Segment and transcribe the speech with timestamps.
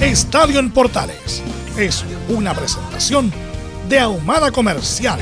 [0.00, 1.42] Estadio en Portales
[1.76, 3.32] es una presentación
[3.88, 5.18] de Ahumada Comercial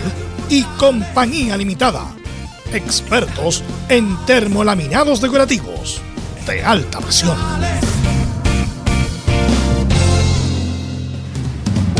[0.50, 2.14] y Compañía Limitada.
[2.74, 6.02] Expertos en termolaminados decorativos
[6.46, 7.38] de alta presión.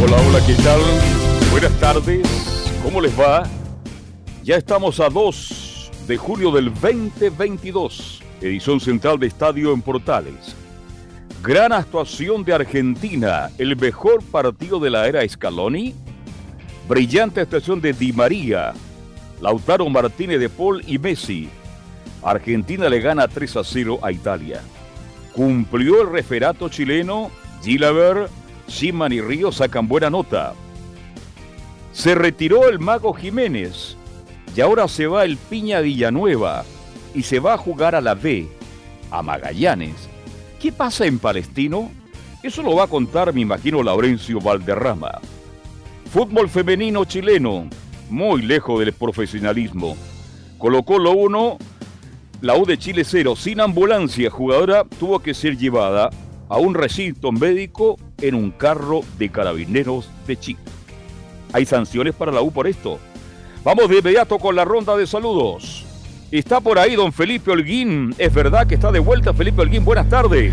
[0.02, 0.80] Hola, hola, ¿qué tal?
[1.50, 2.28] Buenas tardes,
[2.82, 3.44] ¿cómo les va?
[4.44, 10.54] Ya estamos a 2 de julio del 2022, edición central de Estadio en Portales.
[11.47, 15.94] Gran actuación de Argentina, el mejor partido de la era Scaloni.
[16.88, 18.75] Brillante actuación de Di María,
[19.41, 21.48] Lautaro Martínez de Paul y Messi.
[22.25, 24.61] Argentina le gana 3 a 0 a Italia.
[25.34, 27.30] Cumplió el referato chileno,
[27.62, 28.28] Gilaver,
[28.66, 30.53] Siman y Río sacan buena nota.
[31.92, 33.97] Se retiró el mago Jiménez
[34.56, 36.64] y ahora se va el Piña Villanueva
[37.14, 38.48] y se va a jugar a la B,
[39.12, 40.08] a Magallanes
[40.60, 41.90] ¿Qué pasa en Palestino?
[42.42, 45.20] Eso lo va a contar, me imagino, Laurencio Valderrama.
[46.10, 47.68] Fútbol femenino chileno,
[48.08, 49.97] muy lejos del profesionalismo.
[50.58, 51.58] Colocó lo uno,
[52.41, 54.31] la U de Chile 0, sin ambulancia.
[54.31, 56.10] Jugadora tuvo que ser llevada
[56.48, 60.60] a un recinto médico en un carro de carabineros de Chile.
[61.52, 62.98] ¿Hay sanciones para la U por esto?
[63.64, 65.85] Vamos de inmediato con la ronda de saludos.
[66.32, 68.12] Está por ahí don Felipe Holguín.
[68.19, 69.84] Es verdad que está de vuelta Felipe Holguín.
[69.84, 70.53] Buenas tardes.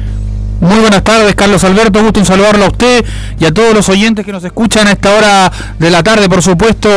[0.62, 2.02] Muy buenas tardes, Carlos Alberto.
[2.02, 3.04] Gusto en saludarlo a usted
[3.40, 6.44] y a todos los oyentes que nos escuchan a esta hora de la tarde, por
[6.44, 6.90] supuesto,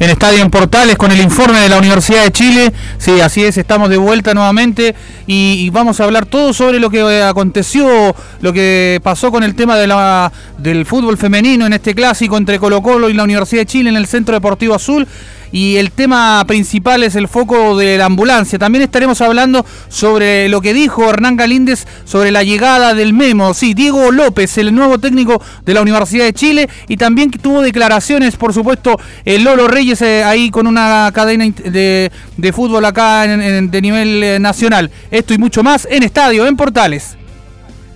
[0.00, 2.72] en Estadio en Portales con el informe de la Universidad de Chile.
[2.98, 4.96] Sí, así es, estamos de vuelta nuevamente
[5.26, 9.76] y, vamos a hablar todo sobre lo que aconteció, lo que pasó con el tema
[9.76, 13.66] de la, del fútbol femenino en este clásico entre Colo Colo y la Universidad de
[13.66, 15.06] Chile en el Centro Deportivo Azul
[15.54, 18.58] y el tema principal es el foco de la ambulancia.
[18.58, 23.54] También estaremos hablando sobre lo que dijo Hernán Galíndez sobre la llegada del Memo.
[23.54, 28.34] Sí, Diego López, el nuevo técnico de la Universidad de Chile y también tuvo declaraciones,
[28.34, 32.10] por supuesto, el Lolo Reyes eh, ahí con una cadena de,
[32.52, 34.90] fútbol acá de nivel eh, nacional.
[35.12, 37.16] Esto y mucho más en Estadio, en Portales.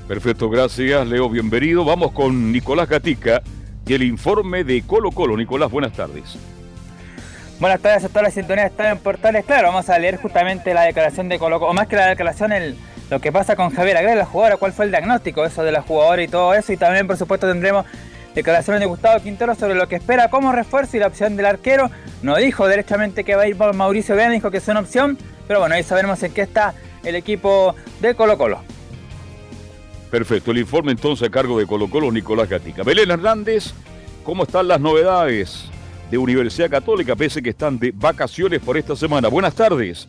[0.07, 1.85] Perfecto, gracias Leo, bienvenido.
[1.85, 3.43] Vamos con Nicolás Gatica
[3.85, 5.37] y el informe de Colo Colo.
[5.37, 6.39] Nicolás, buenas tardes.
[7.61, 9.45] Buenas tardes a toda la sintonía de Estadio en Portales.
[9.45, 12.53] Claro, vamos a leer justamente la declaración de Colo o más que la declaración,
[13.11, 15.83] lo que pasa con Javier Agreda, la jugadora, cuál fue el diagnóstico eso de la
[15.83, 16.73] jugadora y todo eso.
[16.73, 17.85] Y también, por supuesto, tendremos
[18.33, 21.91] declaraciones de Gustavo Quintero sobre lo que espera como refuerzo y la opción del arquero.
[22.23, 25.19] No dijo derechamente que va a ir por Mauricio Vena, dijo que es una opción.
[25.49, 28.61] Pero bueno, ahí sabremos en qué está el equipo de Colo Colo.
[30.13, 32.85] Perfecto, el informe entonces a cargo de Colo Colo, Nicolás Gatica.
[32.85, 33.73] Belén Hernández,
[34.23, 35.69] ¿cómo están las novedades?
[36.11, 39.29] De Universidad Católica, pese que están de vacaciones por esta semana.
[39.29, 40.09] Buenas tardes.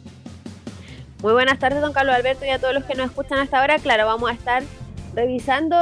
[1.22, 3.78] Muy buenas tardes, don Carlos Alberto, y a todos los que nos escuchan hasta ahora.
[3.80, 4.64] Claro, vamos a estar
[5.14, 5.76] revisando,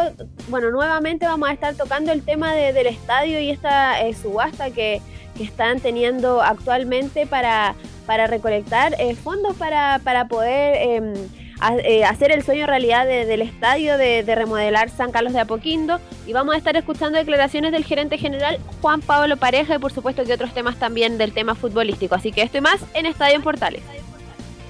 [0.49, 5.01] bueno, nuevamente vamos a estar tocando el tema del estadio y esta eh, subasta que,
[5.37, 7.75] están teniendo actualmente para,
[8.07, 11.03] para recolectar eh, fondos para, para poder
[11.83, 16.53] eh, hacer el sueño realidad del estadio de, remodelar San Carlos de Apoquindo y vamos
[16.53, 20.53] a estar escuchando declaraciones del gerente general Juan Pablo Pareja y por supuesto que otros
[20.53, 22.15] temas también del tema futbolístico.
[22.15, 23.81] Así que esto y más en Estadio en Portales.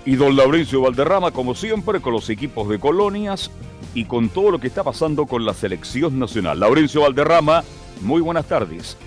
[0.06, 3.51] Y don Laurencio Valderrama, como siempre, con los equipos de colonias
[3.94, 6.62] y con todo lo que está pasando con la selección nacional.
[6.62, 7.65] Laurencio Valderrama,
[8.01, 8.97] muy buenas tardes.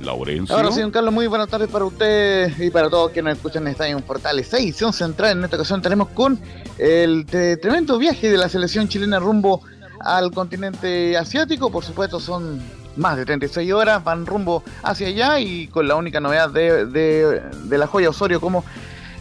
[0.00, 0.54] Laurencio.
[0.54, 3.72] Ahora don Carlos, muy buenas tardes para usted y para todos quienes nos escuchan en
[3.72, 4.46] Estadio Portales.
[4.46, 6.40] Esta edición central, en esta ocasión tenemos con
[6.78, 9.62] el tremendo viaje de la selección chilena rumbo
[10.00, 11.70] al continente asiático.
[11.70, 12.60] Por supuesto, son
[12.96, 17.86] más de 36 horas, van rumbo hacia allá y con la única novedad de, la
[17.86, 18.64] joya Osorio como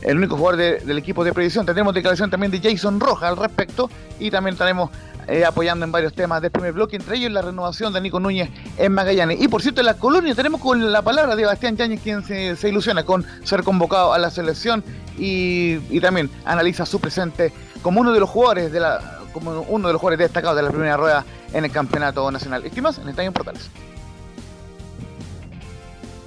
[0.02, 1.66] el único jugador del equipo de predicción.
[1.66, 3.90] Tendremos declaración también de Jason Roja al respecto
[4.20, 4.90] y también estaremos
[5.28, 8.50] eh, apoyando en varios temas del primer bloque, entre ellos la renovación de Nico Núñez
[8.78, 9.42] en Magallanes.
[9.42, 12.70] Y por cierto, en la colonia tenemos con la palabra de Bastián Yáñez, quien se,
[12.70, 14.84] ilusiona con ser convocado a la selección
[15.18, 17.52] y, también analiza su presente
[17.82, 20.70] como uno de los jugadores de la como uno de los jugadores destacados de la
[20.70, 21.24] primera rueda
[21.54, 22.66] en el campeonato nacional.
[22.66, 23.70] Estimas en Estadio Portales.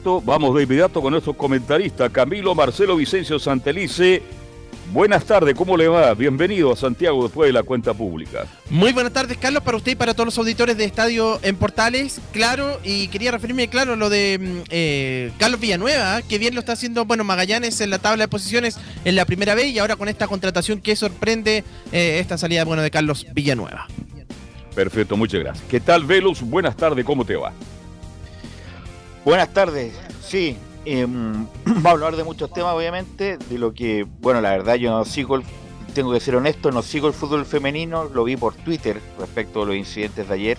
[0.04, 4.22] Vamos de inmediato con nuestro comentarista Camilo Marcelo Vicencio Santelice
[4.90, 6.12] Buenas tardes, ¿cómo le va?
[6.12, 8.46] Bienvenido a Santiago después de la cuenta pública.
[8.68, 12.20] Muy buenas tardes, Carlos, para usted y para todos los auditores de Estadio en Portales.
[12.32, 16.60] Claro, y quería referirme, claro, a lo de mm, eh, Carlos Villanueva, que bien lo
[16.60, 19.96] está haciendo, bueno, Magallanes en la tabla de posiciones en la primera vez y ahora
[19.96, 23.86] con esta contratación que sorprende eh, esta salida, bueno, de Carlos Villanueva.
[24.74, 25.64] Perfecto, muchas gracias.
[25.70, 26.42] ¿Qué tal, Velus?
[26.42, 27.52] Buenas tardes, ¿cómo te va?
[29.24, 29.92] Buenas tardes,
[30.26, 31.06] sí, eh,
[31.84, 35.04] va a hablar de muchos temas, obviamente, de lo que, bueno, la verdad yo no
[35.04, 35.42] sigo, el,
[35.94, 39.66] tengo que ser honesto, no sigo el fútbol femenino, lo vi por Twitter respecto a
[39.66, 40.58] los incidentes de ayer,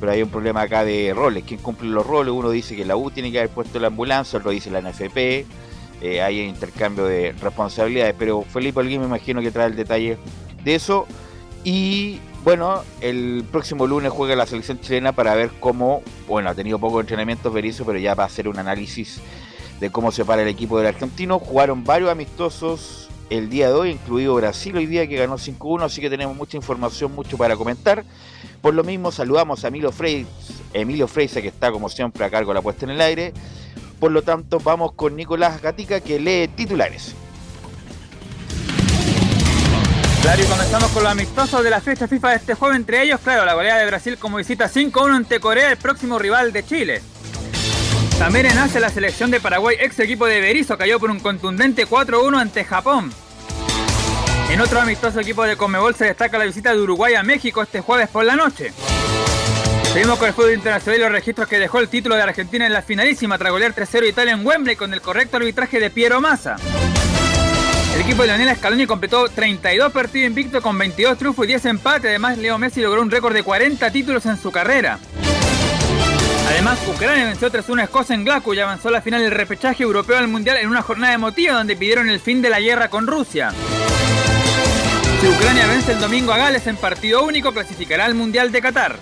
[0.00, 2.96] pero hay un problema acá de roles, quién cumple los roles, uno dice que la
[2.96, 5.46] U tiene que haber puesto la ambulancia, otro dice la NFP,
[6.00, 10.18] eh, hay intercambio de responsabilidades, pero Felipe Alguín me imagino que trae el detalle
[10.62, 11.06] de eso,
[11.64, 16.78] y bueno, el próximo lunes juega la selección chilena para ver cómo, bueno, ha tenido
[16.78, 19.20] poco entrenamiento Berizzo, pero ya va a hacer un análisis
[19.80, 21.40] de cómo se para el equipo del argentino.
[21.40, 26.00] Jugaron varios amistosos el día de hoy, incluido Brasil hoy día que ganó 5-1, así
[26.00, 28.02] que tenemos mucha información, mucho para comentar.
[28.62, 30.24] Por lo mismo saludamos a Emilio Freire,
[30.72, 33.34] Emilio Freise que está como siempre a cargo de la puesta en el aire.
[34.00, 37.14] Por lo tanto, vamos con Nicolás Gatica que lee titulares.
[40.22, 43.20] Claro, y comenzamos con los amistosos de la fecha FIFA de este juego, entre ellos,
[43.20, 47.02] claro, la goleada de Brasil como visita 5-1 ante Corea, el próximo rival de Chile.
[48.18, 51.86] También en Asia, la selección de Paraguay, ex equipo de Berizzo, cayó por un contundente
[51.86, 53.12] 4-1 ante Japón.
[54.50, 57.80] En otro amistoso equipo de Comebol se destaca la visita de Uruguay a México este
[57.80, 58.72] jueves por la noche.
[59.92, 62.72] Seguimos con el fútbol internacional y los registros que dejó el título de Argentina en
[62.72, 66.56] la finalísima tras golear 3-0 Italia en Wembley con el correcto arbitraje de Piero Massa.
[67.98, 72.10] El equipo de Leonel Scaloni completó 32 partidos invictos con 22 triunfos y 10 empates.
[72.10, 75.00] Además, Leo Messi logró un récord de 40 títulos en su carrera.
[76.48, 79.82] Además, Ucrania venció 3-1 a Escocia en Glasgow y avanzó a la final del repechaje
[79.82, 83.08] europeo al Mundial en una jornada emotiva donde pidieron el fin de la guerra con
[83.08, 83.50] Rusia.
[85.20, 88.96] Si Ucrania vence el domingo a Gales en partido único, clasificará al Mundial de Qatar.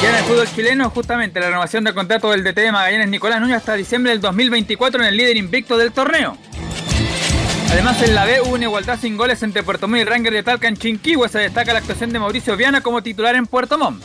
[0.00, 3.40] Ya en el fútbol chileno, justamente la renovación del contrato del DT de Magallanes Nicolás
[3.40, 6.38] Núñez hasta diciembre del 2024 en el líder invicto del torneo.
[7.72, 10.42] Además, en la B hubo una igualdad sin goles entre Puerto Montt y Ranger de
[10.42, 11.26] Talca en Chinquihue.
[11.30, 14.04] Se destaca la actuación de Mauricio Viana como titular en Puerto Montt.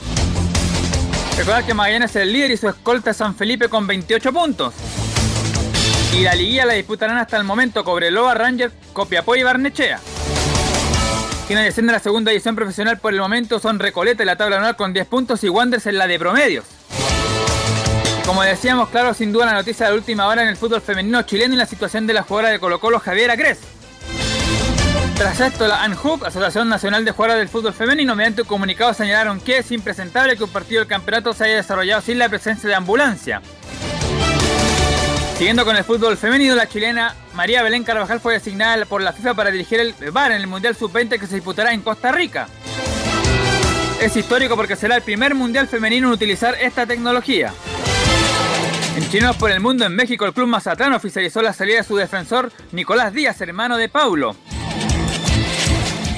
[1.37, 4.73] Recordar que Magallanes es el líder y su escolta es San Felipe con 28 puntos.
[6.17, 9.99] Y la liguilla la disputarán hasta el momento Cobreloa, Ranger, Copiapó y Barnechea.
[11.45, 14.57] Quienes descienden a la segunda edición profesional por el momento son Recoleta en la tabla
[14.57, 16.76] anual con 10 puntos y Wanderers en la de promedios.
[18.27, 21.21] Como decíamos, claro, sin duda la noticia de la última hora en el fútbol femenino
[21.21, 23.57] chileno y la situación de la jugadora de Colo Colo, Javiera Cres.
[25.15, 29.39] Tras esto, la ANJUF, Asociación Nacional de Jugadoras del Fútbol Femenino, mediante un comunicado señalaron
[29.39, 32.75] que es impresentable que un partido del campeonato se haya desarrollado sin la presencia de
[32.75, 33.41] ambulancia.
[35.37, 39.35] Siguiendo con el fútbol femenino, la chilena María Belén Carvajal fue designada por la FIFA
[39.35, 42.49] para dirigir el VAR en el Mundial Sub-20 que se disputará en Costa Rica.
[44.01, 47.53] Es histórico porque será el primer Mundial femenino en utilizar esta tecnología.
[48.97, 51.95] En Chinos por el Mundo en México, el club Mazatlán oficializó la salida de su
[51.95, 54.35] defensor Nicolás Díaz, hermano de Paulo.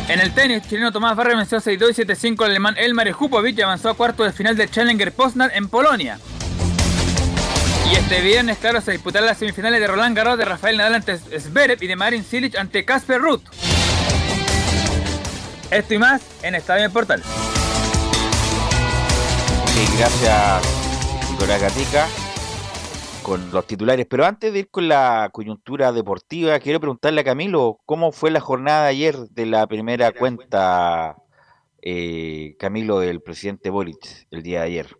[0.08, 3.62] En el tenis, chileno Tomás Barrio venció 6-2 y 7-5 al alemán Elmar Jupovic y
[3.64, 6.20] avanzó a cuartos de final del Challenger Poznan en Polonia.
[7.92, 11.18] Y este viernes, claro, se disputarán las semifinales de Roland Garros de Rafael Nadal ante
[11.18, 13.44] Zverev y de Marin Cilic ante Casper Ruth.
[15.70, 17.22] Esto y más en Estadio Portal.
[19.66, 22.08] Sí, gracias, Nicolás Gatica
[23.30, 24.08] con los titulares.
[24.10, 28.40] Pero antes de ir con la coyuntura deportiva, quiero preguntarle a Camilo, ¿cómo fue la
[28.40, 31.16] jornada de ayer de la primera cuenta,
[31.84, 34.98] eh, Camilo, del presidente Boric, el día de ayer?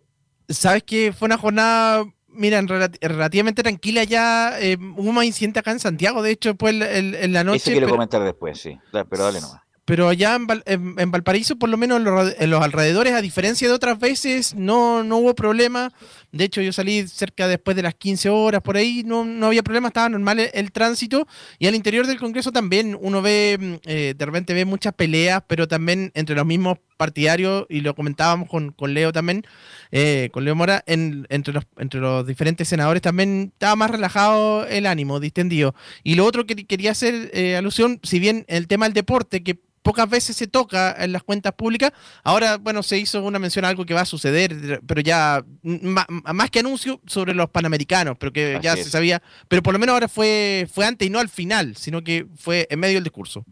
[0.48, 2.62] Sabes que fue una jornada, mira,
[3.00, 4.60] relativamente tranquila ya.
[4.60, 7.56] Eh, hubo más incidente acá en Santiago, de hecho, pues en, la noche.
[7.56, 8.78] Eso quiero comentar después, sí.
[8.92, 13.66] Pero dale nomás pero allá en, Valparaíso, por lo menos en los, alrededores, a diferencia
[13.66, 15.92] de otras veces, no, no hubo problema.
[16.30, 19.64] De hecho, yo salí cerca después de las 15 horas por ahí, no, no había
[19.64, 21.26] problema, estaba normal el, tránsito.
[21.58, 25.42] Y al interior del Congreso también uno ve, mm, eh, de repente ve muchas peleas,
[25.48, 29.42] pero también entre los mismos partidarios, y lo comentábamos con, con Leo también,
[29.90, 34.68] eh, con Leo Mora, en, entre, los, entre los diferentes senadores también estaba más relajado
[34.68, 35.74] el ánimo, distendido.
[36.04, 39.58] Y lo otro que quería hacer eh, alusión, si bien el tema del deporte, que
[39.82, 41.92] pocas veces se toca en las cuentas públicas.
[42.22, 46.50] Ahora, bueno, se hizo una mención a algo que va a suceder, pero ya más
[46.50, 50.08] que anuncio sobre los panamericanos, pero que ya se sabía, pero por lo menos ahora
[50.08, 53.44] fue, fue antes y no al final, sino que fue en medio del discurso.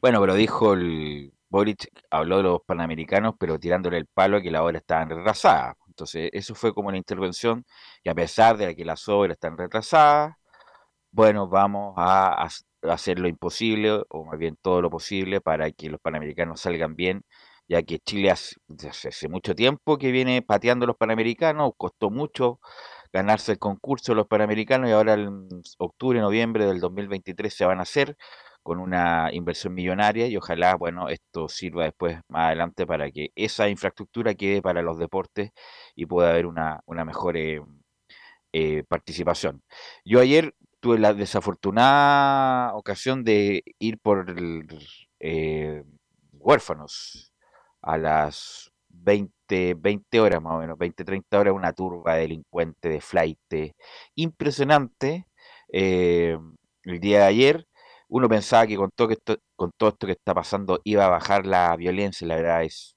[0.00, 4.50] Bueno, pero dijo el Boric, habló de los panamericanos, pero tirándole el palo a que
[4.50, 5.76] la obra estaba retrasada.
[5.88, 7.64] Entonces, eso fue como una intervención,
[8.04, 10.36] y a pesar de que las obras están retrasadas,
[11.10, 12.48] bueno, vamos a
[12.82, 17.22] hacer lo imposible, o más bien todo lo posible, para que los panamericanos salgan bien,
[17.68, 18.56] ya que Chile hace,
[18.88, 22.60] hace mucho tiempo que viene pateando los panamericanos, costó mucho
[23.12, 27.78] ganarse el concurso de los panamericanos y ahora en octubre, noviembre del 2023 se van
[27.78, 28.16] a hacer
[28.62, 33.68] con una inversión millonaria y ojalá, bueno, esto sirva después más adelante para que esa
[33.68, 35.52] infraestructura quede para los deportes
[35.94, 37.62] y pueda haber una, una mejor eh,
[38.52, 39.62] eh, participación.
[40.04, 44.34] Yo ayer tuve la desafortunada ocasión de ir por
[45.20, 45.84] eh,
[46.32, 47.32] huérfanos
[47.82, 52.92] a las 20, 20 horas más o menos, 20, 30 horas, una turba de delincuentes
[52.92, 53.38] de flight
[54.14, 55.26] impresionante.
[55.72, 56.38] Eh,
[56.84, 57.68] el día de ayer
[58.08, 61.46] uno pensaba que con todo, esto, con todo esto que está pasando iba a bajar
[61.46, 62.96] la violencia, la verdad es,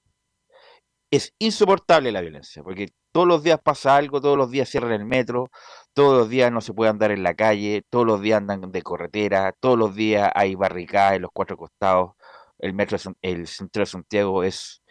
[1.10, 5.04] es insoportable la violencia, porque todos los días pasa algo, todos los días cierran el
[5.04, 5.50] metro,
[5.94, 8.82] todos los días no se puede andar en la calle, todos los días andan de
[8.82, 12.12] carretera, todos los días hay barricadas en los cuatro costados.
[12.58, 14.82] El metro, el centro de Santiago es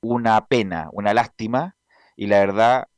[0.00, 1.76] una pena, una lástima,
[2.16, 2.88] y la verdad,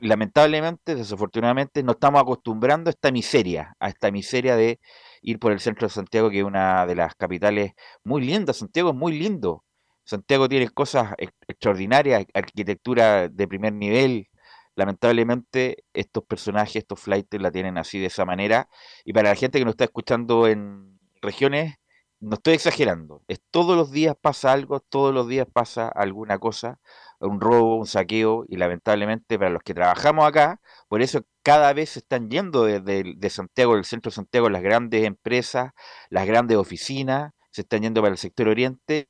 [0.00, 4.80] lamentablemente, desafortunadamente, no estamos acostumbrando a esta miseria, a esta miseria de
[5.22, 7.72] ir por el centro de Santiago, que es una de las capitales
[8.04, 8.58] muy lindas.
[8.58, 9.64] Santiago es muy lindo.
[10.04, 11.14] Santiago tiene cosas
[11.46, 14.28] extraordinarias, arquitectura de primer nivel,
[14.74, 18.68] lamentablemente estos personajes, estos flights la tienen así de esa manera.
[19.04, 21.76] Y para la gente que nos está escuchando en regiones,
[22.20, 23.22] no estoy exagerando.
[23.28, 26.78] Es todos los días pasa algo, todos los días pasa alguna cosa,
[27.20, 31.90] un robo, un saqueo, y lamentablemente para los que trabajamos acá, por eso cada vez
[31.90, 35.72] se están yendo desde de Santiago, del centro de Santiago, las grandes empresas,
[36.10, 39.08] las grandes oficinas, se están yendo para el sector oriente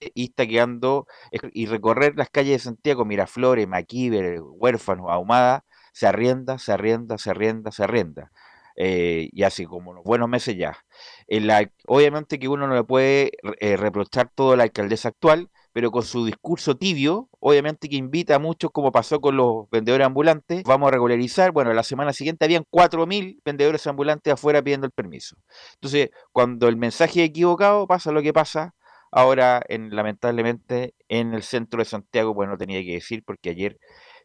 [0.00, 1.06] y está quedando
[1.52, 7.30] y recorrer las calles de Santiago, Miraflores, Maquíver, Huérfanos, Ahumada, se arrienda, se arrienda, se
[7.30, 8.30] arrienda, se arrienda.
[8.76, 10.76] Eh, y así como los buenos meses ya.
[11.86, 16.02] obviamente que uno no le puede eh, reprochar todo a la alcaldesa actual, pero con
[16.02, 20.88] su discurso tibio, obviamente que invita a muchos, como pasó con los vendedores ambulantes, vamos
[20.88, 25.36] a regularizar, bueno, la semana siguiente habían 4.000 vendedores ambulantes afuera pidiendo el permiso.
[25.74, 28.74] Entonces, cuando el mensaje es equivocado, pasa lo que pasa,
[29.16, 33.78] Ahora, en, lamentablemente, en el centro de Santiago, pues no tenía que decir, porque ayer,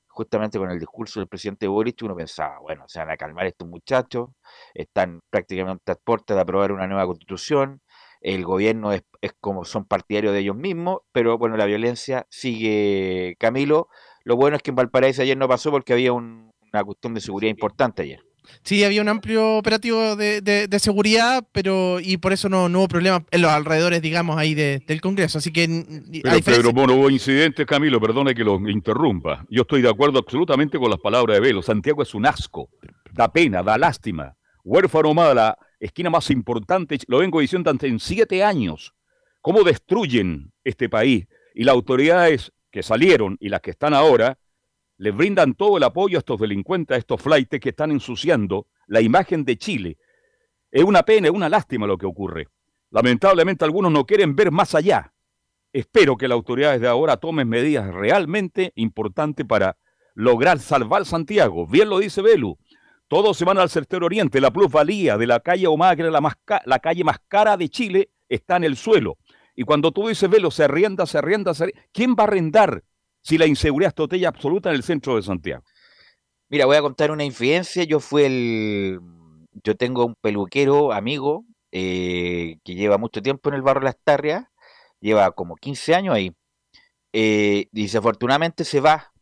[0.08, 3.68] justamente con el discurso del presidente Boric, uno pensaba, bueno, se van a calmar estos
[3.68, 4.30] muchachos,
[4.74, 7.82] están prácticamente a puertas de aprobar una nueva constitución,
[8.22, 13.36] el gobierno es, es, como son partidarios de ellos mismos, pero bueno, la violencia sigue
[13.40, 13.90] Camilo.
[14.24, 16.52] Lo bueno es que en Valparaíso ayer no pasó porque había una
[16.84, 18.29] cuestión de seguridad importante ayer.
[18.64, 23.42] Sí, había un amplio operativo de, seguridad, pero y por eso no, hubo problema en
[23.42, 25.38] los alrededores, digamos, ahí del Congreso.
[25.38, 25.68] Así que.
[26.24, 29.46] Pero, Pedro, bueno, hubo incidentes, Camilo, perdone que lo interrumpa.
[29.50, 31.62] Yo estoy de acuerdo absolutamente con las palabras de Velo.
[31.62, 32.70] Santiago es un asco,
[33.12, 34.36] da pena, da lástima.
[34.64, 38.94] Huérfano mala, esquina más importante, lo vengo diciendo antes en siete años.
[39.42, 41.26] ¿Cómo destruyen este país?
[41.56, 44.38] Y las autoridades que salieron y las que están ahora
[45.00, 49.00] le brindan todo el apoyo a estos delincuentes, a estos flightes que están ensuciando la
[49.00, 49.98] imagen de Chile.
[50.70, 52.50] Es una pena, es una lástima lo que ocurre.
[52.92, 55.14] Lamentablemente algunos no quieren ver más allá.
[55.72, 59.78] Espero que las autoridades de ahora tomen medidas realmente importantes para
[60.16, 61.66] lograr salvar Santiago.
[61.66, 62.58] Bien lo dice Belu.
[63.08, 64.42] Todos se van al sector oriente.
[64.42, 65.66] La plusvalía de la calle
[65.98, 69.18] era la, la calle más cara de Chile, está en el suelo.
[69.56, 71.74] Y cuando tú dices, Velo, se arrienda, se arrienda, se.
[71.94, 72.84] ¿Quién va a arrendar
[73.22, 75.64] si la inseguridad es total absoluta en el centro de Santiago?
[76.50, 77.84] Mira, voy a contar una infidencia.
[77.84, 79.00] Yo fui el.
[79.64, 84.46] Yo tengo un peluquero amigo eh, que lleva mucho tiempo en el barrio Las Tarrias,
[85.02, 86.32] lleva como 15 años ahí.
[87.14, 89.14] Eh, y desafortunadamente se va.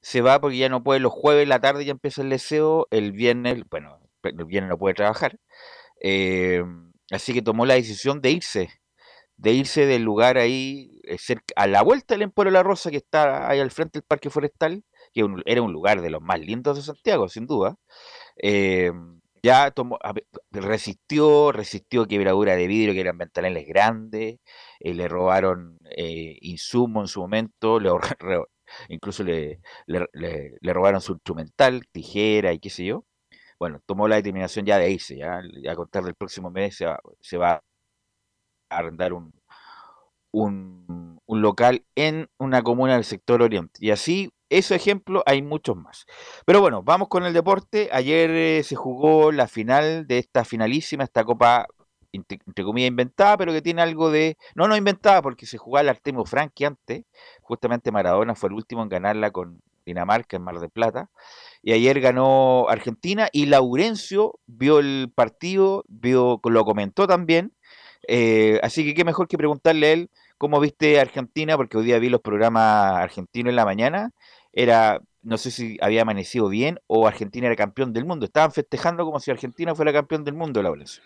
[0.00, 2.86] Se va porque ya no puede los jueves en la tarde, ya empieza el deseo.
[2.90, 5.38] El viernes, bueno, el viernes no puede trabajar.
[6.00, 6.64] Eh,
[7.10, 8.77] así que tomó la decisión de irse
[9.38, 11.16] de irse del lugar ahí, eh,
[11.56, 14.84] a la vuelta del Emporio La Rosa, que está ahí al frente del Parque Forestal,
[15.12, 17.76] que era un lugar de los más lindos de Santiago, sin duda.
[18.36, 18.92] Eh,
[19.42, 19.98] ya tomó,
[20.50, 24.38] resistió, resistió quebradura de vidrio, que eran ventanales grandes,
[24.80, 27.90] y le robaron eh, insumo en su momento, le,
[28.88, 33.04] incluso le, le, robaron su instrumental, tijera y qué sé yo.
[33.58, 35.40] Bueno, tomó la determinación ya de irse, ya,
[35.70, 37.62] a contar del próximo mes se va, se va
[38.70, 39.32] arrendar un,
[40.32, 43.78] un, local en una comuna del sector oriente.
[43.80, 46.06] Y así, ese ejemplo, hay muchos más.
[46.46, 47.88] Pero bueno, vamos con el deporte.
[47.92, 51.66] Ayer eh, se jugó la final de esta finalísima, esta Copa
[52.12, 54.36] entre, comillas inventada, pero que tiene algo de...
[54.54, 57.04] No, no inventada, porque se jugaba el Artemio Franchi antes,
[57.42, 61.10] justamente Maradona fue el último en ganarla con Dinamarca en Mar del Plata,
[61.62, 67.52] y ayer ganó Argentina y Laurencio vio el partido, vio, lo comentó también,
[68.08, 71.98] eh, así que qué mejor que preguntarle a él cómo viste Argentina, porque hoy día
[71.98, 74.10] vi los programas argentinos en la mañana,
[74.52, 78.24] era no sé si había amanecido bien o Argentina era campeón del mundo.
[78.24, 81.02] Estaban festejando como si Argentina fuera campeón del mundo, Laurencio.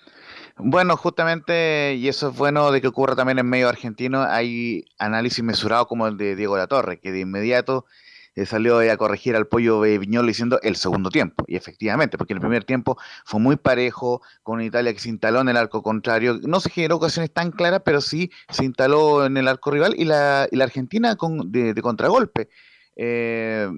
[0.58, 5.42] Bueno, justamente, y eso es bueno de que ocurra también en medio argentino, hay análisis
[5.42, 7.86] mesurado como el de Diego La Torre, que de inmediato
[8.34, 11.44] eh, salió a corregir al pollo Viñolo diciendo el segundo tiempo.
[11.46, 15.48] Y efectivamente, porque el primer tiempo fue muy parejo, con Italia que se instaló en
[15.48, 16.38] el arco contrario.
[16.42, 20.04] No se generó ocasiones tan claras, pero sí se instaló en el arco rival y
[20.04, 22.48] la, y la Argentina con, de contragolpe
[22.96, 23.68] eh,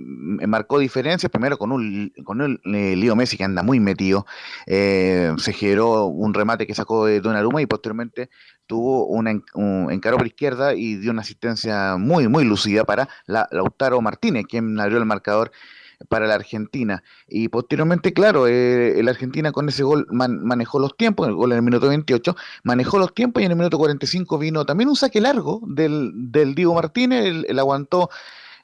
[0.46, 4.26] marcó diferencias, primero con un, con un eh, Leo Messi que anda muy metido,
[4.66, 8.30] eh, se generó un remate que sacó de Donnarumma y posteriormente
[8.66, 13.48] tuvo una, un encaro por izquierda y dio una asistencia muy, muy lucida para la,
[13.50, 15.52] Lautaro Martínez, quien abrió el marcador
[16.08, 17.02] para la Argentina.
[17.28, 21.58] Y posteriormente, claro, eh, la Argentina con ese gol manejó los tiempos, el gol en
[21.58, 25.20] el minuto 28, manejó los tiempos y en el minuto 45 vino también un saque
[25.20, 28.10] largo del, del Diego Martínez, él aguantó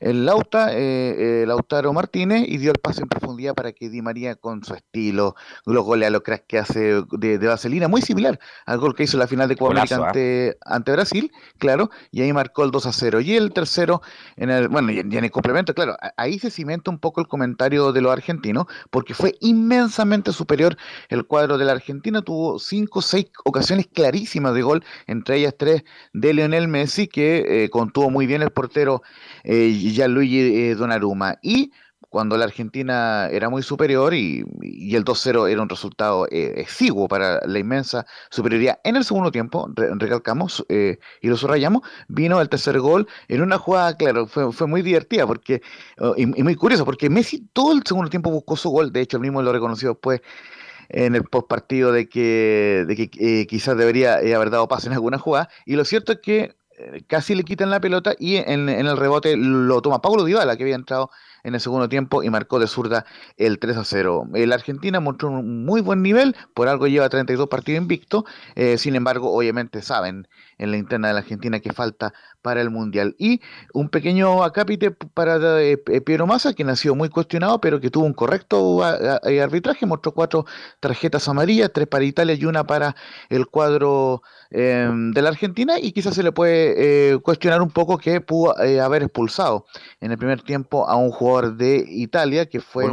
[0.00, 4.00] el Lauta, eh, eh, Lautaro Martínez, y dio el pase en profundidad para que Di
[4.00, 8.40] María, con su estilo, los goles a los cracks que hace de, Vaselina, muy similar
[8.64, 12.33] al gol que hizo en la final de Copa ante, ante, Brasil, claro, y ahí
[12.33, 13.21] marcó el 2 a 0.
[13.21, 14.00] Y el tercero,
[14.37, 17.92] en el, bueno, y en el complemento, claro, ahí se cimenta un poco el comentario
[17.92, 20.76] de los argentinos, porque fue inmensamente superior
[21.11, 25.54] el cuadro de la Argentina, tuvo cinco o seis ocasiones clarísimas de gol, entre ellas
[25.59, 29.02] tres de Lionel Messi, que eh, contuvo muy bien el portero
[29.45, 31.38] eh, Gianluigi eh, Donnarumma.
[31.42, 31.73] Y
[32.10, 37.41] cuando la Argentina era muy superior y, el 2-0 era un resultado eh, exiguo para
[37.47, 42.80] la inmensa superioridad en el segundo tiempo, recalcamos eh, y lo subrayamos, vino el tercer
[42.80, 45.62] gol en una jugada, claro, fue, fue muy divertida porque
[45.99, 49.17] oh, y, muy curioso, porque Messi todo el segundo tiempo buscó su gol, de hecho
[49.17, 50.21] el mismo lo reconoció después
[50.88, 55.19] en el post partido de que, de que quizás debería haber dado paso en alguna
[55.19, 56.59] jugada, y lo cierto es que
[57.06, 60.75] casi le quitan la pelota y en, el rebote lo toma Pablo Dybala, que había
[60.75, 61.10] entrado
[61.43, 64.28] en el segundo tiempo y marcó de zurda el 3 a 0.
[64.32, 68.95] La Argentina mostró un muy buen nivel, por algo lleva 32 partidos invicto, eh, sin
[68.95, 70.28] embargo, obviamente saben
[70.60, 73.16] en la interna de la Argentina que falta para el Mundial.
[73.18, 73.40] Y
[73.73, 78.12] un pequeño acápite para eh, Piero Massa, que nació muy cuestionado, pero que tuvo un
[78.12, 80.44] correcto arbitraje, mostró cuatro
[80.78, 82.94] tarjetas amarillas, tres para Italia y una para
[83.30, 87.96] el cuadro em, de la Argentina, y quizás se le puede eh, cuestionar un poco
[87.99, 89.64] que pudo eh, haber expulsado
[90.00, 92.84] en el primer tiempo a un jugador de Italia, que fue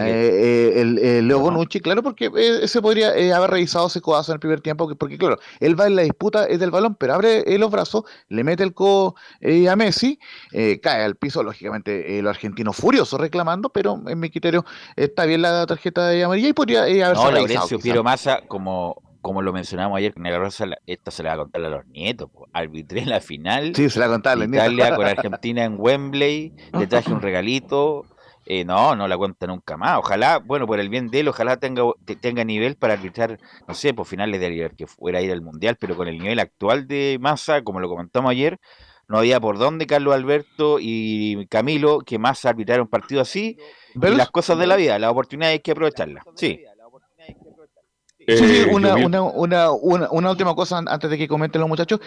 [0.00, 2.30] el, Leo Bonucci, claro, porque
[2.66, 5.96] se podría haber revisado ese codazo en el primer tiempo, porque claro, él va en
[5.96, 9.76] la disputa es del balón, pero abre los brazos, le mete el codo eh, a
[9.76, 10.18] Messi,
[10.52, 14.64] eh, cae al piso, lógicamente eh, los argentinos furiosos reclamando, pero en mi criterio
[14.96, 19.40] está bien la tarjeta de amarilla y podría haber No, Laurencio Piero Massa, como, como
[19.42, 22.28] lo mencionamos ayer con el Rosa, esta se la va a contar a los nietos.
[22.52, 23.74] Arbitré la final.
[23.74, 28.04] Sí, se la a Italia con Argentina en Wembley, le traje un regalito,
[28.44, 29.98] eh, no, no la cuenta nunca más.
[29.98, 31.82] Ojalá, bueno, por el bien de él, ojalá tenga,
[32.20, 35.42] tenga nivel para arbitrar, no sé, por finales de ayer que fuera a ir al
[35.42, 38.58] Mundial, pero con el nivel actual de Massa, como lo comentamos ayer,
[39.08, 43.58] no había por dónde Carlos Alberto y Camilo que más arbitrar un partido así.
[43.94, 46.24] Y las cosas de la vida, las oportunidades hay que aprovecharlas.
[46.34, 46.64] Sí.
[48.26, 52.00] Sí, sí, eh, una, una, una, una, última cosa antes de que comenten los muchachos.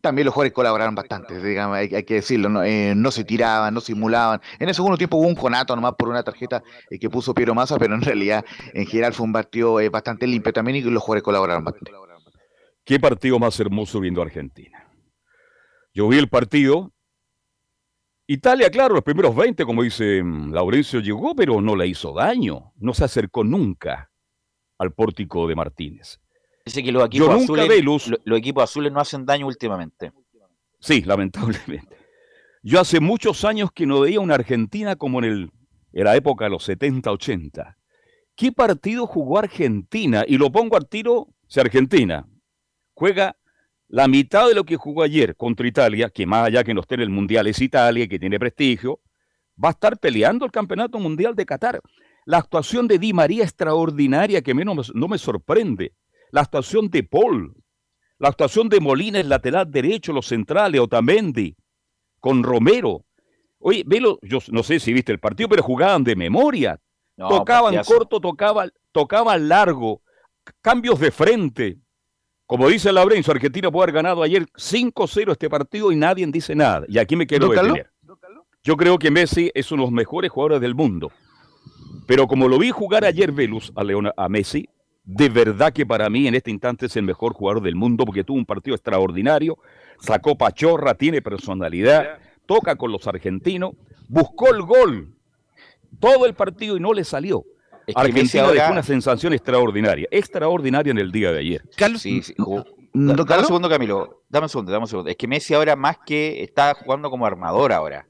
[0.00, 2.48] también los jugadores colaboraron bastante, digamos, hay, que decirlo.
[2.48, 4.40] No, eh, no, se tiraban, no simulaban.
[4.58, 7.54] En el segundo tiempo hubo un conato nomás por una tarjeta eh, que puso Piero
[7.54, 11.22] Massa, pero en realidad, en general, fue un partido bastante limpio también y los jugadores
[11.22, 11.92] colaboraron bastante.
[12.84, 14.88] ¿Qué partido más hermoso viendo Argentina?
[15.92, 16.92] Yo vi el partido.
[18.26, 22.72] Italia, claro, los primeros 20, como dice mm, Laurencio, llegó, pero no le hizo daño.
[22.76, 24.09] No se acercó nunca
[24.80, 26.18] al pórtico de Martínez.
[26.64, 27.68] Dice que los equipos, azules,
[28.24, 30.10] los equipos azules no hacen daño últimamente.
[30.78, 31.96] Sí, lamentablemente.
[32.62, 35.50] Yo hace muchos años que no veía una Argentina como en, el,
[35.92, 37.76] en la época de los 70, 80.
[38.34, 40.24] ¿Qué partido jugó Argentina?
[40.26, 42.26] Y lo pongo al tiro, si Argentina
[42.94, 43.36] juega
[43.88, 46.94] la mitad de lo que jugó ayer contra Italia, que más allá que no esté
[46.94, 49.00] en el Mundial es Italia, que tiene prestigio,
[49.62, 51.82] va a estar peleando el Campeonato Mundial de Qatar.
[52.30, 55.96] La actuación de Di María extraordinaria que menos no me sorprende.
[56.30, 57.56] La actuación de Paul,
[58.20, 61.56] la actuación de Molina en lateral derecho, los centrales, Otamendi,
[62.20, 63.04] con Romero.
[63.58, 66.80] Oye, velo, yo no sé si viste el partido, pero jugaban de memoria.
[67.16, 70.00] tocaban corto, tocaban, tocaban largo,
[70.62, 71.78] cambios de frente.
[72.46, 76.86] Como dice Laurencio, Argentina puede haber ganado ayer 5-0 este partido y nadie dice nada.
[76.86, 77.90] Y aquí me quiero detener.
[78.62, 81.10] Yo creo que Messi es uno de los mejores jugadores del mundo.
[82.06, 83.82] Pero como lo vi jugar ayer Velus a,
[84.24, 84.68] a Messi,
[85.04, 88.24] de verdad que para mí en este instante es el mejor jugador del mundo porque
[88.24, 89.58] tuvo un partido extraordinario,
[90.00, 93.72] sacó pachorra, tiene personalidad, toca con los argentinos,
[94.08, 95.14] buscó el gol
[95.98, 97.44] todo el partido y no le salió.
[97.94, 101.62] Argentina dejó una sensación extraordinaria, extraordinaria en el día de ayer.
[101.76, 102.34] Carlos, sí, sí.
[102.92, 104.22] dame un segundo, Camilo.
[104.28, 105.10] Dame un segundo, dame un segundo.
[105.10, 108.06] Es que Messi ahora más que está jugando como armador ahora.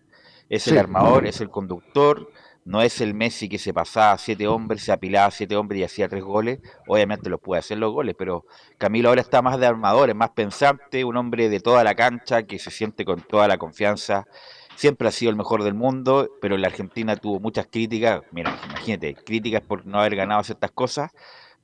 [0.48, 2.28] Es el armador, es el conductor,
[2.64, 5.80] no es el Messi que se pasaba a siete hombres, se apilaba a siete hombres
[5.80, 6.60] y hacía tres goles.
[6.86, 8.44] Obviamente los puede hacer los goles, pero
[8.78, 12.42] Camilo ahora está más de armador, es más pensante, un hombre de toda la cancha
[12.44, 14.26] que se siente con toda la confianza.
[14.76, 18.22] Siempre ha sido el mejor del mundo, pero la Argentina tuvo muchas críticas.
[18.30, 21.10] Mira, imagínate, críticas por no haber ganado ciertas cosas,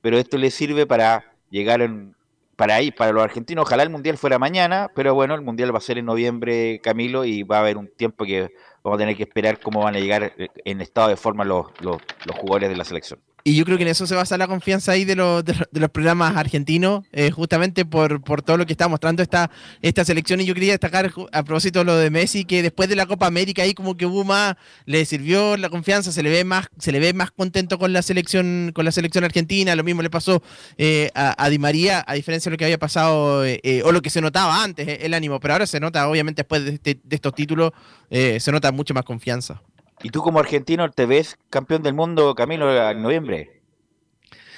[0.01, 2.15] pero esto le sirve para llegar en,
[2.57, 5.77] para ahí, para los argentinos, ojalá el mundial fuera mañana, pero bueno, el mundial va
[5.77, 8.49] a ser en noviembre, Camilo, y va a haber un tiempo que
[8.87, 11.97] vamos a tener que esperar cómo van a llegar en estado de forma los, los,
[12.25, 13.19] los jugadores de la selección.
[13.47, 15.89] Y yo creo que en eso se basa la confianza ahí de los, de, los
[15.89, 19.49] programas argentinos, eh, justamente por, por, todo lo que está mostrando esta,
[19.81, 20.41] esta selección.
[20.41, 23.61] Y yo quería destacar a propósito lo de Messi, que después de la Copa América
[23.61, 26.99] ahí como que hubo más, le sirvió la confianza, se le ve más, se le
[26.99, 29.77] ve más contento con la selección, con la selección argentina.
[29.77, 30.43] Lo mismo le pasó
[30.77, 34.09] eh, a, Di María, a diferencia de lo que había pasado, eh, o lo que
[34.09, 35.39] se notaba antes, el ánimo.
[35.39, 37.71] Pero ahora se nota, obviamente, después de, este, de estos títulos,
[38.11, 39.61] se nota mucho más confianza.
[40.03, 43.61] ¿Y tú como argentino te ves campeón del mundo, Camilo, en noviembre?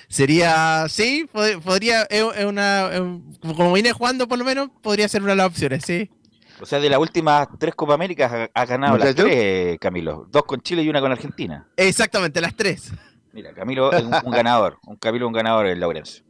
[0.09, 1.29] Sería, sí,
[1.63, 2.89] podría, es una,
[3.55, 6.09] como vine jugando por lo menos, podría ser una de las opciones, sí.
[6.61, 10.27] O sea, de las últimas tres Copa Américas ha, ganado las tres, Camilo.
[10.29, 11.67] Dos con Chile y una con Argentina.
[11.77, 12.91] Exactamente, las tres.
[13.31, 16.23] Mira, Camilo es un, ganador, un Camilo un ganador, el Laurencio.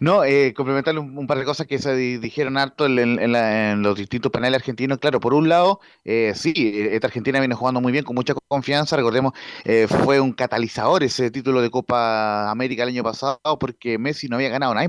[0.00, 4.60] No, eh, complementarle un, par de cosas que se dijeron harto en, los distintos paneles
[4.60, 4.98] argentinos.
[4.98, 6.52] Claro, por un lado, eh, sí,
[6.90, 8.96] esta Argentina viene jugando muy bien, con mucha confianza.
[8.96, 9.32] Recordemos,
[9.64, 14.36] eh, fue un catalizador ese título de Copa América el año pasado porque Messi no
[14.36, 14.88] había ganado nada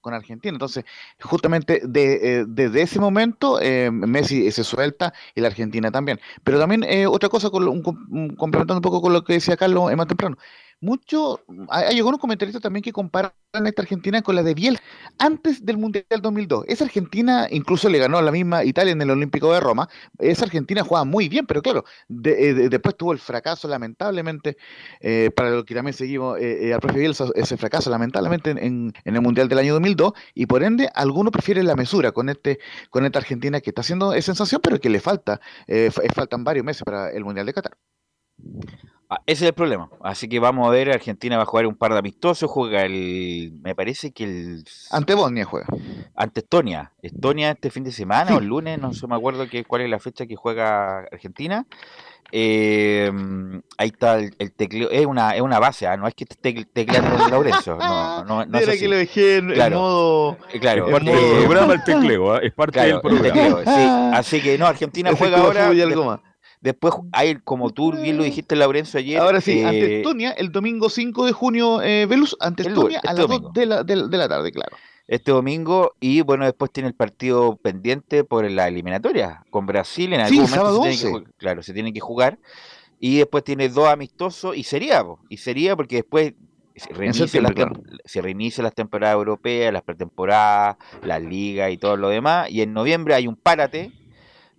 [0.00, 0.54] con Argentina.
[0.54, 0.84] Entonces,
[1.20, 3.58] justamente de, desde ese momento,
[3.92, 6.20] Messi se suelta y la Argentina también.
[6.44, 10.36] Pero también otra cosa, con, complementando un poco con lo que decía Carlos más temprano
[10.82, 13.32] mucho, hay, algunos comentaristas también que comparan
[13.64, 14.80] esta Argentina con la de Biel
[15.16, 16.64] antes del Mundial 2002.
[16.66, 19.88] Esa Argentina incluso le ganó a la misma Italia en el Olímpico de Roma.
[20.18, 21.84] Esa Argentina jugaba muy bien, pero claro,
[22.24, 24.56] eh, después tuvo el fracaso lamentablemente,
[25.00, 29.48] eh, para lo que también seguimos eh, al profe ese fracaso lamentablemente en, el Mundial
[29.48, 32.58] del año 2002 y por ende algunos prefieren la mesura con este
[32.90, 35.40] con esta Argentina que está haciendo sensación, pero que le falta,
[36.12, 37.76] faltan varios meses para el Mundial de Qatar.
[39.12, 39.90] Ah, ese es el problema.
[40.02, 43.52] Así que vamos a ver, Argentina va a jugar un par de amistosos, juega el,
[43.62, 44.64] me parece que el...
[44.90, 45.66] Ante Bosnia juega.
[46.16, 46.92] Ante Estonia.
[47.02, 49.90] Estonia este fin de semana o el lunes, no sé, me acuerdo que, cuál es
[49.90, 51.66] la fecha que juega Argentina.
[52.34, 53.12] Eh,
[53.76, 55.98] ahí está el, tecleo, es una, es una base, ¿ah?
[55.98, 57.76] no es que esté tecleando Laurencio.
[57.76, 60.38] No, no, no Mira que lo dejé en, modo.
[60.54, 62.38] Eh, claro, es parte del programa el tecleo, ¿ah?
[62.42, 63.58] es parte del programa.
[63.62, 64.14] sí.
[64.14, 65.70] Así que no, Argentina juega ahora.
[66.62, 69.18] Después hay, como tú bien lo dijiste, Laurencio, ayer.
[69.18, 73.10] Ahora sí, ante eh, Estonia, el domingo 5 de junio, eh, Velus, ante Estonia a
[73.10, 74.76] este las 2 de la, de, la, tarde, claro.
[75.08, 80.12] Este domingo, y bueno, después tiene el partido pendiente por la eliminatoria con Brasil.
[80.12, 82.38] En algún momento se tiene que, claro, se tiene que jugar.
[83.00, 86.34] Y después tiene dos amistosos, y sería, y sería porque después
[86.76, 87.52] se reinicia, las,
[88.04, 92.48] se reinicia las temporadas europeas, las pretemporadas, las ligas y todo lo demás.
[92.50, 93.90] Y en noviembre hay un párate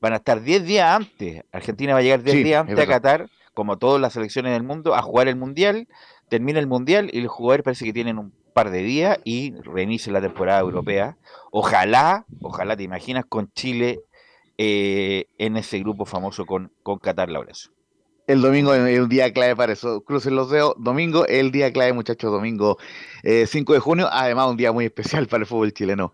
[0.03, 1.43] van a estar 10 días antes.
[1.53, 4.95] Argentina va a llegar 10 días antes a Qatar, como todas las selecciones del mundo,
[4.95, 5.87] a jugar el Mundial.
[6.27, 10.11] Termina el Mundial y los jugadores parece que tienen un par de días y reinicia
[10.11, 11.15] la temporada europea.
[11.51, 14.01] Ojalá, ojalá te imaginas con Chile
[14.57, 17.71] eh, en ese grupo famoso con, con Qatar, Laurencio.
[18.27, 20.01] El domingo es un día clave para eso.
[20.01, 20.75] Crucen los dedos.
[20.79, 22.29] Domingo es el día clave, muchachos.
[22.29, 22.77] Domingo
[23.23, 24.09] 5 eh, de junio.
[24.11, 26.11] Además, un día muy especial para el fútbol chileno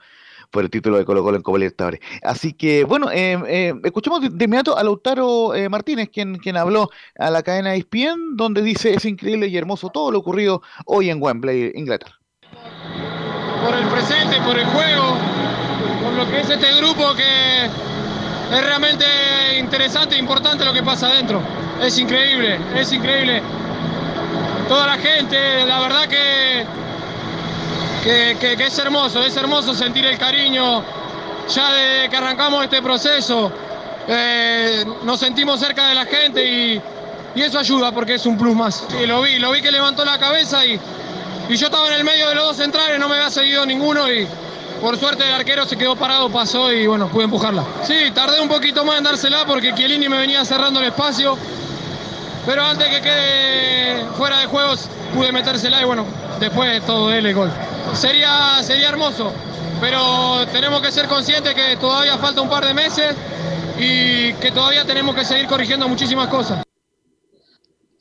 [0.51, 1.99] por el título de Colo Colo en Copa Libertadores.
[2.23, 6.89] Así que, bueno, eh, eh, escuchemos de, inmediato a Lautaro eh, Martínez, quien, quien habló
[7.17, 11.21] a la cadena ESPN, donde dice es increíble y hermoso todo lo ocurrido hoy en
[11.21, 12.15] Wembley, Inglaterra.
[13.63, 15.15] Por el presente, por el juego,
[16.03, 19.05] por lo que es este grupo que es realmente
[19.59, 21.41] interesante e importante lo que pasa adentro.
[21.81, 23.41] Es increíble, es increíble.
[24.67, 26.65] Toda la gente, la verdad que,
[28.03, 30.83] que, es hermoso, es hermoso sentir el cariño
[31.53, 33.51] ya desde que arrancamos este proceso.
[34.07, 36.81] Eh, nos sentimos cerca de la gente y,
[37.35, 38.85] eso ayuda porque es un plus más.
[39.01, 40.79] Y lo vi, lo vi que levantó la cabeza y,
[41.47, 44.11] y yo estaba en el medio de los dos centrales, no me había seguido ninguno
[44.11, 44.27] y
[44.81, 47.63] por suerte el arquero se quedó parado, pasó y bueno, pude empujarla.
[47.83, 51.37] Sí, tardé un poquito más en dársela porque Chiellini me venía cerrando el espacio.
[52.45, 56.05] Pero antes que quede fuera de juegos pude metérsela y bueno,
[56.39, 57.51] después todo él el gol.
[57.93, 59.33] Sería, sería hermoso,
[59.81, 63.15] pero tenemos que ser conscientes que todavía falta un par de meses
[63.77, 66.63] y que todavía tenemos que seguir corrigiendo muchísimas cosas.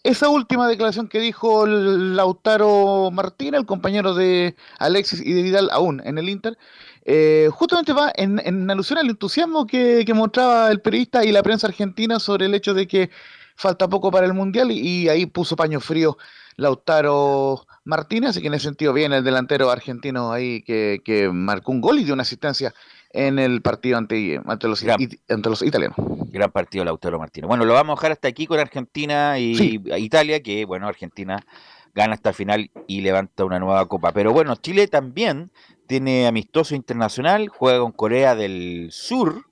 [0.05, 6.01] Esa última declaración que dijo Lautaro Martín, el compañero de Alexis y de Vidal aún
[6.05, 6.57] en el Inter,
[7.05, 12.19] eh, justamente va en, alusión al entusiasmo que, mostraba el periodista y la prensa argentina
[12.21, 13.11] sobre el hecho de que
[13.59, 16.17] falta poco para el Mundial y, ahí puso paño frío
[16.57, 21.73] Lautaro Martínez, así que en ese sentido viene el delantero argentino ahí que, que marcó
[21.73, 22.73] un gol y dio una asistencia
[23.11, 25.97] en el partido ante, los, los italianos.
[26.31, 27.49] Gran partido Lautaro Martínez.
[27.49, 31.45] Bueno, lo vamos a dejar hasta aquí con Argentina y Italia, que bueno, Argentina
[31.95, 34.13] gana hasta el final y levanta una nueva copa.
[34.13, 35.51] Pero bueno, Chile también
[35.87, 39.47] tiene amistoso internacional, juega con Corea del Sur,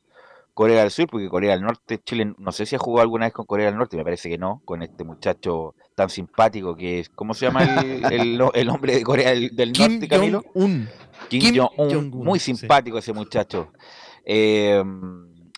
[0.56, 3.34] Corea del Sur, porque Corea del Norte, Chile, no sé si ha jugado alguna vez
[3.34, 7.10] con Corea del Norte, me parece que no, con este muchacho tan simpático que es,
[7.10, 7.62] ¿cómo se llama
[8.10, 10.46] el, el, hombre de Corea del, Norte, Camilo?
[10.54, 10.88] Un.
[11.28, 13.68] Kim, Jong-un, muy simpático ese muchacho.
[14.24, 14.82] Eh,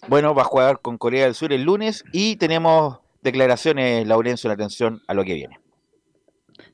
[0.09, 4.55] bueno, va a jugar con Corea del Sur el lunes y tenemos declaraciones, Laurencio, en
[4.55, 5.61] atención a lo que viene.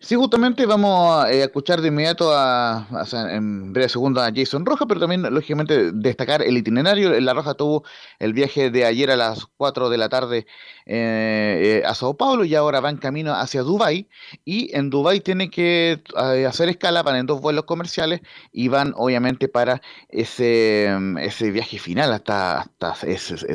[0.00, 2.86] Sí, justamente vamos eh, a escuchar de inmediato a,
[3.30, 7.18] en breve segundo a Jason Roja, pero también, lógicamente, destacar el itinerario.
[7.20, 7.84] La Roja tuvo
[8.18, 10.46] el viaje de ayer a las 4 de la tarde
[10.86, 14.08] eh, a Sao Paulo y ahora va en camino hacia Dubai
[14.44, 18.20] y en Dubai tiene que eh, hacer escala, van en dos vuelos comerciales
[18.52, 22.94] y van obviamente para ese, ese viaje final hasta, hasta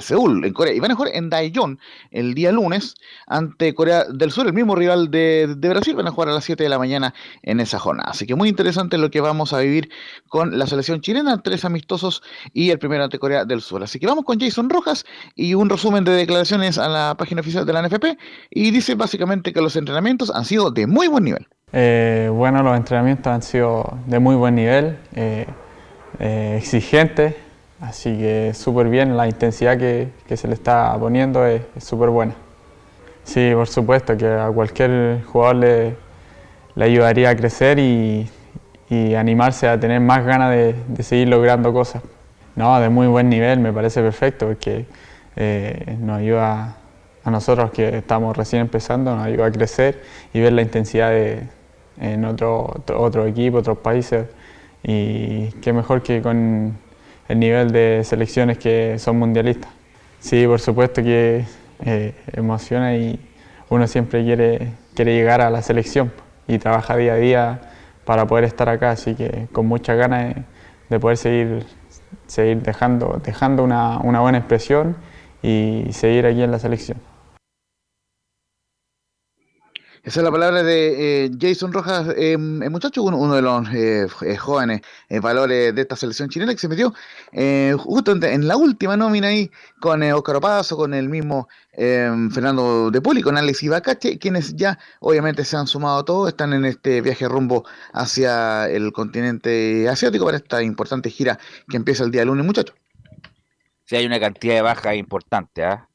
[0.01, 0.73] Seúl, en Corea.
[0.73, 1.79] Y van a jugar en Daejeon
[2.11, 2.95] el día lunes
[3.27, 6.43] ante Corea del Sur, el mismo rival de, de Brasil, van a jugar a las
[6.43, 8.11] 7 de la mañana en esa jornada.
[8.11, 9.89] Así que muy interesante lo que vamos a vivir
[10.27, 12.21] con la selección chilena, tres amistosos
[12.53, 13.83] y el primero ante Corea del Sur.
[13.83, 15.05] Así que vamos con Jason Rojas
[15.35, 18.17] y un resumen de declaraciones a la página oficial de la NFP
[18.49, 21.47] y dice básicamente que los entrenamientos han sido de muy buen nivel.
[21.71, 25.45] Eh, bueno, los entrenamientos han sido de muy buen nivel, eh,
[26.19, 27.35] eh, exigentes,
[27.79, 32.33] así que súper bien, la intensidad que, se le está poniendo es súper buena.
[33.23, 35.95] Sí, por supuesto que a cualquier jugador le,
[36.79, 38.29] le ayudaría a crecer y,
[39.17, 42.01] animarse a tener más ganas de, seguir logrando cosas.
[42.55, 44.85] No, de muy buen nivel, me parece perfecto, porque
[45.99, 46.77] nos ayuda
[47.25, 50.01] a nosotros que estamos recién empezando, nos ayuda a crecer
[50.33, 51.43] y ver la intensidad de,
[51.99, 54.27] en otro, otro equipo, otros países.
[54.81, 56.77] Y qué mejor que con
[57.27, 59.69] el nivel de selecciones que son mundialistas.
[60.21, 61.43] Sí, por supuesto que
[61.85, 63.19] eh, emociona y
[63.67, 66.09] uno siempre quiere, quiere llegar a la selección
[66.49, 67.61] y trabaja día a día
[68.03, 70.35] para poder estar acá, así que con muchas ganas
[70.89, 71.65] de, poder seguir,
[72.25, 74.97] seguir dejando, dejando una, una buena expresión
[75.43, 76.97] y seguir aquí en la selección.
[80.01, 84.37] Esa es la palabra de eh, Jason Rojas, eh, muchacho, uno, de los eh, eh,
[84.37, 84.81] jóvenes
[85.21, 86.93] valores de esta selección chilena que se metió
[87.77, 93.21] justamente en la última nómina ahí con Oscar Opazo, con el mismo Fernando De Poli,
[93.21, 97.65] con Alex Ibacache, quienes ya obviamente se han sumado todos, están en este viaje rumbo
[97.93, 102.75] hacia el continente asiático para esta importante gira que empieza el día lunes, muchachos.
[103.85, 105.88] Sí, hay una cantidad de bajas importante, ¿ah?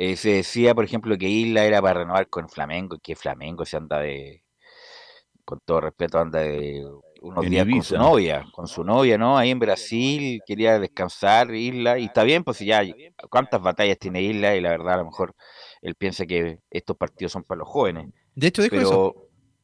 [0.00, 3.64] Eh, se decía, por ejemplo, que Isla era para renovar con Flamengo, y que Flamengo
[3.64, 4.44] se anda de,
[5.44, 6.86] con todo respeto, anda de
[7.20, 9.36] unos días con su novia, con su novia, ¿no?
[9.36, 12.80] Ahí en Brasil, quería descansar Isla, y está bien, pues ya,
[13.28, 14.54] ¿cuántas batallas tiene Isla?
[14.54, 15.34] Y la verdad, a lo mejor
[15.82, 18.08] él piensa que estos partidos son para los jóvenes.
[18.36, 19.14] De hecho, dijo pero,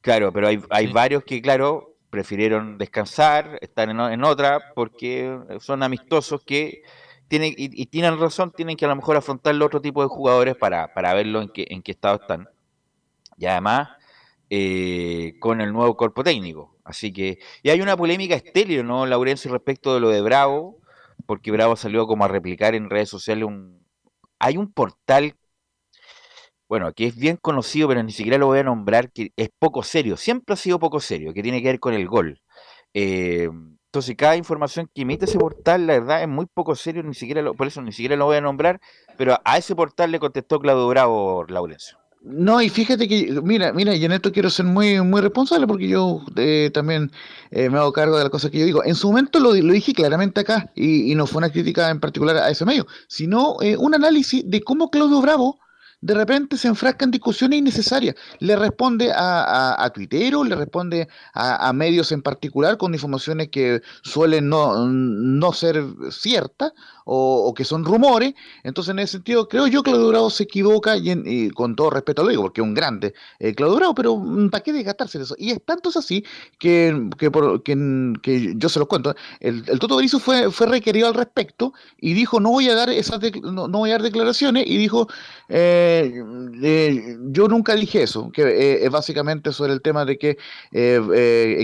[0.01, 5.85] Claro, pero hay, hay varios que, claro, prefirieron descansar, estar en, en otra, porque son
[5.85, 6.83] amistosos que
[7.31, 11.15] y, tienen razón, tienen que a lo mejor afrontar otro tipo de jugadores para, para
[11.15, 12.49] verlo en qué, en qué estado están.
[13.37, 13.89] Y además,
[14.51, 16.77] eh, con el nuevo cuerpo técnico.
[16.85, 20.81] Así que, y hay una polémica estéril, ¿no, Laurencio, respecto de lo de Bravo?
[21.27, 23.85] Porque Bravo salió como a replicar en redes sociales un...
[24.39, 25.37] Hay un portal,
[26.69, 29.83] bueno, que es bien conocido, pero ni siquiera lo voy a nombrar, que es poco
[29.83, 32.41] serio, siempre ha sido poco serio, que tiene que ver con el gol.
[32.93, 33.49] Eh,
[33.95, 37.43] Entonces, cada información que emite ese portal, la verdad, es muy poco serio, ni siquiera
[37.43, 38.81] lo, por eso ni siquiera lo voy a nombrar,
[39.17, 41.97] pero a ese portal le contestó Claudio Bravo, Laurencio.
[42.21, 45.87] No, y fíjate que, mira, mira, y en esto quiero ser muy, muy responsable porque
[45.87, 47.13] yo eh, también
[47.53, 48.83] eh, me hago cargo de las cosas que yo digo.
[48.83, 52.37] En su momento lo, lo dije claramente acá, y, no fue una crítica en particular
[52.39, 55.61] a ese medio, sino eh, un análisis de cómo Claudio Bravo
[56.05, 58.15] de repente se enfrasca en discusiones innecesarias.
[58.39, 64.51] Le responde a, a, Twitter, le responde a, medios en particular con informaciones que suelen
[64.51, 66.73] no, no ser ciertas
[67.05, 68.35] o, que son rumores.
[68.63, 72.23] Entonces, en ese sentido, creo yo que Claudio Bravo se equivoca y, con todo respeto
[72.23, 75.25] lo digo, porque es un grande eh, Claudio Bravo, pero mm, ¿para qué desgastarse de
[75.25, 75.35] eso?
[75.39, 76.25] Y es tanto es así
[76.59, 79.15] que, que, por, que, yo se los cuento.
[79.41, 82.91] El, el Toto Berizzo fue, fue requerido al respecto y dijo: No voy a dar
[82.91, 84.65] esas no, voy a dar declaraciones.
[84.67, 85.09] Y dijo:
[85.49, 86.23] eh,
[86.63, 90.39] eh, Yo nunca dije eso, que es básicamente sobre el tema de que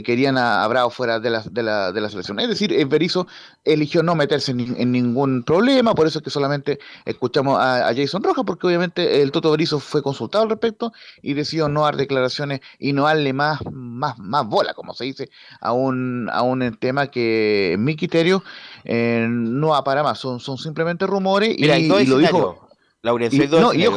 [0.05, 2.39] querían a, Bravo fuera de la, de, la, de la selección.
[2.39, 3.27] Es decir, Berizzo
[3.65, 8.45] eligió no meterse en ningún problema, por eso es que solamente escuchamos a, Jason Rojas,
[8.47, 12.93] porque obviamente el Toto Berizzo fue consultado al respecto y decidió no dar declaraciones y
[12.93, 17.73] no darle más, más, más bola, como se dice, a un, a un tema que
[17.73, 18.43] en mi criterio
[18.85, 22.69] eh, no va para más, son, son simplemente rumores y, lo dijo...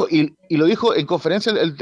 [0.09, 1.75] y, lo dijo en conferencia el,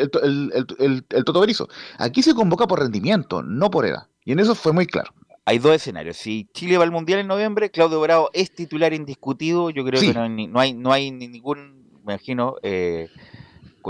[0.79, 1.69] el, el Toto Berizzo.
[1.99, 4.07] Aquí se convoca por rendimiento, no por edad.
[4.25, 5.13] Y en eso fue muy claro
[5.51, 6.15] hay dos escenarios.
[6.15, 9.69] Si Chile va al Mundial en noviembre, Claudio Bravo es titular indiscutido.
[9.69, 13.09] Yo creo que no, hay, no hay ningún, me imagino, eh,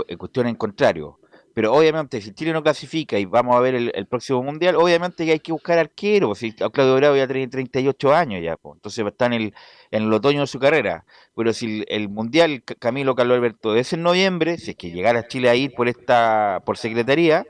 [0.08, 1.20] eh, cuestión en contrario.
[1.54, 5.32] Pero obviamente, si Chile no clasifica y vamos a ver el, próximo Mundial, obviamente que
[5.32, 6.34] hay que buscar arquero.
[6.34, 9.54] Si Claudio Bravo ya tiene 38 años ya, pues, entonces está en el,
[9.92, 11.04] en el otoño de su carrera.
[11.36, 15.28] Pero si el, Mundial Camilo Carlos Alberto es en noviembre, si es que llegara a
[15.28, 17.46] Chile a ir por esta por secretaría,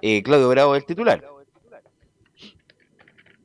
[0.00, 1.39] eh, Claudio Bravo es el titular.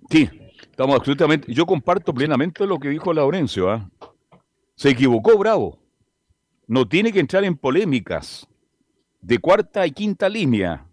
[0.10, 0.30] Sí,
[0.62, 1.52] estamos absolutamente.
[1.52, 3.70] Yo comparto plenamente lo que dijo Laurencio.
[3.70, 3.90] ¿ah?
[4.76, 5.80] Se equivocó, bravo.
[6.68, 8.48] No tiene que entrar en polémicas
[9.22, 10.86] de cuarta y quinta línea.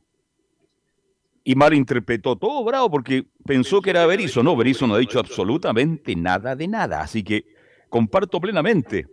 [1.44, 4.42] Y malinterpretó todo, bravo, porque pensó que era Berizzo.
[4.42, 7.00] No, Berizzo no ha dicho absolutamente nada de nada.
[7.00, 7.44] Así que
[7.88, 9.06] comparto plenamente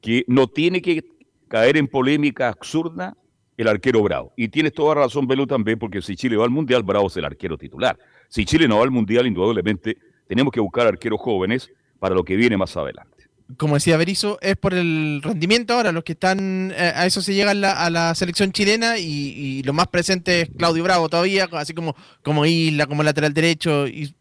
[0.00, 1.04] que no tiene que
[1.46, 3.16] caer en polémica absurda
[3.58, 4.32] el arquero Bravo.
[4.36, 7.24] Y tienes toda razón, Belu, también, porque si Chile va al Mundial, Bravo es el
[7.24, 7.98] arquero titular.
[8.28, 12.36] Si Chile no va al Mundial, indudablemente tenemos que buscar arqueros jóvenes para lo que
[12.36, 13.24] viene más adelante.
[13.56, 17.34] Como decía Berizzo, es por el rendimiento ahora, los que están, eh, a eso se
[17.34, 21.96] llega a la selección chilena y, lo más presente es Claudio Bravo todavía, así como,
[22.22, 24.14] como Isla, como lateral derecho y,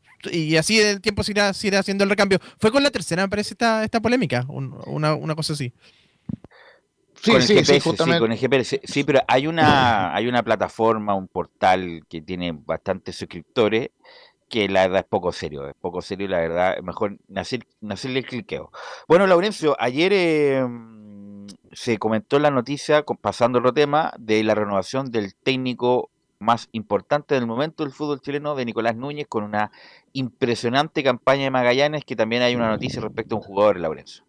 [0.57, 2.39] así el tiempo se irá, haciendo el recambio.
[2.57, 5.71] Fue con la tercera, me parece, esta, esta polémica, una, una cosa así.
[7.21, 8.81] Sí, sí, sí, justamente.
[8.83, 13.89] sí, pero hay una, hay una plataforma, un portal que tiene bastantes suscriptores
[14.49, 18.25] que la verdad es poco serio, es poco serio la verdad, mejor nacer, nacerle el
[18.25, 18.71] cliqueo.
[19.07, 25.35] Bueno, Laurencio, ayer em, se comentó la noticia, pasando otro tema, de la renovación del
[25.35, 29.71] técnico más importante del momento del fútbol chileno, de Nicolás Núñez, con una
[30.13, 34.26] impresionante campaña de Magallanes, que también hay una noticia respecto a un jugador, Laurencio.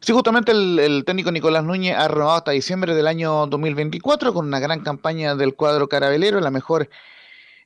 [0.00, 4.58] Sí, justamente el, técnico Nicolás Núñez ha renovado hasta diciembre del año 2024 con una
[4.60, 6.88] gran campaña del cuadro carabelero, la mejor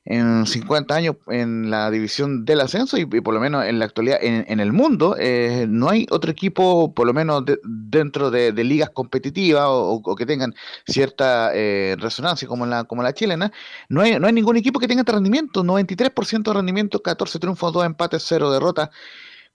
[0.05, 4.19] en 50 años en la división del ascenso y, por lo menos en la actualidad
[4.21, 5.15] en, el mundo.
[5.17, 10.53] Eh, no hay otro equipo por lo menos dentro de, ligas competitivas o, que tengan
[10.87, 13.51] cierta eh, resonancia como la como la chilena
[13.89, 17.73] no hay, no hay ningún equipo que tenga este rendimiento 93% de rendimiento 14 triunfos
[17.73, 18.89] 2 empates 0 derrotas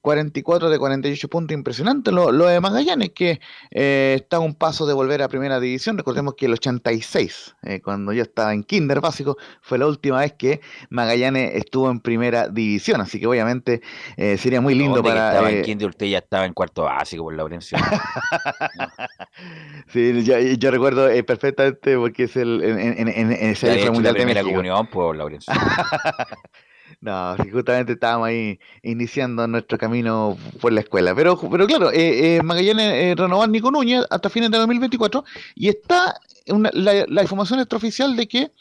[0.01, 2.13] 44 de 48 puntos, impresionante.
[2.13, 5.99] Lo, lo de Magallanes, que eh, está a un paso de volver a primera división.
[5.99, 10.33] Recordemos que el 86, eh, cuando yo estaba en Kinder básico, fue la última vez
[10.33, 13.01] que Magallanes estuvo en primera división.
[13.01, 13.83] Así que obviamente
[14.17, 15.31] eh, sería muy lindo para.
[15.31, 17.79] estaba en Kinder, usted ya estaba en cuarto básico por Laurencio.
[19.89, 22.63] sí, yo, recuerdo perfectamente porque es el.
[22.63, 25.53] En, en, ese mundial de primera comunión, por Laurencio.
[27.01, 31.15] No, justamente estábamos ahí iniciando nuestro camino por la escuela.
[31.15, 35.69] Pero, pero claro, eh, eh, Magallanes eh, renovar Nico Núñez hasta fines de 2024 y
[35.69, 38.53] está la, la información extraoficial de que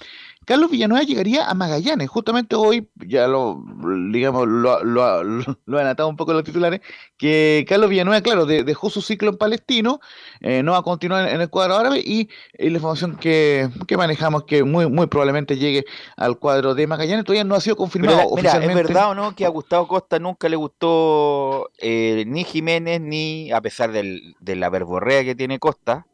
[0.49, 2.09] Carlos Villanueva llegaría a Magallanes.
[2.09, 3.63] Justamente hoy, ya lo,
[4.11, 6.81] digamos, lo, lo, lo, han atado un poco los titulares,
[7.19, 9.99] que Carlos Villanueva, claro, dejó su ciclo en Palestino,
[10.39, 14.63] eh, no va a continuar en el cuadro árabe y, la información que, manejamos que
[14.63, 15.85] muy, muy probablemente llegue
[16.17, 19.45] al cuadro de Magallanes todavía no ha sido confirmado mira, ¿es verdad o no que
[19.45, 24.71] a Gustavo Costa nunca le gustó eh, ni Jiménez ni, a pesar del, de la
[24.71, 26.07] verborrea que tiene Costa,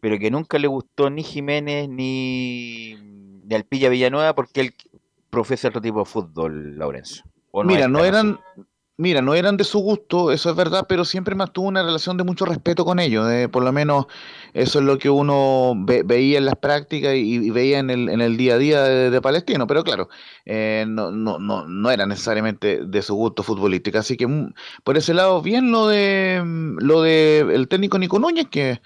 [0.00, 3.16] pero que nunca le gustó ni Jiménez ni
[3.46, 4.74] de Alpilla Villanueva porque él
[5.30, 7.24] profesa otro tipo de fútbol, Laurencio.
[7.64, 8.38] Mira, no eran,
[8.98, 12.24] Mira, no eran de su gusto, eso es verdad, pero siempre mantuvo una relación de
[12.24, 13.30] mucho respeto con ellos.
[13.30, 14.06] Eh, por lo menos
[14.54, 18.38] eso es lo que uno veía en las prácticas y, veía en el, en el,
[18.38, 19.66] día a día de, Palestino.
[19.66, 20.08] Pero claro,
[20.46, 23.98] eh, no, no, no, no, era necesariamente de su gusto futbolístico.
[23.98, 26.42] Así que mm, por ese lado, bien lo de
[26.78, 28.80] lo de el técnico Nico Núñez, que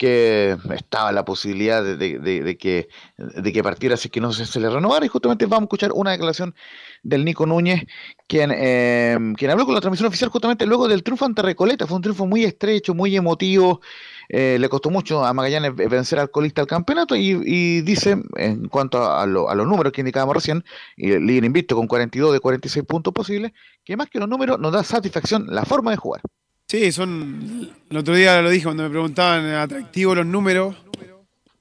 [0.00, 2.88] que estaba la posibilidad de, que,
[3.18, 5.04] de que partiera así que no se, le renovara.
[5.04, 6.54] Y justamente vamos a escuchar una declaración
[7.02, 7.82] del Nico Núñez,
[8.26, 11.86] quien, eh, quien habló con la transmisión oficial justamente luego del triunfo ante Recoleta.
[11.86, 13.82] Fue un triunfo muy estrecho, muy emotivo.
[14.30, 19.04] Eh, le costó mucho a Magallanes vencer al colista al campeonato y, dice, en cuanto
[19.04, 20.64] a, los números que indicábamos recién,
[20.96, 23.52] y el líder invicto con 42 de 46 puntos posibles,
[23.84, 26.22] que más que los números nos da satisfacción la forma de jugar.
[26.70, 27.68] Sí, son.
[27.90, 30.76] El otro día lo dije cuando me preguntaban atractivos los números,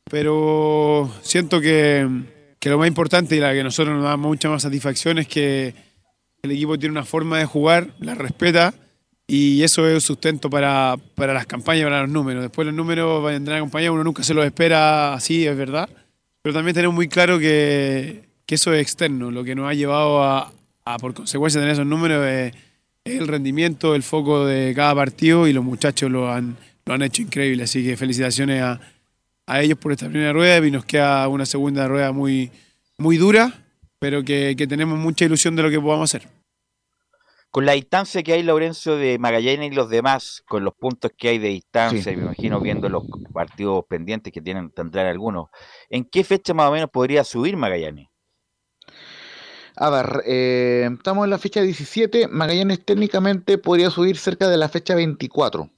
[0.04, 2.08] pero siento que,
[2.62, 5.74] lo más importante y la que a nosotros nos da mucha más satisfacción es que
[6.44, 8.76] el equipo tiene una forma de jugar, la respeta
[9.26, 12.44] y eso es sustento para, las campañas, para los números.
[12.44, 15.90] Después los números vendrán acompañados, uno nunca se los espera así, es verdad,
[16.44, 20.54] pero también tenemos muy claro que, eso es externo, lo que nos ha llevado a,
[20.86, 22.69] a por consecuencia, tener esos números es
[23.18, 27.22] el rendimiento, el foco de cada partido y los muchachos lo han, lo han hecho
[27.22, 27.64] increíble.
[27.64, 28.80] Así que felicitaciones a,
[29.62, 32.52] ellos por esta primera rueda y nos queda una segunda rueda muy,
[33.00, 33.66] muy dura,
[33.98, 36.30] pero que, tenemos mucha ilusión de lo que podamos hacer.
[37.50, 41.30] Con la distancia que hay, Lorenzo, de Magallanes y los demás, con los puntos que
[41.30, 45.48] hay de distancia, me imagino viendo los partidos pendientes que tienen, tendrán algunos,
[45.90, 48.09] ¿en qué fecha más o menos podría subir Magallanes?
[49.76, 52.28] A ver, eh, estamos en la fecha 17.
[52.28, 55.70] Magallanes técnicamente podría subir cerca de la fecha 24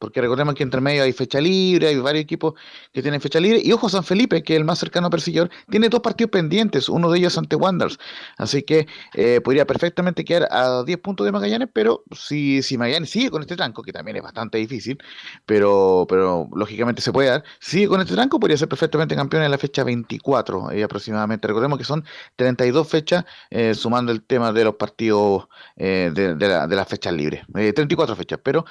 [0.00, 2.54] porque recordemos que entre medio hay fecha libre, hay varios equipos
[2.92, 5.50] que tienen fecha libre, y ojo, San Felipe, que es el más cercano a perseguidor,
[5.68, 7.98] tiene dos partidos pendientes, uno de ellos ante Wanderers,
[8.38, 13.10] así que eh, podría perfectamente quedar a 10 puntos de Magallanes, pero si, si Magallanes
[13.10, 14.98] sigue con este tranco, que también es bastante difícil,
[15.44, 19.50] pero, pero lógicamente se puede dar, sigue con este tranco, podría ser perfectamente campeón en
[19.50, 22.04] la fecha 24 eh, aproximadamente, recordemos que son
[22.36, 25.46] 32 fechas, eh, sumando el tema de los partidos
[25.76, 28.64] de, de, de, las fechas libres, 34 fechas, pero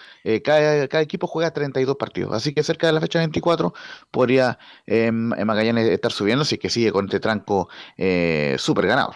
[0.44, 2.34] cada, cada equipo juega 32 partidos.
[2.34, 3.74] Así que cerca de la fecha 24
[4.12, 9.16] podría eh, Magallanes estar subiendo, si que sigue con este tranco eh, súper ganador.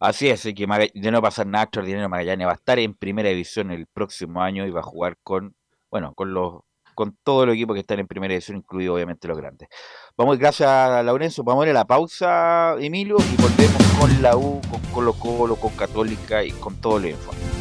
[0.00, 3.70] Así es, que de no pasar nada extraordinario, Magallanes va a estar en primera división
[3.70, 5.54] el próximo año y va a jugar con,
[5.90, 6.62] bueno, con los
[6.94, 9.68] con todo el equipo que están en primera división, incluido obviamente los grandes.
[10.16, 14.36] Vamos, gracias a Laurencio, vamos a ir a la pausa, Emilio, y volvemos con la
[14.36, 17.51] U, con Colo Colo, con Católica y con todo el informe.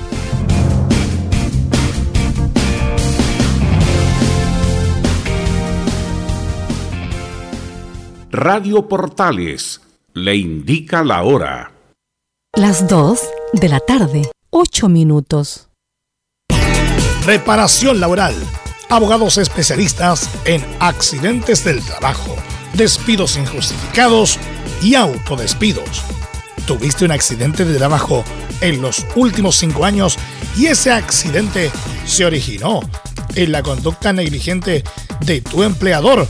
[8.33, 9.81] Radio Portales
[10.13, 11.73] le indica la hora.
[12.55, 13.19] Las 2
[13.51, 15.67] de la tarde, 8 minutos.
[17.25, 18.33] Reparación laboral.
[18.89, 22.37] Abogados especialistas en accidentes del trabajo,
[22.73, 24.39] despidos injustificados
[24.81, 26.01] y autodespidos.
[26.65, 28.23] ¿Tuviste un accidente de trabajo
[28.61, 30.17] en los últimos cinco años
[30.55, 31.69] y ese accidente
[32.05, 32.79] se originó
[33.35, 34.85] en la conducta negligente
[35.19, 36.29] de tu empleador?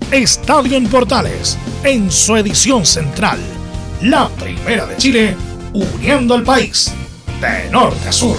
[0.11, 3.39] Estadio en Portales en su edición central.
[4.01, 5.37] La primera de Chile,
[5.73, 6.91] uniendo al país
[7.39, 8.35] de norte a sur.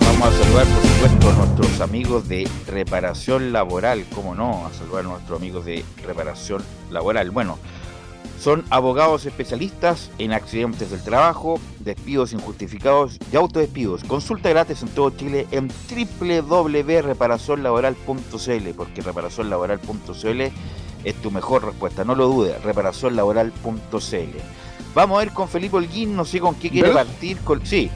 [0.00, 4.06] Vamos a saludar, por supuesto, a nuestros amigos de reparación laboral.
[4.14, 4.66] ¿Cómo no?
[4.66, 7.30] A saludar a nuestros amigos de reparación laboral.
[7.30, 7.58] Bueno,
[8.38, 14.04] son abogados especialistas en accidentes del trabajo, despidos injustificados y autodespidos.
[14.04, 20.40] Consulta gratis en todo Chile en www.reparacionlaboral.cl porque reparacionlaboral.cl
[21.04, 22.04] es tu mejor respuesta.
[22.04, 24.38] No lo dudes, reparacionlaboral.cl.
[24.94, 27.04] Vamos a ir con Felipe Holguín, no sé con qué quiere ¿Velos?
[27.06, 27.36] partir.
[27.38, 27.66] Con...
[27.66, 27.90] Sí,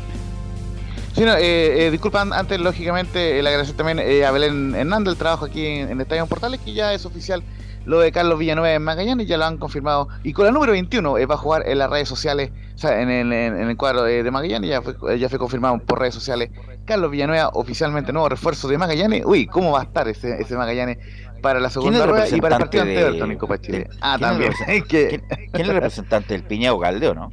[1.15, 5.19] Sí, no, eh, eh, disculpan, antes, lógicamente, el agradecer también eh, a Belén Hernández el
[5.19, 7.43] trabajo aquí en, en Estadio Portales, que ya es oficial
[7.85, 10.09] lo de Carlos Villanueva en Magallanes, ya lo han confirmado.
[10.23, 13.01] Y con la número 21 eh, va a jugar en las redes sociales, o sea,
[13.01, 15.99] en el, en- el cuadro de, de Magallanes, ya fue, eh, ya fue confirmado por
[16.01, 16.51] redes sociales.
[16.85, 19.23] Carlos Villanueva, oficialmente nuevo refuerzo de Magallanes.
[19.25, 20.99] Uy, ¿cómo va a estar ese, ese Magallanes
[21.41, 23.39] para la ¿Quién es segunda rueda y para el partido representante ante de- Everton en
[23.39, 23.79] Copa Chile?
[23.79, 24.53] de- Ah, también.
[24.67, 25.23] ¿Quién, quién
[25.53, 27.31] es el representante del Piñao Galdeo, no?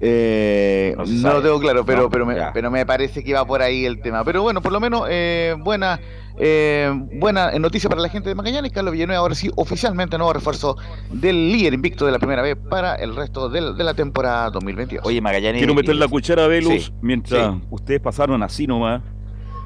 [0.00, 3.62] Eh, No lo tengo claro, pero, No, pero, me, pero me parece que va por
[3.62, 4.24] ahí el tema.
[4.24, 6.00] Pero bueno, por lo menos eh, buena
[6.38, 8.72] eh, buena noticia para la gente de Magallanes.
[8.72, 10.76] Carlos Villanueva ahora sí oficialmente nuevo refuerzo
[11.10, 15.06] del líder invicto de la primera vez para el resto de la temporada 2022.
[15.06, 15.60] Oye, Magallanes.
[15.60, 17.62] Quiero meter la cuchara a Velus Sí, mientras sí.
[17.70, 19.02] ustedes pasaron así nomás.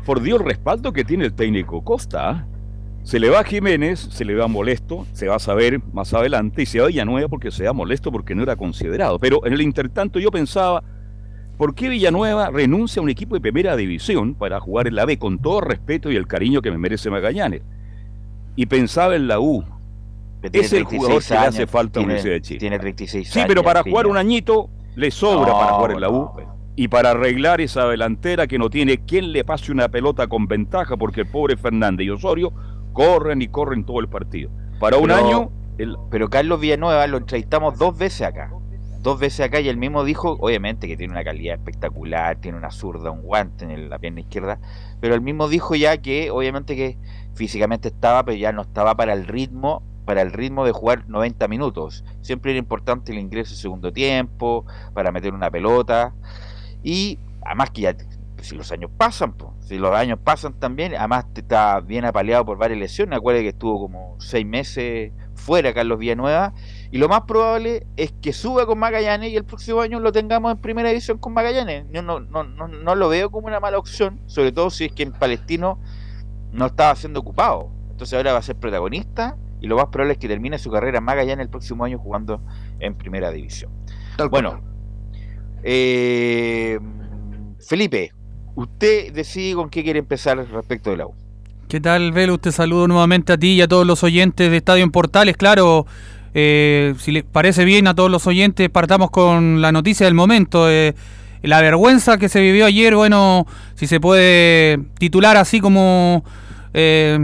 [0.05, 2.31] Por Dios, el respaldo que tiene el técnico Costa.
[2.31, 2.47] ¿ah?
[3.03, 6.63] Se le va a Jiménez, se le va molesto, se va a saber más adelante,
[6.63, 9.19] y se va a Villanueva porque se va molesto porque no era considerado.
[9.19, 10.83] Pero en el intertanto yo pensaba,
[11.61, 15.19] ¿por qué Villanueva renuncia a un equipo de primera división para jugar en la B
[15.19, 17.61] con todo respeto y el cariño que me merece Magallanes?
[18.57, 19.63] Y pensaba en la U.
[20.43, 22.61] Es el 36 jugador que le hace falta a Universidad de Chile.
[22.61, 23.49] Tiene 36 Sí, años.
[23.49, 26.13] pero para jugar un añito le sobra No, para jugar en la U.
[26.15, 26.61] no.
[26.77, 30.97] Y para arreglar esa delantera que no tiene quien le pase una pelota con ventaja,
[30.97, 32.55] porque el pobre Fernández y Osorio
[32.95, 34.51] corren y corren todo el partido.
[34.81, 38.51] Para un Pero- año, el- Pero Carlos Villanueva lo entrevistamos dos veces acá.
[39.03, 42.71] Dos veces acá y él mismo dijo, obviamente que tiene una calidad espectacular, tiene una
[42.71, 44.61] zurda, un guante en el- la pierna izquierda,
[45.01, 46.99] pero él mismo dijo ya que obviamente que
[47.35, 51.49] físicamente estaba, pero ya no estaba para el ritmo, para el ritmo de jugar 90
[51.49, 52.05] minutos.
[52.21, 56.13] Siempre era importante el ingreso segundo tiempo, para meter una pelota,
[56.83, 57.97] y además que ya
[58.43, 62.59] si los años pasan, si los años pasan también, además te está bien apaleado por
[62.59, 66.55] varias lesiones, acuérdate que estuvo como seis meses fuera Carlos Villanueva,
[66.93, 70.51] y lo más probable es que suba con Magallanes y el próximo año lo tengamos
[70.51, 71.85] en primera división con Magallanes.
[71.93, 74.93] Yo no, no, no, no lo veo como una mala opción, sobre todo si es
[74.93, 75.79] que en Palestino
[76.53, 77.71] no estaba siendo ocupado.
[77.91, 80.99] Entonces ahora va a ser protagonista y lo más probable es que termine su carrera
[80.99, 82.43] en Magallanes el próximo año jugando
[82.81, 83.71] en primera división.
[84.29, 84.61] Bueno,
[85.63, 86.79] eh,
[87.61, 88.13] Felipe,
[88.57, 91.15] usted decide con qué quiere empezar respecto de la U.
[91.69, 92.41] ¿Qué tal, Velus?
[92.41, 95.37] Te saludo nuevamente a ti y a todos los oyentes de Estadio en Portales.
[95.37, 95.87] Claro,
[96.35, 100.71] eh, si les parece bien a todos los oyentes, partamos con la noticia del momento.
[100.71, 100.95] eh,
[101.43, 106.23] la vergüenza que se vivió ayer, bueno, si se puede titular así como
[106.75, 107.19] eh,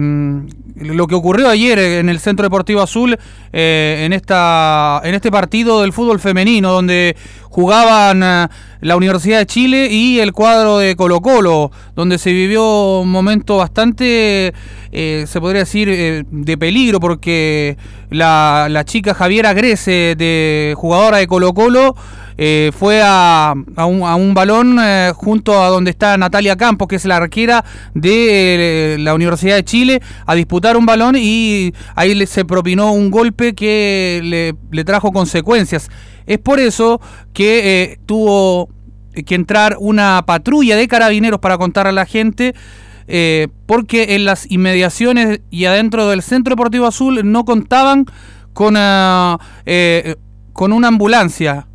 [0.77, 3.17] lo que ocurrió ayer en el Centro Deportivo Azul,
[3.53, 7.17] eh, en, esta, en este partido del fútbol femenino, donde
[7.57, 8.49] jugaban eh,
[8.83, 13.57] la Universidad de Chile y el cuadro de Colo Colo, donde se vivió un momento
[13.57, 14.53] bastante,
[14.93, 17.79] eh, se podría decir, eh, de peligro, porque
[18.11, 21.97] la, la chica Javiera Grece, de jugadora de Colo Colo,
[22.39, 27.05] eh, fue a, a, un, balón eh, junto a donde está Natalia Campos, que es
[27.07, 27.65] la arquera
[27.95, 32.93] de eh, la Universidad de Chile, a disputar un balón y ahí le, se propinó
[32.93, 34.21] un golpe que
[34.71, 35.91] le, trajo consecuencias.
[36.27, 37.01] Es por eso
[37.33, 38.69] que tuvo
[39.25, 42.55] que entrar una patrulla de carabineros para contar a la gente.
[43.67, 48.05] porque en las inmediaciones y adentro del Centro Deportivo Azul no contaban
[48.53, 49.39] con, ah,
[50.53, 51.67] con una ambulancia.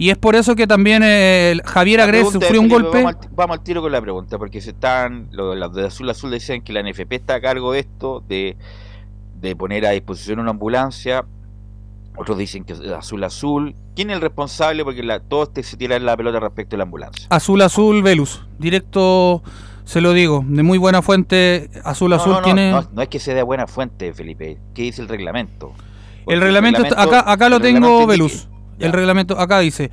[0.00, 3.02] Y es por eso que también eh, Javier Agres sufrió un golpe.
[3.02, 6.08] Vamos al, vamos al tiro con la pregunta, porque se están, lo- los de Azul
[6.08, 8.56] Azul decían que la NFP está a cargo de esto, de,
[9.40, 11.24] de poner a disposición una ambulancia.
[12.16, 13.74] Otros dicen que Azul Azul.
[13.96, 14.84] ¿Quién es el responsable?
[14.84, 17.26] Porque la, todos te, se tiran la pelota respecto a la ambulancia.
[17.30, 18.44] Azul Azul Velus.
[18.58, 19.42] Directo
[19.84, 20.44] se lo digo.
[20.46, 21.70] De muy buena fuente.
[21.84, 22.70] Azul No, Azul no, no, tiene.
[22.70, 24.58] no, no es que sea de buena fuente, Felipe.
[24.74, 25.72] ¿Qué dice el reglamento?
[26.24, 28.48] Porque el reglamento, está- acá, acá lo tengo, reglamento
[28.78, 29.90] El reglamento acá dice.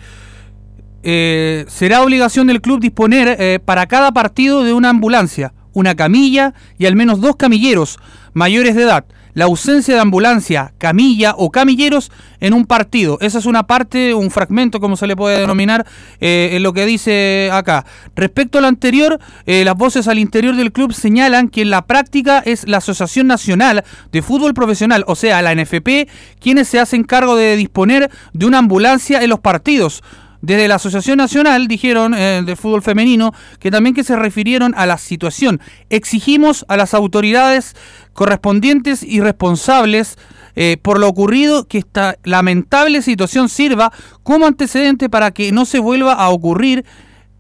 [1.08, 6.54] eh, será obligación del club disponer eh, para cada partido de una ambulancia, una camilla
[6.80, 8.00] y al menos dos camilleros
[8.34, 9.06] mayores de edad.
[9.36, 12.10] La ausencia de ambulancia, camilla o camilleros
[12.40, 13.18] en un partido.
[13.20, 15.86] Esa es una parte, un fragmento, como se le puede denominar,
[16.22, 17.86] eh, en lo que dice acá.
[18.16, 21.82] Respecto a lo anterior, eh, las voces al interior del club señalan que en la
[21.82, 23.84] práctica es la Asociación Nacional
[24.14, 26.08] de Fútbol Profesional, o sea, la NFP,
[26.40, 30.02] quienes se hacen cargo de disponer de una ambulancia en los partidos.
[30.42, 34.86] Desde la Asociación Nacional dijeron eh, de fútbol femenino que también que se refirieron a
[34.86, 35.60] la situación.
[35.90, 37.76] Exigimos a las autoridades
[38.14, 40.18] correspondientes y responsables
[40.56, 43.92] eh, por lo ocurrido que esta lamentable situación sirva
[44.24, 46.86] como antecedente para que no se vuelva a ocurrir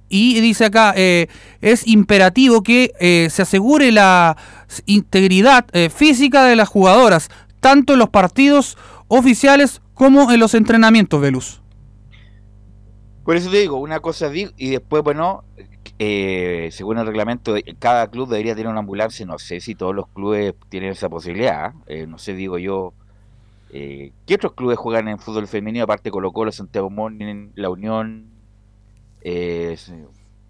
[0.10, 1.28] y dice acá, eh,
[1.62, 4.38] es imperativo que eh, se asegure la
[4.86, 7.30] integridad física de las jugadoras,
[7.60, 8.78] tanto en los partidos
[9.08, 11.65] oficiales como en los entrenamientos, Velus.
[13.26, 15.44] Por eso te digo, una cosa digo, y después, bueno,
[15.98, 19.26] eh, según el reglamento, cada club debería tener una ambulancia.
[19.26, 21.74] No sé si todos los clubes tienen esa posibilidad.
[21.88, 22.94] eh, no sé, digo yo.
[23.74, 25.84] eh, ¿Qué otros clubes juegan en fútbol femenino?
[25.84, 28.30] Aparte Colo Colo, Santiago Morning, La Unión.
[29.22, 29.92] Eh, es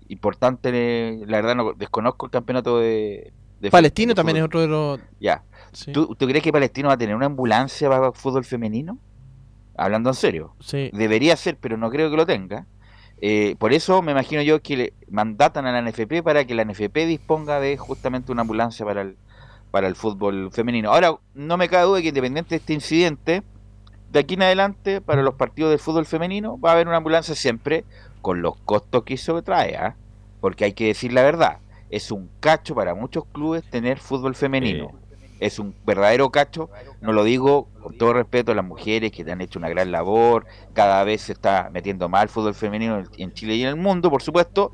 [0.10, 3.32] importante, la verdad no desconozco el campeonato de...
[3.62, 5.00] de Palestino también es otro de los...
[5.20, 5.44] Ya.
[5.94, 9.00] ¿Tú, ¿Tú crees que Palestino va a tener una ambulancia para fútbol femenino?
[9.78, 10.56] Hablando en serio.
[10.60, 10.90] Sí.
[10.94, 12.66] Debería ser, pero no creo que lo tenga.
[13.22, 16.66] Eh, por eso me imagino yo que le mandatan a la NFP para que la
[16.66, 19.18] NFP disponga de justamente una ambulancia para el,
[19.72, 20.92] para el fútbol femenino.
[20.92, 23.44] Ahora, no me cabe duda que independiente de este incidente,
[24.12, 27.36] de aquí en adelante, para los partidos del fútbol femenino, va a haber una ambulancia
[27.36, 27.86] siempre
[28.22, 29.96] con los costos que eso trae, ¿ah?
[30.42, 31.60] porque hay que decir la verdad,
[31.90, 34.92] es un cacho para muchos clubes tener fútbol femenino.
[35.40, 36.70] Es un verdadero cacho,
[37.02, 40.46] no lo digo con todo respeto a las mujeres que han hecho una gran labor,
[40.74, 43.76] cada vez se está metiendo más el fútbol femenino en- en Chile y en el
[43.76, 44.72] mundo, por supuesto,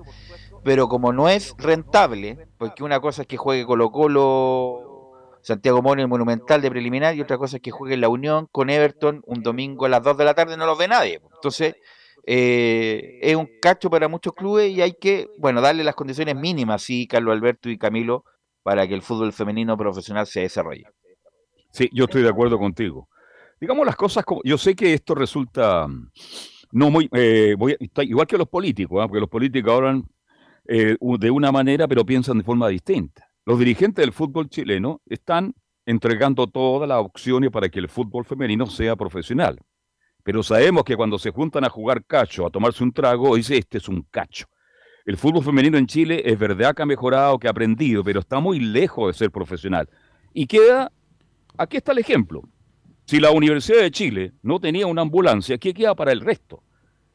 [0.63, 4.87] pero como no es rentable, porque una cosa es que juegue Colo Colo,
[5.41, 8.69] Santiago Moni, el Monumental de preliminar, y otra cosa es que juegue la Unión con
[8.69, 11.19] Everton un domingo a las 2 de la tarde, no los ve nadie.
[11.35, 11.75] Entonces,
[12.25, 16.83] eh, es un cacho para muchos clubes y hay que, bueno, darle las condiciones mínimas,
[16.83, 18.23] sí, Carlos Alberto y Camilo,
[18.63, 20.85] para que el fútbol femenino profesional se desarrolle.
[21.71, 23.07] Sí, yo estoy de acuerdo contigo.
[23.59, 24.41] Digamos las cosas como.
[24.43, 26.09] Yo sé que esto resulta mm,
[26.73, 27.09] no muy.
[27.13, 29.07] eh, voy a- igual que los políticos, ¿ah?
[29.07, 30.03] porque los políticos hablan
[30.67, 33.27] eh, de una manera, pero piensan de forma distinta.
[33.45, 35.53] Los dirigentes del fútbol chileno están
[35.85, 39.57] entregando todas las opciones para que el fútbol femenino sea profesional.
[40.23, 43.79] Pero sabemos que cuando se juntan a jugar cacho, a tomarse un trago, dice, este
[43.79, 44.45] es un cacho.
[45.05, 48.39] El fútbol femenino en Chile es verdad que ha mejorado, que ha aprendido, pero está
[48.39, 49.89] muy lejos de ser profesional.
[50.33, 50.91] Y queda,
[51.57, 52.43] aquí está el ejemplo.
[53.05, 56.63] Si la Universidad de Chile no tenía una ambulancia, ¿qué queda para el resto?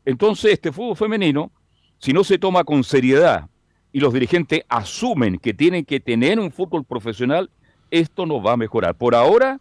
[0.04, 1.52] Entonces, este fútbol femenino,
[1.98, 3.48] si no se toma con seriedad
[3.92, 7.50] y los dirigentes asumen que tienen que tener un fútbol profesional,
[7.90, 8.96] esto no va a mejorar.
[8.96, 9.60] Por ahora,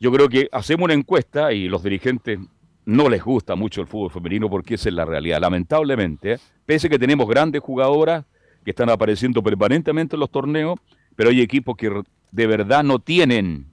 [0.00, 2.38] yo creo que hacemos una encuesta y los dirigentes
[2.86, 5.40] no les gusta mucho el fútbol femenino porque esa es la realidad.
[5.40, 8.24] Lamentablemente, pese a que tenemos grandes jugadoras
[8.64, 10.78] que están apareciendo permanentemente en los torneos,
[11.16, 13.72] pero hay equipos que de verdad no tienen,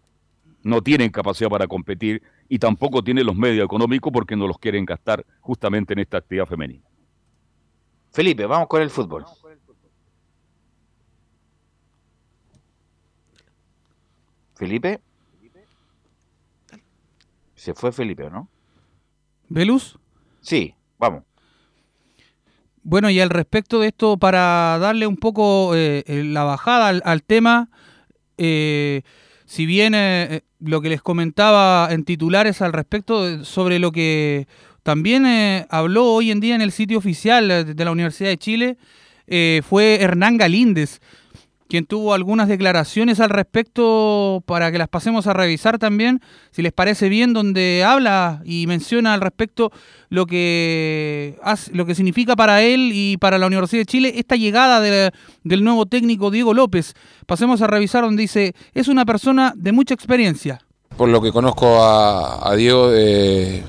[0.64, 4.86] no tienen capacidad para competir y tampoco tienen los medios económicos porque no los quieren
[4.86, 6.84] gastar justamente en esta actividad femenina.
[8.12, 9.26] Felipe, vamos con el fútbol.
[14.56, 15.02] Felipe.
[17.56, 18.50] Se fue Felipe, ¿o ¿no?
[19.54, 20.00] ¿Velus?
[20.40, 21.24] Sí, vamos.
[22.84, 27.02] Bueno, y al respecto de esto, para darle un poco eh, eh, la bajada al,
[27.04, 27.70] al tema,
[28.38, 29.02] eh,
[29.46, 34.48] si bien eh, lo que les comentaba en titulares al respecto sobre lo que
[34.84, 35.26] también
[35.70, 38.78] habló hoy en día en el sitio oficial de la Universidad de Chile,
[39.64, 41.02] fue Hernán Galíndez,
[41.72, 46.20] quien tuvo algunas declaraciones al respecto para que las pasemos a revisar también,
[46.52, 49.72] si les parece bien, donde habla y menciona al respecto
[50.10, 54.36] lo que, hace- lo que significa para él y para la Universidad de Chile esta
[54.36, 55.12] llegada de-
[55.46, 56.94] del nuevo técnico Diego López.
[57.26, 60.60] Pasemos a revisar donde dice, es una persona de mucha experiencia.
[60.98, 63.64] Por lo que conozco a, Diego, eh,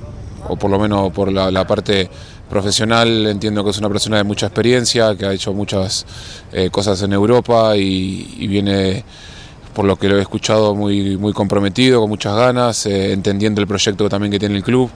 [0.49, 2.11] o por lo menos por la parte
[2.53, 6.05] profesional, entiendo que es una persona de mucha experiencia, que ha hecho muchas
[6.53, 9.05] eh, cosas en Europa y, viene,
[9.75, 13.67] por lo que lo he escuchado, muy, muy comprometido, con muchas ganas, eh, entendiendo el
[13.67, 14.91] proyecto también que tiene el club.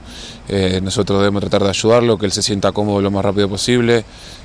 [0.48, 4.04] Eh, nosotros debemos tratar de ayudarlo, que él se sienta cómodo lo más rápido posible,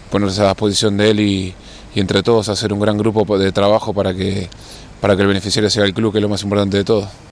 [0.09, 1.53] ponerse a disposición de él y,
[1.93, 4.47] y entre todos hacer un gran grupo de trabajo para que,
[5.01, 7.30] para que el beneficiario sea el club, que es lo más importante de todo.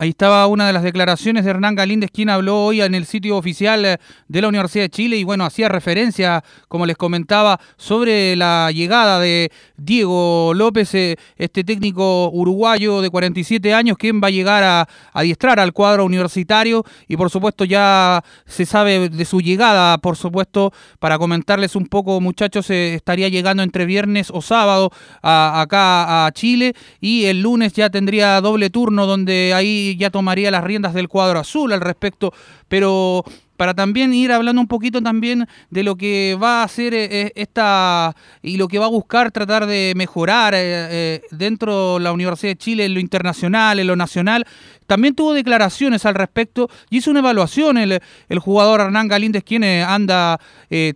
[0.00, 3.36] Ahí estaba una de las declaraciones de Hernán Galíndez, quien habló hoy en el sitio
[3.36, 3.96] oficial eh,
[4.28, 9.18] de la Universidad de Chile y bueno, hacía referencia, como les comentaba, sobre la llegada
[9.18, 14.88] de Diego López, eh, este técnico uruguayo de 47 años, quien va a llegar a
[15.14, 16.84] adiestrar al cuadro universitario.
[17.08, 22.20] Y por supuesto ya se sabe de su llegada, por supuesto, para comentarles un poco
[22.20, 24.92] muchachos, eh, estaría llegando entre viernes o sábado
[25.22, 26.74] a- acá a Chile.
[27.00, 31.38] Y el lunes ya tendría doble turno donde ahí ya tomaría las riendas del cuadro
[31.38, 32.32] azul al respecto,
[32.68, 33.24] pero
[33.58, 37.32] para también ir hablando un poquito también de lo que va a hacer eh, eh,
[37.34, 42.52] esta y lo que va a buscar tratar de mejorar eh, dentro de la Universidad
[42.52, 44.46] de Chile en lo internacional, en lo nacional.
[44.86, 49.62] También tuvo declaraciones al respecto y hizo una evaluación el, el jugador Hernán Galíndez, quien
[49.64, 50.40] anda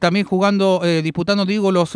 [0.00, 1.94] también jugando, disputando, digo, los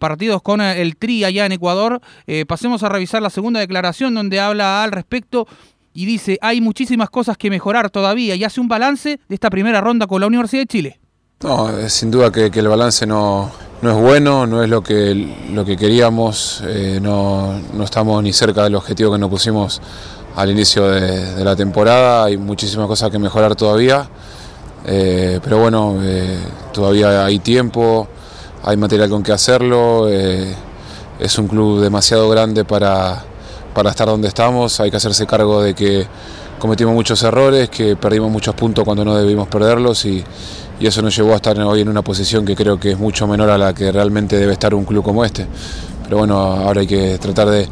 [0.00, 2.00] partidos con el Tri allá en Ecuador.
[2.48, 5.46] Pasemos a revisar la segunda declaración donde habla al respecto
[5.94, 9.80] y dice, hay muchísimas cosas que mejorar todavía y hace un balance de esta primera
[9.80, 11.00] ronda con la Universidad de Chile.
[11.42, 13.50] No, sin duda que, el balance no,
[13.82, 15.12] no es bueno, no es lo que,
[15.52, 19.82] lo que queríamos, eh, no, no estamos ni cerca del objetivo que nos pusimos
[20.36, 24.08] al inicio de, la temporada, hay muchísimas cosas que mejorar todavía,
[24.86, 26.38] eh, pero bueno, eh,
[26.72, 28.06] todavía hay tiempo,
[28.62, 33.24] hay material con que hacerlo, es un club demasiado grande para,
[33.74, 36.06] para estar donde estamos, hay que hacerse cargo de que
[36.58, 40.24] cometimos muchos errores, que perdimos muchos puntos cuando no debimos perderlos y,
[40.80, 43.48] eso nos llevó a estar hoy en una posición que creo que es mucho menor
[43.50, 45.46] a la que realmente debe estar un club como este.
[46.02, 47.68] Pero bueno, ahora hay que tratar de,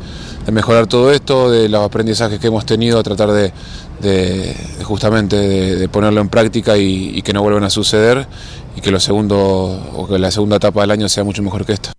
[0.52, 6.28] mejorar todo esto, de los aprendizajes que hemos tenido, tratar de, justamente de, ponerlo en
[6.28, 8.28] práctica y, y que no vuelvan a suceder
[8.76, 11.72] y que lo segundo o que la segunda etapa del año sea mucho mejor que
[11.72, 11.92] esta.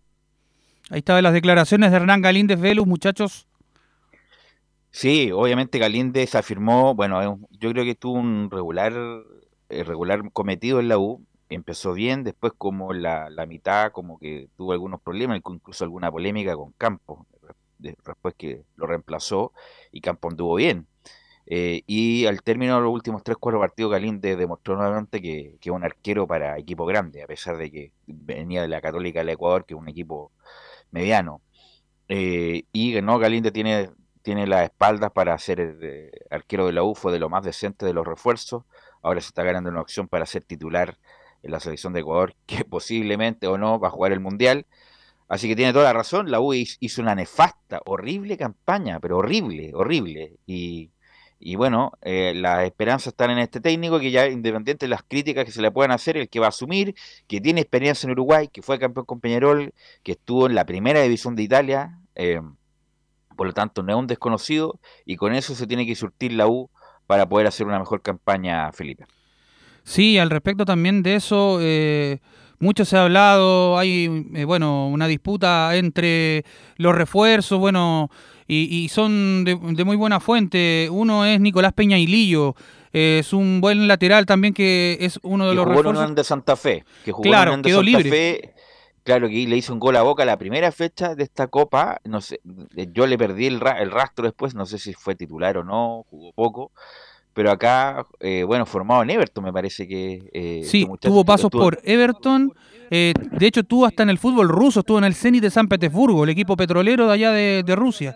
[0.89, 3.47] Ahí estaban las declaraciones de Hernán Galíndez Velus, muchachos.
[4.91, 8.93] Sí, obviamente Galíndez afirmó, bueno, yo creo que tuvo un regular,
[9.69, 14.49] eh, regular cometido en la U, empezó bien, después como la, la mitad como que
[14.57, 17.25] tuvo algunos problemas, incluso alguna polémica con Campos,
[17.79, 19.53] de- después que lo reemplazó
[19.91, 20.87] y Campos anduvo bien.
[21.47, 25.75] Eh, y al término de los últimos 3-4 partidos, Galíndez demostró nuevamente que, que es
[25.75, 29.65] un arquero para equipo grande, a pesar de que venía de la Católica del Ecuador,
[29.65, 30.31] que es un equipo
[30.91, 31.41] mediano.
[32.07, 33.89] Eh, y no, Galíndez tiene,
[34.22, 37.86] tiene las espaldas para ser eh, arquero de la U, fue de lo más decente
[37.86, 38.63] de los refuerzos.
[39.01, 40.97] Ahora se está ganando una opción para ser titular
[41.43, 44.65] en la selección de Ecuador, que posiblemente o no va a jugar el Mundial.
[45.28, 49.17] Así que tiene toda la razón, la U hiz- hizo una nefasta, horrible campaña, pero
[49.19, 50.34] horrible, horrible.
[50.45, 50.91] Y,
[51.39, 55.45] y bueno, eh, las esperanzas están en este técnico que ya independiente de las críticas
[55.45, 56.95] que se le puedan hacer, el que va a asumir,
[57.28, 61.01] que tiene experiencia en Uruguay, que fue campeón con Peñarol, que estuvo en la primera
[61.01, 62.41] división de Italia, eh,
[63.41, 66.45] por lo tanto no es un desconocido y con eso se tiene que surtir la
[66.45, 66.69] U
[67.07, 69.05] para poder hacer una mejor campaña, Felipe.
[69.83, 72.19] Sí, al respecto también de eso, eh,
[72.59, 76.45] mucho se ha hablado, hay, eh, bueno, una disputa entre
[76.77, 78.11] los refuerzos, bueno,
[78.47, 80.87] y, y son de, de muy buena fuente.
[80.91, 82.53] Uno es Nicolás Peña Lillo,
[82.93, 86.15] eh, es un buen lateral también que es uno de que los jugó refuerzos.
[86.15, 88.09] De Santa Fe, que jugó Claro, en de quedó Santa libre.
[88.11, 88.53] Fe,
[89.04, 92.22] claro que le hizo un gol a Boca la primera fecha de esta Copa, no
[92.22, 92.39] sé,
[92.93, 96.06] yo le perdí el, ra- el rastro después, no sé si fue titular o no,
[96.10, 96.72] jugó poco,
[97.34, 100.30] pero acá, eh, bueno, formado en Everton me parece que...
[100.34, 102.52] eh, Sí, este tuvo pasos estuvo- por Everton.
[102.89, 105.68] eh, de hecho, estuvo hasta en el fútbol ruso, estuvo en el Zenit de San
[105.68, 108.16] Petersburgo, el equipo petrolero de allá de, de Rusia.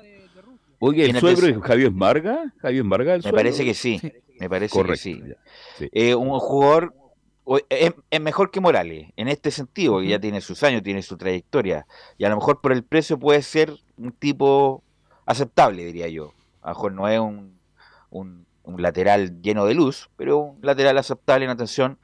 [0.79, 2.53] Oye, ¿el suegro es Javier Marga?
[2.57, 3.37] ¿Javier Marga el Me suegro?
[3.37, 4.01] parece que sí,
[4.39, 5.35] me parece Correcto, que
[5.79, 5.89] sí.
[5.93, 6.93] Eh, un jugador
[7.69, 11.17] es, es mejor que Morales en este sentido, que ya tiene sus años, tiene su
[11.17, 11.85] trayectoria,
[12.17, 14.83] y a lo mejor por el precio puede ser un tipo
[15.25, 16.33] aceptable, diría yo.
[16.61, 17.59] A lo mejor no es un,
[18.09, 21.99] un, un lateral lleno de luz, pero un lateral aceptable en atención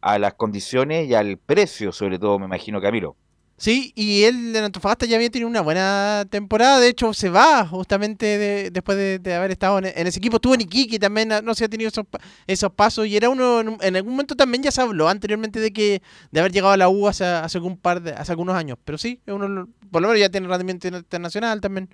[0.00, 3.16] a las condiciones y al precio, sobre todo, me imagino, Camilo.
[3.58, 6.78] Sí, y él en Antofagasta ya había tenido una buena temporada.
[6.78, 10.36] De hecho, se va justamente de- después de, haber estado en, en ese equipo.
[10.36, 12.04] Estuvo en Iquique también, no sé, ha tenido esos,
[12.46, 13.06] esos pasos.
[13.06, 16.52] Y era uno, en, algún momento también ya se habló anteriormente de que de haber
[16.52, 18.76] llegado a la U hace, hace algún par de, hace algunos años.
[18.84, 21.88] Pero sí, uno, por lo menos ya tiene rendimiento internacional también.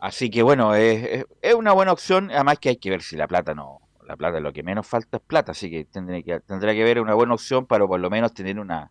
[0.00, 3.16] Así que bueno, es, es- es una buena opción, además que hay que ver si
[3.16, 6.40] la plata no, la plata lo que menos falta es plata, así que tendrá que,
[6.40, 8.90] tendrá que ver una buena opción para por lo menos tener una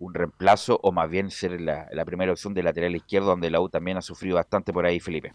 [0.00, 3.60] un reemplazo o más bien ser la, la primera opción de lateral izquierdo, donde la
[3.60, 5.32] U también ha sufrido bastante por ahí, Felipe.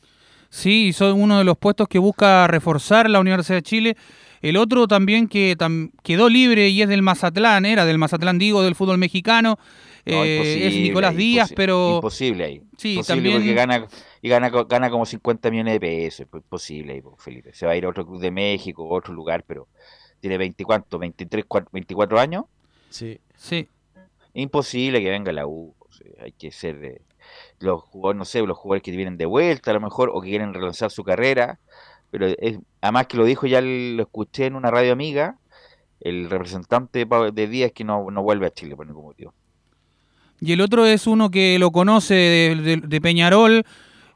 [0.50, 3.98] Sí, son uno de los puestos que busca reforzar la Universidad de Chile.
[4.42, 8.62] El otro también que tam- quedó libre y es del Mazatlán, era del Mazatlán, digo,
[8.62, 9.58] del fútbol mexicano.
[10.06, 12.62] No, eh, es imposible, Nicolás Díaz, pero Imposible ahí.
[12.78, 13.88] Sí, imposible también- porque gana,
[14.22, 16.28] y gana, gana como 50 millones de pesos.
[16.32, 17.54] Es posible, po, Felipe.
[17.54, 19.68] Se va a ir a otro club de México, a otro lugar, pero
[20.20, 21.00] tiene 20, ¿cuánto?
[21.00, 22.46] 23, cua- 24 años.
[22.90, 23.20] Sí.
[23.36, 23.68] Sí.
[24.36, 25.74] Imposible que venga la U.
[25.80, 27.02] o sea, hay que ser eh,
[27.60, 30.30] los jugadores, no sé, los jugadores que vienen de vuelta a lo mejor o que
[30.30, 31.60] quieren relanzar su carrera.
[32.12, 35.38] Pero es, además que lo dijo, ya lo escuché en una radio amiga,
[36.02, 39.34] el representante de, de Díaz que no, no vuelve a Chile por ningún motivo.
[40.42, 43.64] Y el otro es uno que lo conoce de, de- de Peñarol.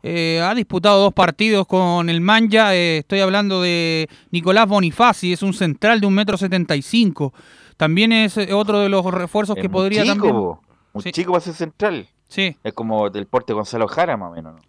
[0.03, 2.75] eh, ha disputado dos partidos con el Manja.
[2.75, 7.33] eh, estoy hablando de Nicolás Bonifaci, es un central de un metro setenta y cinco.
[7.79, 10.33] También es eh, otro de los refuerzos Es que podría chico, también.
[10.35, 10.61] po,
[10.91, 11.11] muy Sí.
[11.13, 12.09] chico para ser central.
[12.27, 12.57] Sí.
[12.61, 14.55] Es como del porte Gonzalo Jara, más o menos.
[14.55, 14.61] ¿no?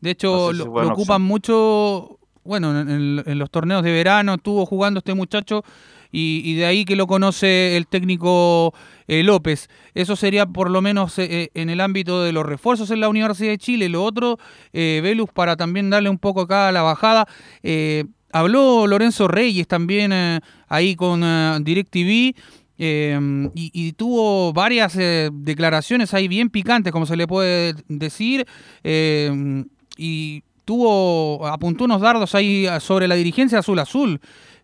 [0.00, 3.90] De hecho, No sé si lo, ocupan mucho, bueno, en, en- en los torneos de
[3.90, 5.64] verano estuvo jugando este muchacho
[6.12, 8.72] y, y de ahí que lo conoce el técnico
[9.08, 9.68] eh, López.
[9.94, 13.08] Eso sería por lo menos eh, eh, en el ámbito de los refuerzos en la
[13.08, 13.88] Universidad de Chile.
[13.88, 14.38] Lo otro,
[14.72, 17.26] eh, Velus, para también darle un poco acá a la bajada,
[17.64, 22.34] eh, habló Lorenzo Reyes también eh, ahí con eh, DirecTV.
[22.80, 24.96] eh, y, y tuvo varias
[25.32, 28.46] declaraciones ahí bien picantes, como se le puede decir,
[28.84, 34.20] y tuvo, apuntó unos dardos ahí sobre la dirigencia azul azul.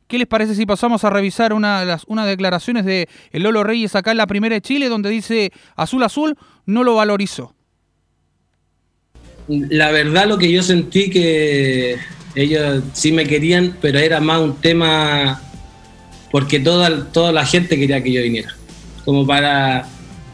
[0.06, 3.96] ¿Qué les parece si pasamos a revisar una las unas declaraciones de el Lolo Reyes
[3.96, 6.36] acá en la primera de Chile, donde dice azul azul
[6.66, 7.54] no lo valorizó?
[9.48, 11.96] La verdad lo que yo sentí que
[12.34, 15.40] ellos sí me querían, pero era más un tema
[16.30, 18.54] porque toda, toda la gente quería que yo viniera.
[19.04, 19.86] Como para,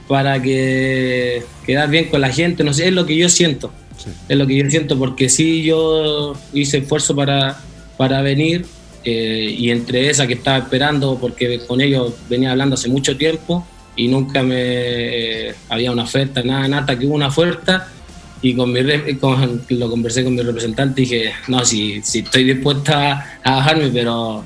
[0.08, 3.70] para que quedar bien con la gente, no sé, es lo que yo siento.
[4.28, 7.60] Es lo que yo siento, porque sí yo hice esfuerzo para,
[7.98, 8.64] para venir
[9.04, 13.66] eh, y entre esa que estaba esperando, porque con ellos venía hablando hace mucho tiempo
[13.94, 17.88] y nunca me eh, había una oferta, nada, nada, hasta que hubo una oferta
[18.42, 22.20] y con mi re- con- lo conversé con mi representante y dije, no, si, si
[22.20, 24.42] estoy dispuesta a bajarme, pero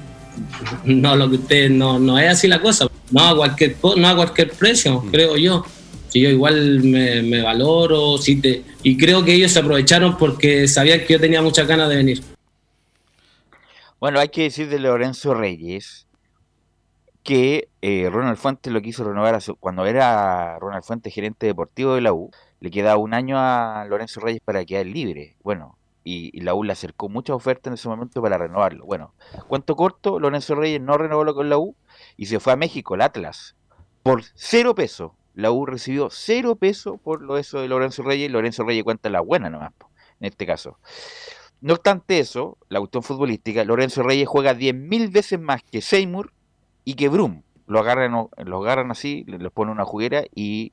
[0.85, 4.17] no lo que usted no, no es así la cosa, no a cualquier no a
[4.17, 5.65] cualquier precio, creo yo.
[6.09, 10.69] Si yo igual me, me valoro, si te, y creo que ellos se aprovecharon porque
[10.69, 12.23] sabían que yo tenía muchas ganas de venir.
[14.01, 16.07] Bueno, hay que decir de Lorenzo Reyes
[17.23, 21.95] que eh, Ronald Fuentes lo quiso renovar a su- cuando era Ronald Fuentes gerente deportivo
[21.95, 22.31] de la U.
[22.65, 25.37] Le quedaba un año a Lorenzo Reyes para quedar libre.
[25.43, 28.87] Bueno, y, la U le acercó muchas ofertas en ese momento para renovarlo.
[28.87, 29.13] Bueno,
[29.49, 31.77] cuento corto, Lorenzo Reyes no renovó con la U
[32.17, 33.55] y se fue a México, el Atlas,
[34.03, 35.13] por cero pesos.
[35.35, 39.21] La U recibió cero pesos por lo eso de Lorenzo Reyes Lorenzo Reyes cuenta la
[39.21, 39.75] buena nomás,
[40.21, 40.79] en este caso.
[41.61, 46.33] No obstante eso, la cuestión futbolística, Lorenzo Reyes juega 10.000 veces más que Seymour
[46.83, 47.43] y que Brum.
[47.67, 50.73] Lo agarran, lo agarran así, les ponen una juguera y,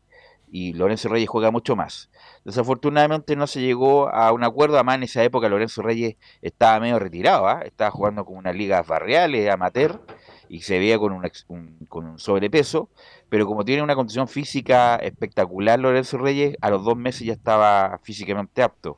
[0.54, 2.10] y Lorenzo Reyes juega mucho más.
[2.44, 7.00] Desafortunadamente no se llegó a un acuerdo, además en esa época Lorenzo Reyes estaba medio
[7.00, 7.62] retirado, ¿ah?
[7.64, 10.02] estaba jugando con unas ligas barriales, amateur,
[10.50, 12.90] y se veía con un, un- con un sobrepeso,
[13.30, 18.00] pero como tiene una condición física espectacular Lorenzo Reyes, a los dos meses ya estaba
[18.04, 18.98] físicamente apto.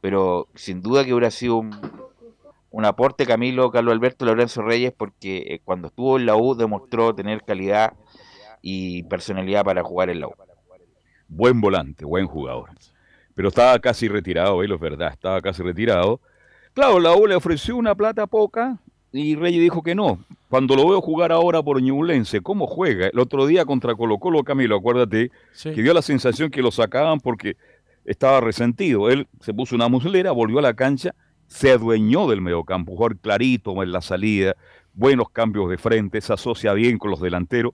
[0.00, 1.70] Pero sin duda que hubiera sido un,
[2.70, 7.14] un aporte Camilo, Carlos Alberto, Lorenzo Reyes, porque eh, cuando estuvo en la U demostró
[7.14, 7.92] tener calidad
[8.62, 10.32] y personalidad para jugar en la U.
[11.28, 12.70] Buen volante, buen jugador.
[13.34, 16.20] Pero estaba casi retirado, él es verdad, estaba casi retirado.
[16.72, 18.78] Claro, la U le ofreció una plata poca
[19.12, 20.18] y Reyes dijo que no.
[20.48, 23.08] Cuando lo veo jugar ahora por Ñublense, ¿cómo juega?
[23.08, 25.72] El otro día contra Colo Colo, Camilo, acuérdate, Sí.
[25.72, 27.56] que dio la sensación que lo sacaban porque
[28.04, 29.10] estaba resentido.
[29.10, 31.14] Él se puso una muslera, volvió a la cancha,
[31.46, 34.54] se adueñó del mediocampo, jugar clarito en la salida,
[34.92, 37.72] buenos cambios de frente, se asocia bien con los delanteros.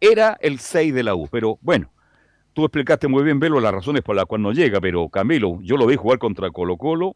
[0.00, 1.90] Era el 6 de la U, pero bueno,
[2.52, 5.76] tú explicaste muy bien, Velo, las razones por las cuales no llega, pero Camilo, yo
[5.76, 7.14] lo vi jugar contra Colo Colo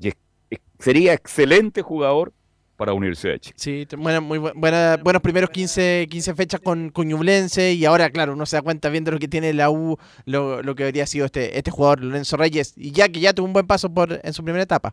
[0.00, 0.16] y es-
[0.50, 2.32] es- sería excelente jugador
[2.76, 3.54] para unirse a Chile.
[3.56, 8.10] Sí, buena- muy bu- buena- buenos primeros 15, 15 fechas con, con Ñublense y ahora,
[8.10, 9.96] claro, uno se da cuenta viendo lo que tiene la U,
[10.26, 13.46] lo, lo que habría sido este, este jugador, Lorenzo Reyes, y ya que ya tuvo
[13.46, 14.92] un buen paso por en su primera etapa.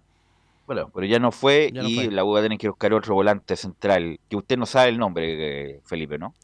[0.67, 2.11] Bueno, pero ya no fue Ya no y fue.
[2.11, 4.99] la U va a tener que buscar otro volante central, que usted no sabe el
[4.99, 6.35] nombre, eh, Felipe, ¿no?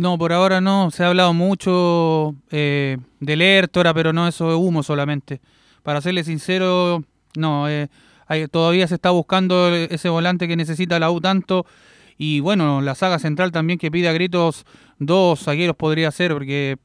[0.00, 0.90] No, por ahora no.
[0.90, 5.42] Se ha hablado mucho eh, del Ertora, pero no eso de humo solamente.
[5.82, 7.04] Para serle sincero,
[7.36, 7.68] no.
[7.68, 7.88] eh,
[8.26, 11.66] hay- todavía se está buscando ese volante que necesita la U tanto.
[12.16, 14.64] Y bueno, la saga central también que pide a gritos
[14.98, 16.78] dos zagueros podría ser, porque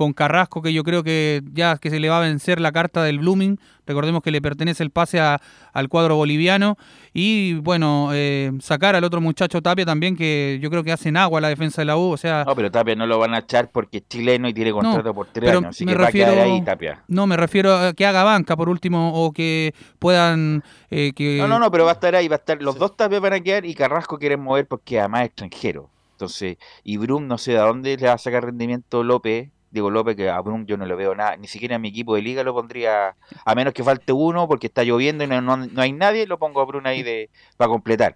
[0.00, 3.02] con Carrasco, que yo creo que ya que se le va a vencer la carta
[3.04, 3.60] del Blooming.
[3.86, 5.38] Recordemos que le pertenece el pase a-
[5.74, 6.78] al cuadro boliviano.
[7.12, 11.42] Y bueno, eh, sacar al otro muchacho Tapia también, que yo creo que hacen agua
[11.42, 12.12] la defensa de la U.
[12.12, 14.72] O sea, No, pero Tapia no lo van a echar porque es chileno y tiene
[14.72, 17.02] contrato por tres años, así me que va a quedar ahí Tapia.
[17.06, 20.62] no, me refiero a que haga banca por último o que puedan...
[20.90, 21.36] eh, que...
[21.38, 23.34] No, no, no, pero va a estar ahí, va a estar, los dos Tapia van
[23.34, 25.90] a quedar y Carrasco quieren mover porque además es extranjero.
[26.12, 29.48] Entonces, y Brum no sé de dónde le va a sacar rendimiento López.
[29.70, 32.16] Digo López que a Brum yo no le veo nada, ni siquiera en mi equipo
[32.16, 33.14] de liga lo pondría,
[33.44, 36.38] a menos que falte uno porque está lloviendo y no, no- no hay nadie, lo
[36.38, 38.14] pongo a Brum ahí de, para completar.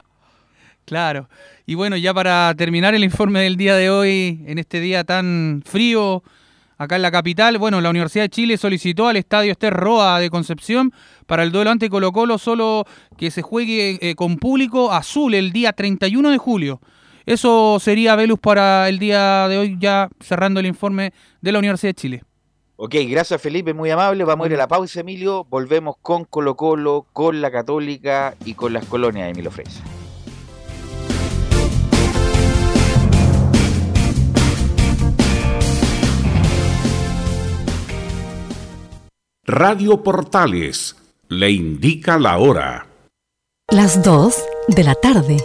[0.84, 1.28] Claro.
[1.66, 5.62] Y bueno, ya para terminar el informe del día de hoy, en este día tan
[5.64, 6.22] frío
[6.76, 10.28] acá en la capital, bueno, la Universidad de Chile solicitó al Estadio Ester Roa de
[10.28, 10.92] Concepción
[11.26, 12.84] para el duelo ante Colo Colo solo
[13.16, 16.80] que se juegue eh, con público azul el día 31 de julio.
[17.26, 21.90] Eso sería Velus para el día de hoy, ya cerrando el informe de la Universidad
[21.90, 22.22] de Chile.
[22.76, 24.24] Ok, gracias Felipe, muy amable.
[24.24, 25.44] Vamos a ir a la pausa, Emilio.
[25.44, 29.82] Volvemos con Colo Colo, con la Católica y con las colonias de Emilio Freisa.
[39.46, 40.96] Radio Portales
[41.28, 42.86] le indica la hora.
[43.70, 45.44] Las 2 de la tarde,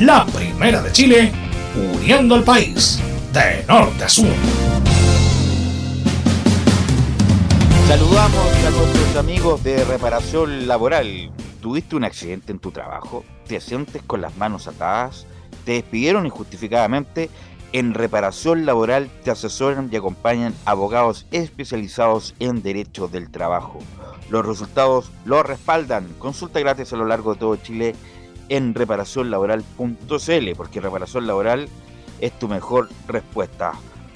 [0.00, 1.32] La primera de Chile,
[1.94, 2.98] uniendo al país
[3.32, 4.26] de norte a sur.
[7.86, 11.30] Saludamos a nuestros amigos de reparación laboral.
[11.60, 13.24] ¿Tuviste un accidente en tu trabajo?
[13.46, 15.26] ¿Te sientes con las manos atadas?
[15.64, 17.30] ¿Te despidieron injustificadamente?
[17.72, 23.78] En reparación laboral te asesoran y acompañan abogados especializados en derecho del trabajo.
[24.30, 26.08] Los resultados los respaldan.
[26.18, 27.94] Consulta gratis a lo largo de todo Chile
[28.56, 31.68] en reparacionlaboral.cl porque reparación laboral
[32.20, 33.72] es tu mejor respuesta.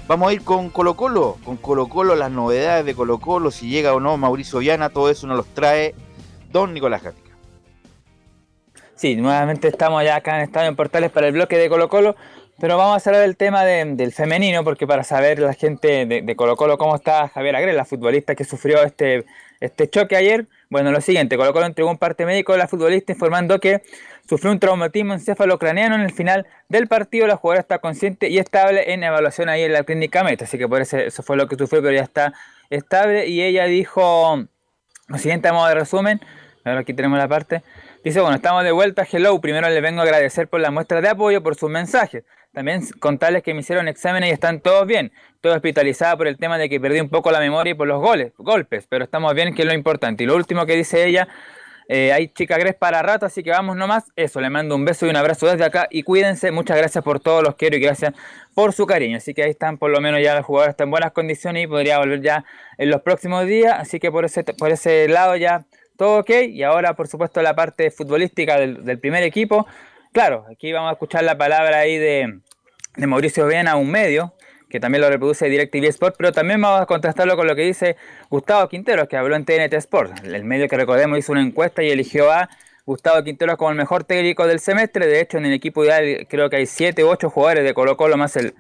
[0.07, 3.69] Vamos a ir con Colo Colo, con Colo Colo, las novedades de Colo Colo, si
[3.69, 5.95] llega o no Mauricio Viana, todo eso nos los trae
[6.53, 7.33] Don Nicolás Gatica.
[8.95, 12.15] Sí, nuevamente estamos ya acá en Estadio en Portales para el bloque de Colo Colo,
[12.61, 16.23] pero vamos a hablar del tema de- del femenino, porque para saber la gente de,
[16.23, 19.27] de Colo Colo cómo está Javier Agre, la futbolista que sufrió este,
[19.61, 23.13] este choque ayer, bueno, lo siguiente, Colo Colo entregó un parte médico de la futbolista
[23.13, 23.83] informando que
[24.29, 28.93] sufrió un traumatismo encefalocraniano en el final del partido, la jugadora está consciente y estable
[28.93, 31.57] en evaluación ahí en la clínica Meta, así que por eso, eso fue lo que
[31.57, 32.33] sufrió, pero ya está
[32.71, 34.45] estable y ella dijo
[35.09, 36.21] lo siguiente a modo de resumen,
[36.65, 37.63] ahora aquí tenemos la parte.
[38.03, 39.41] Dice, bueno, estamos de vuelta, hello.
[39.41, 42.23] Primero les vengo a agradecer por la muestra de apoyo, por sus mensajes.
[42.53, 45.13] También contarles que me hicieron exámenes y están todos bien.
[45.35, 48.01] Estoy hospitalizada por el tema de que perdí un poco la memoria y por los
[48.01, 50.23] goles, golpes, pero estamos bien, que es lo importante.
[50.23, 51.27] Y lo último que dice ella,
[51.89, 54.05] eh, hay chica Gres para rato, así que vamos nomás.
[54.17, 56.51] Eso, le mando un beso y un abrazo desde acá y cuídense.
[56.51, 58.13] Muchas gracias por todos los quiero y gracias
[58.55, 59.19] por su cariño.
[59.19, 61.67] Así que ahí están, por lo menos ya los jugadores están en buenas condiciones y
[61.67, 62.45] podría volver ya
[62.79, 63.75] en los próximos días.
[63.79, 65.65] Así que por ese, por ese lado ya
[65.97, 69.67] todo ok, y ahora por supuesto la parte futbolística del, primer equipo,
[70.13, 72.41] claro, aquí vamos a escuchar la palabra ahí de,
[72.97, 74.35] de Mauricio Viana, un medio,
[74.69, 77.97] que también lo reproduce DirecTV Sport, pero también vamos a contrastarlo con lo que dice
[78.31, 81.91] Gustavo Quinteros, que habló en TNT Sport, el medio que recordemos hizo una encuesta y
[81.91, 82.49] eligió a
[82.85, 86.51] Gustavo Quinteros como el mejor técnico del semestre, de hecho en el equipo ideal creo
[86.51, 88.55] que hay 7 u 8 jugadores de Colo Colo más el,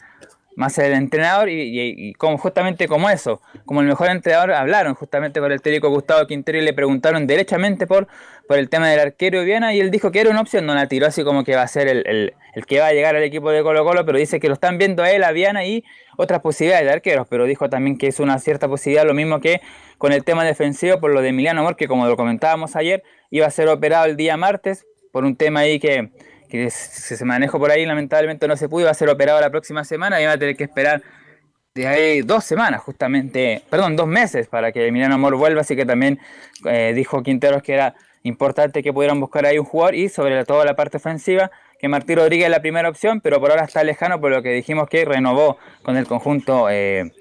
[0.56, 1.60] más el entrenador y,
[2.08, 6.26] y- como justamente como eso, como el mejor entrenador hablaron justamente con el técnico Gustavo
[6.26, 8.08] Quintero y le preguntaron derechamente por,
[8.48, 10.88] por el tema del arquero Viana y él dijo que era una opción, no la
[10.88, 13.22] tiró así como que va a ser el, el- el que va a llegar al
[13.22, 15.84] equipo de Colo Colo, pero dice que lo están viendo a él, a Viana y
[16.16, 19.60] otras posibilidades de arqueros, pero dijo también que es una cierta posibilidad, lo mismo que
[19.98, 23.46] con el tema defensivo por lo de Emiliano Amor, que como lo comentábamos ayer, iba
[23.46, 26.10] a ser operado el día martes por un tema ahí que,
[26.46, 29.50] que se se manejó por ahí, lamentablemente no se pudo, iba a ser operado la
[29.50, 31.02] próxima semana y va a tener que esperar
[31.74, 35.84] de ahí dos semanas justamente, perdón, dos meses para que Emiliano Amor vuelva, así que
[35.84, 36.18] también
[36.64, 40.64] eh, dijo Quinteros que era importante que pudieran buscar ahí un jugador y sobre todo
[40.64, 44.20] la parte ofensiva, que Martín Rodríguez es la primera opción, pero por ahora está lejano
[44.20, 47.12] por lo que dijimos que renovó con el conjunto eh,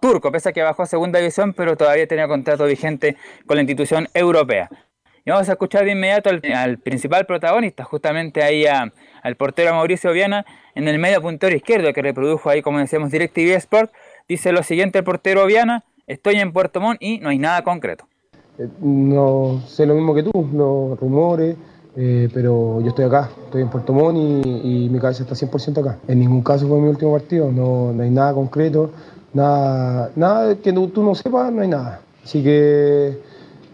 [0.00, 3.62] turco, pese a que bajó a segunda división, pero todavía tenía contrato vigente con la
[3.62, 4.68] institución europea.
[5.26, 10.12] Y vamos a escuchar de inmediato al, al principal protagonista, justamente ahí al portero Mauricio
[10.12, 10.44] Viana,
[10.74, 13.90] en el medio puntero izquierdo que reprodujo ahí, como decíamos, DirecTV Sport.
[14.28, 18.06] Dice lo siguiente el portero Viana, estoy en Puerto Montt y no hay nada concreto.
[18.58, 21.56] Eh, No sé lo mismo que tú, los rumores,
[21.96, 25.98] eh, pero yo estoy acá, estoy en Puerto Montt y, mi cabeza está 100% acá.
[26.06, 28.90] En ningún caso fue mi último partido, no, no hay nada concreto,
[29.32, 32.02] nada, nada que tú no sepas, no hay nada.
[32.22, 33.18] Así que,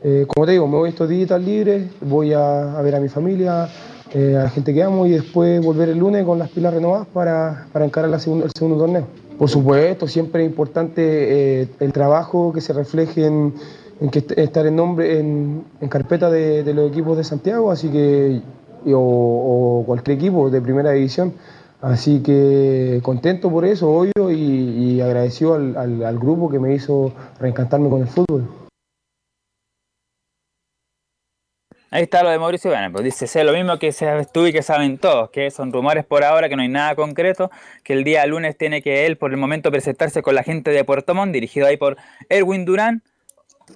[0.03, 3.69] eh, como te digo, me voy estos días libres, voy a, ver a mi familia,
[4.15, 7.07] eh, a la gente que amo y después volver el lunes con las pilas renovadas
[7.13, 9.05] para, para encarar el segundo torneo.
[9.39, 13.55] Por supuesto, siempre es importante eh, el trabajo que se refleje en,
[14.11, 18.43] que est- estar en nombre, en, carpeta de, los equipos de Santiago, así que
[18.93, 21.33] o, cualquier equipo de primera división.
[21.81, 28.03] Así que contento por eso, obvio, y, agradecido al grupo que me hizo reencantarme con
[28.03, 28.60] el fútbol.
[31.93, 34.53] Ahí está lo de Mauricio Viana, pues dice, sé lo mismo que sabes tú y
[34.53, 37.51] que saben todos, que son rumores por ahora, que no hay nada concreto,
[37.83, 40.85] que el día lunes tiene que él por el momento presentarse con la gente de
[40.85, 41.97] Puerto Montt, dirigido ahí por
[42.29, 43.03] Erwin Durán,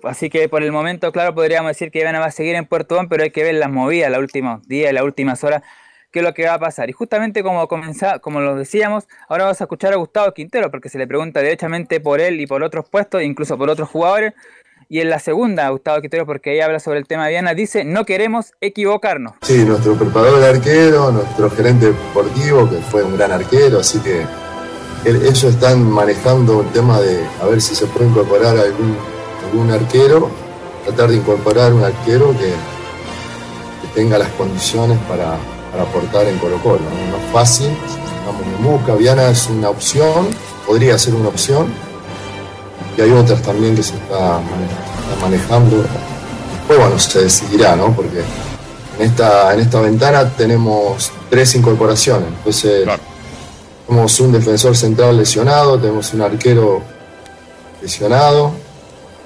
[0.05, 2.95] así que por el momento, claro, podríamos decir que Viana va a seguir en Puerto
[2.95, 5.63] Montt, pero hay que ver las movidas, los últimos días, las últimas horas,
[6.13, 6.89] qué es lo que va a pasar.
[6.89, 10.89] Y justamente como comenzá, como lo decíamos, ahora vamos a escuchar a Gustavo Quintero, porque
[10.89, 14.35] se le pregunta derechamente por él y por otros puestos, incluso por otros jugadores,
[14.95, 17.83] y en la segunda, Gustavo Quintero, porque ella habla sobre el tema de Viana, dice,
[17.85, 19.33] no queremos equivocarnos.
[19.43, 24.25] Sí, nuestro preparador de arquero, nuestro gerente deportivo, que fue un gran arquero, así que
[25.05, 28.97] el- ellos están manejando el tema de a ver si se puede incorporar algún,
[29.51, 30.31] algún arquero,
[30.85, 32.53] tratar de incorporar un arquero que,
[33.97, 35.37] tenga las condiciones para,
[35.73, 36.79] para aportar en Colo Colo.
[37.11, 37.69] No, es fácil,
[38.27, 40.29] vamos en busca, Viana es una opción,
[40.67, 41.67] podría ser una opción,
[42.97, 45.77] y hay otras también que se está, mane- está manejando.
[45.79, 47.95] Después, bueno, se decidirá, ¿no?
[47.95, 48.23] Porque
[48.99, 52.29] en esta, en esta ventana tenemos tres incorporaciones.
[52.29, 52.89] Entonces,
[53.87, 56.83] tenemos un defensor central lesionado, tenemos un arquero
[57.83, 58.53] lesionado.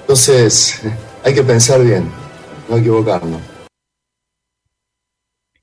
[0.01, 0.81] Entonces,
[1.23, 2.11] hay que pensar bien,
[2.67, 3.41] no equivocarnos.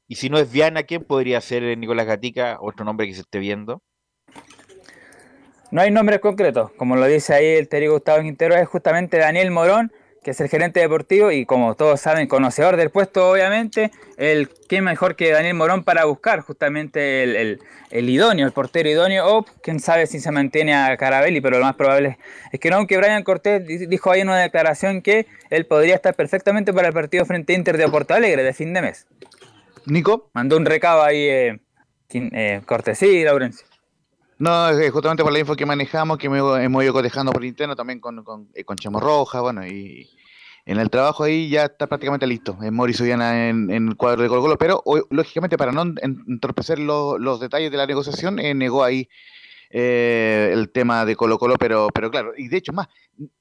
[0.08, 2.58] Y si no es Viana, ¿quién podría ser eh, Nicolás Gatica?
[2.60, 3.82] Otro nombre que se esté viendo.
[5.72, 9.50] No hay nombres concretos, como lo dice ahí el técnico Gustavo Quintero, es justamente Daniel
[9.50, 9.92] Morón,
[10.26, 14.82] que es el gerente deportivo y como todos saben, conocedor del puesto obviamente, el qué
[14.82, 17.60] mejor que Daniel Morón para buscar justamente el, el-
[17.90, 21.64] el idóneo, el portero idóneo, o quién sabe si se mantiene a Carabelli, pero lo
[21.64, 22.18] más probable
[22.50, 25.94] es que no, aunque Brian Cortés di- dijo ahí en una declaración que él podría
[25.94, 29.06] estar perfectamente para el partido frente a Inter de Porto Alegre de fin de mes.
[29.86, 30.28] Nico.
[30.34, 31.60] Mandó un recado ahí eh,
[32.10, 33.64] eh, Cortés, sí, Laurencio.
[34.38, 38.00] No, justamente por la info que manejamos, que me hemos ido cotejando por interno también
[38.00, 40.10] con, con, eh, con Chemo Roja, bueno, y
[40.66, 42.58] en el trabajo ahí ya está prácticamente listo.
[42.62, 46.24] Es Mauricio Viana en, en el cuadro de Colo Colo, pero lógicamente para no en-
[46.28, 49.08] entorpecer lo- los detalles de la negociación, eh, negó ahí
[49.70, 52.88] eh, el tema de Colo Colo, pero, pero claro, y de hecho más,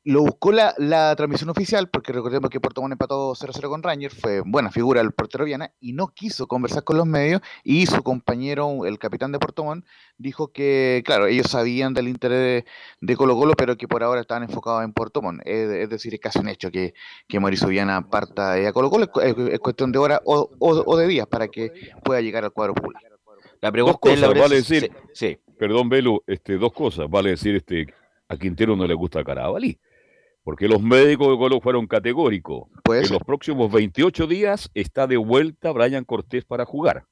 [0.03, 4.11] lo buscó la, la transmisión oficial, porque recordemos que Puerto Montt empató 0-0 con Ranger,
[4.11, 8.02] fue buena figura el portero Viana, y no quiso conversar con los medios, y su
[8.03, 9.85] compañero, el capitán de Puerto Montt,
[10.18, 12.64] dijo que, claro, ellos sabían del interés
[13.02, 15.41] de, Colo Colo, pero que por ahora estaban enfocados en Puerto Montt.
[15.45, 16.93] Es, decir, es casi un hecho que,
[17.27, 20.49] que Mauricio Viana parta a Colo Colo, es, cu- es- es cuestión de horas o,
[20.60, 21.72] o- o de días para que
[22.03, 23.02] pueda llegar al cuadro popular.
[23.65, 27.31] La Dos pregunta cosas, es, Laurencio, vale decir, sí, perdón, Belu, este, dos cosas, vale
[27.31, 27.87] decir, este,
[28.27, 29.79] a Quintero no le gusta Carabalí,
[30.43, 32.69] Porque los médicos de Colo fueron categóricos.
[32.83, 37.05] Puede en los próximos 28 días está de vuelta Brian Cortés para jugar.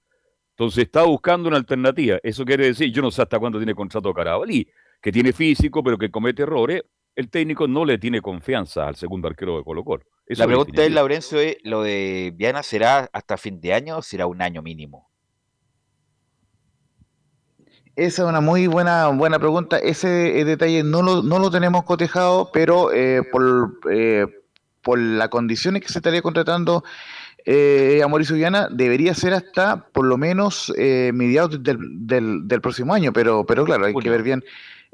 [0.51, 2.19] Entonces está buscando una alternativa.
[2.21, 4.67] Eso quiere decir, yo no sé hasta cuándo tiene contrato Carabalí,
[5.01, 6.83] que tiene físico, pero que comete errores.
[7.15, 10.03] El técnico no le tiene confianza al segundo arquero de Colo Colo.
[10.27, 10.91] Eso La pregunta es.
[10.91, 15.12] Laurencio, es, ¿lo de Viana será hasta fin de año o será un año mínimo?
[17.95, 19.77] Esa es una muy buena, buena pregunta.
[19.77, 24.25] Ese eh, detalle no lo, no lo tenemos cotejado, pero eh, por, eh,
[24.81, 26.83] por las condiciones que se estaría contratando
[27.45, 32.61] eh, a Mauricio Viana, debería ser hasta por lo menos eh, mediados del, del, del
[32.61, 33.13] próximo año.
[33.13, 34.43] Pero, pero claro, hay que ver bien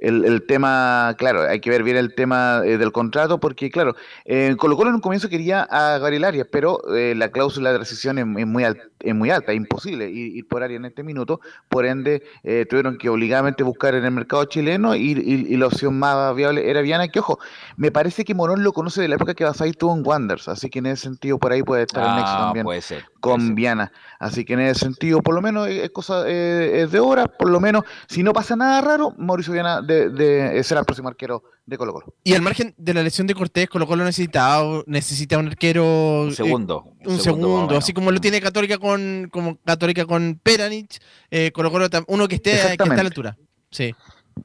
[0.01, 3.95] el, el tema, claro, hay que ver bien el tema eh, del contrato, porque claro,
[4.25, 7.79] eh, Colo Colo en un comienzo quería a Gabriel Arias, pero eh, la cláusula de
[7.79, 10.85] rescisión es, es muy al- es muy alta, es imposible ir, ir por Arias en
[10.85, 11.39] este minuto,
[11.69, 15.67] por ende eh, tuvieron que obligadamente buscar en el mercado chileno y, y- y la
[15.67, 17.39] opción más viable era Viana, que ojo,
[17.77, 20.69] me parece que Morón lo conoce de la época que Basay tuvo en Wanderers, así
[20.69, 23.03] que en ese sentido por ahí puede estar el nexo Ah, también puede ser.
[23.19, 23.91] con Viana.
[24.19, 27.25] Así que en ese sentido, por lo menos es es cosa eh, es de hora,
[27.25, 31.07] por lo menos, si no pasa nada raro, Mauricio Viana de, de- será el próximo
[31.07, 32.13] arquero de Colo Colo.
[32.25, 36.23] Y al margen de la lesión de Cortés, Colo Colo necesita, necesita un arquero.
[36.23, 40.37] Un eh, segundo, un, un segundo así como lo tiene Católica con, como Católica con
[40.43, 40.99] Peranich,
[41.31, 43.37] eh, Colo Colo uno que esté, que esté a la altura.
[43.71, 43.95] Sí.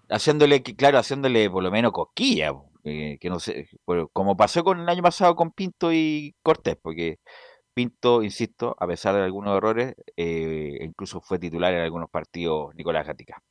[0.08, 2.52] Haciéndole, claro, haciéndole por lo menos cosquilla,
[2.84, 3.68] eh, que no sé,
[4.12, 7.18] como pasó con el año pasado con Pinto y Cortés, porque
[7.74, 13.06] Pinto, insisto, a pesar de algunos errores, eh, incluso fue titular en algunos partidos Nicolás
[13.06, 13.42] Gatica.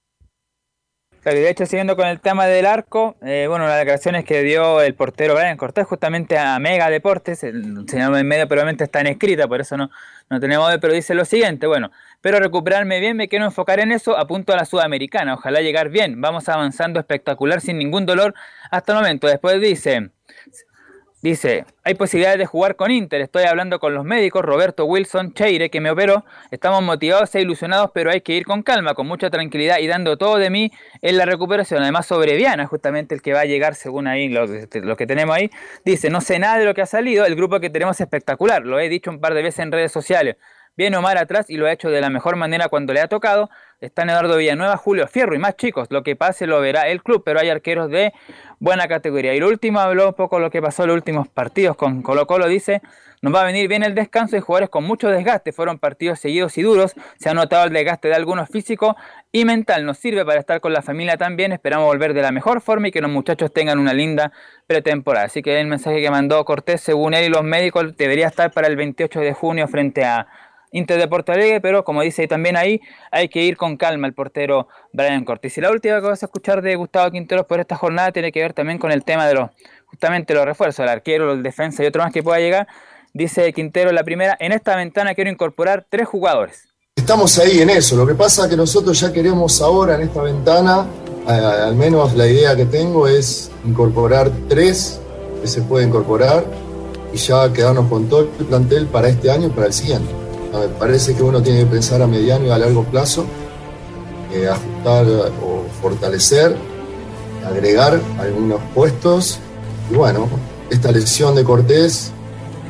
[1.24, 4.42] Claro, y de hecho, siguiendo con el tema del arco, eh, bueno, las declaraciones que
[4.44, 9.00] dio el portero Brian Cortés justamente a Mega Deportes, el señor en medio probablemente está
[9.00, 9.90] en escrita, por eso no,
[10.30, 14.18] no tenemos pero dice lo siguiente, bueno, pero recuperarme bien, me quiero enfocar en eso,
[14.18, 18.34] apunto a la sudamericana, ojalá llegar bien, vamos avanzando espectacular sin ningún dolor
[18.70, 19.28] hasta el momento.
[19.28, 20.10] Después dice,
[21.24, 25.70] Dice, hay posibilidades de jugar con Inter, estoy hablando con los médicos, Roberto Wilson Cheire,
[25.70, 29.30] que me operó, estamos motivados e ilusionados, pero hay que ir con calma, con mucha
[29.30, 30.70] tranquilidad y dando todo de mí
[31.02, 31.82] en la recuperación.
[31.82, 35.34] Además, sobre Viana, justamente el que va a llegar, según ahí lo, lo que tenemos
[35.34, 35.50] ahí,
[35.86, 38.66] dice, no sé nada de lo que ha salido, el grupo que tenemos es espectacular,
[38.66, 40.36] lo he dicho un par de veces en redes sociales.
[40.76, 43.50] Viene Omar atrás y lo ha hecho de la mejor manera cuando le ha tocado.
[43.80, 45.88] Están Eduardo Villanueva, Julio Fierro y más chicos.
[45.92, 48.14] Lo que pase lo verá el club, pero hay arqueros de
[48.60, 49.36] buena categoría.
[49.36, 52.26] Y lo último habló un poco lo que pasó en los últimos partidos con Colo
[52.26, 52.48] Colo.
[52.48, 52.82] Dice,
[53.22, 55.52] nos va a venir bien el descanso y jugadores con mucho desgaste.
[55.52, 56.94] Fueron partidos seguidos y duros.
[57.20, 58.96] Se ha notado el desgaste de algunos físico
[59.32, 59.86] y mental.
[59.86, 61.52] Nos sirve para estar con la familia también.
[61.52, 64.32] Esperamos volver de la mejor forma y que los muchachos tengan una linda
[64.66, 65.28] pretemporada.
[65.28, 68.68] Así que el mensaje que mandó Cortés, según él y los médicos, debería estar para
[68.68, 70.28] el 28 de junio frente a
[70.74, 72.82] Inter de Porto Alegre, pero como dice también ahí,
[73.12, 75.58] hay que ir con calma el portero Brian Cortés.
[75.58, 78.42] Y la última que vas a escuchar de Gustavo Quinteros por esta jornada tiene que
[78.42, 79.52] ver también con el tema de los,
[79.86, 82.68] justamente los refuerzos, el arquero, el defensa y otro más que pueda llegar.
[83.14, 86.64] Dice Quintero la primera, en esta ventana quiero incorporar tres jugadores.
[86.96, 87.96] Estamos ahí en eso.
[87.96, 90.88] Lo que pasa es que nosotros ya queremos ahora en esta ventana,
[91.28, 95.00] al menos la idea que tengo es incorporar tres
[95.40, 96.44] que se puede incorporar
[97.14, 100.23] y ya quedarnos con todo el plantel para este año y para el siguiente.
[100.54, 103.26] Me parece que uno tiene que pensar a mediano y a largo plazo,
[104.32, 105.06] eh, ajustar
[105.44, 106.56] o fortalecer,
[107.46, 109.40] agregar algunos puestos
[109.92, 110.30] y bueno,
[110.70, 112.12] esta lesión de Cortés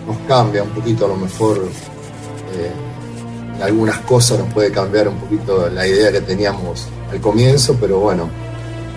[0.08, 1.58] nos cambia un poquito a lo mejor.
[1.58, 2.72] eh,
[3.62, 8.30] algunas cosas nos puede cambiar un poquito la idea que teníamos al comienzo, pero bueno,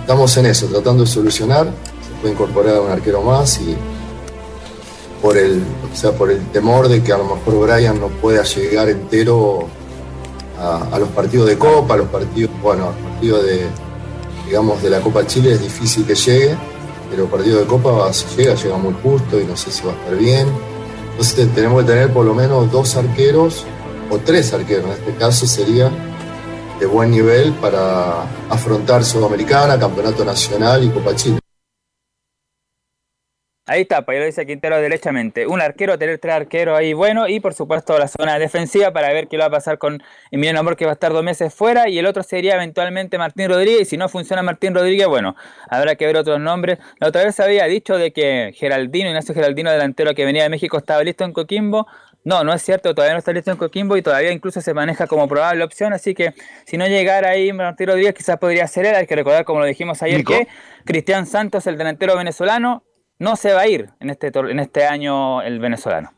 [0.00, 1.66] estamos en eso, tratando de solucionar.
[1.66, 3.76] Se puede incorporar un arquero más y
[5.22, 5.62] por el,
[5.92, 9.66] o sea, por el temor de que a lo mejor Brian no pueda llegar entero
[10.60, 13.66] a, a los partidos de Copa, a los partidos, bueno, a los partidos de,
[14.46, 16.56] digamos, de la Copa Chile es difícil que llegue,
[17.10, 19.96] pero partido de Copa si llega, llega muy justo y no sé si va a
[19.96, 20.46] estar bien.
[21.12, 23.64] Entonces te- tenemos que tener por lo menos dos arqueros
[24.10, 25.90] o tres arqueros, en este caso sería
[26.78, 31.38] de buen nivel para afrontar Sudamericana, Campeonato Nacional y Copa Chile.
[33.68, 35.44] Ahí está, pues ya lo dice Quintero derechamente.
[35.44, 39.26] Un arquero, tener tres arqueros ahí bueno y por supuesto la zona defensiva para ver
[39.26, 41.98] qué va a pasar con Emiliano Amor que va a estar dos meses fuera y
[41.98, 45.34] el otro sería eventualmente Martín Rodríguez y si no funciona Martín Rodríguez, bueno,
[45.68, 46.78] habrá que ver otros nombres.
[47.00, 50.78] La otra vez había dicho de que Geraldino, Ignacio Geraldino delantero que venía de México
[50.78, 51.88] estaba listo en Coquimbo.
[52.22, 55.08] No, no es cierto, todavía no está listo en Coquimbo y todavía incluso se maneja
[55.08, 56.34] como probable opción, así que
[56.66, 59.66] si no llegara ahí Martín Rodríguez quizás podría ser él, hay que recordar como lo
[59.66, 60.34] dijimos ayer Nico.
[60.34, 60.46] que
[60.84, 62.84] Cristian Santos, el delantero venezolano,
[63.18, 66.12] no se va a ir en este, en este año el venezolano.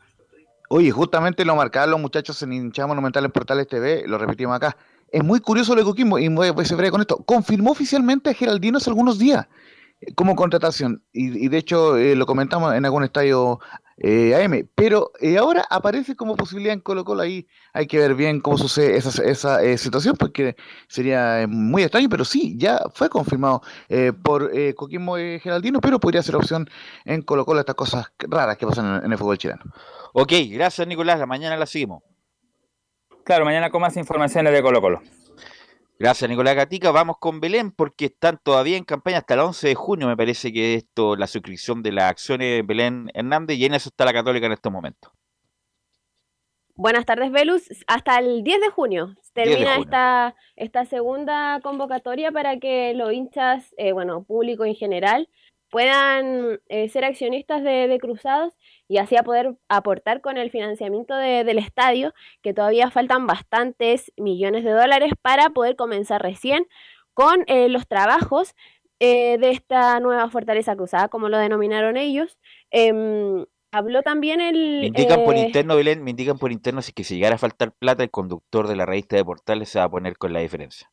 [0.69, 4.77] Oye, justamente lo marcaban los muchachos en Hinchada Monumental en Portales TV, lo repetimos acá.
[5.11, 7.17] Es muy curioso lo de Coquimbo, y voy, a ser breve con esto.
[7.25, 9.47] Confirmó oficialmente a Geraldino hace algunos días.
[10.15, 11.03] como contratación.
[11.11, 13.59] Y, y de hecho eh, lo comentamos en algún estadio
[13.99, 14.67] eh, AM.
[14.75, 17.21] Pero eh, ahora aparece como posibilidad en Colo Colo.
[17.21, 20.55] Ahí hay que ver bien cómo sucede esa, esa eh, situación porque
[20.87, 22.09] sería muy extraño.
[22.09, 26.69] Pero sí, ya fue confirmado eh, por eh, Coquimbo eh, Geraldino, pero podría ser opción
[27.05, 29.61] en Colo Colo estas cosas raras que pasan en, en el fútbol chileno.
[30.13, 31.19] Ok, gracias Nicolás.
[31.19, 32.03] La mañana la seguimos.
[33.23, 35.01] Claro, mañana con más informaciones de Colo Colo.
[36.01, 36.91] Gracias, Nicolás Gatica.
[36.91, 40.53] Vamos con Belén porque están todavía en campaña hasta el 11 de junio, me parece
[40.53, 44.45] que esto, la suscripción de las acciones Belén Hernández, y en eso está la Católica
[44.45, 45.11] en estos momentos.
[46.73, 47.67] Buenas tardes, Velus.
[47.87, 49.83] Hasta el 10 de junio 10 de termina junio.
[49.83, 55.27] esta, esta segunda convocatoria para que los hinchas, eh, bueno, público en general,
[55.69, 58.53] puedan eh, ser accionistas de, de Cruzados
[58.89, 64.11] y así a poder aportar con el financiamiento de- del estadio, que todavía faltan bastantes
[64.17, 66.67] millones de dólares para poder comenzar recién
[67.13, 68.55] con eh, los trabajos
[68.99, 72.37] eh, de esta nueva fortaleza cruzada, como lo denominaron ellos.
[72.71, 74.79] Em, habló también el...
[74.81, 77.35] Me indican por eh, interno, Belén, me indican por interno si es que si llegara
[77.35, 80.33] a faltar plata, el conductor de la revista de Portales se va a poner con
[80.33, 80.91] la diferencia.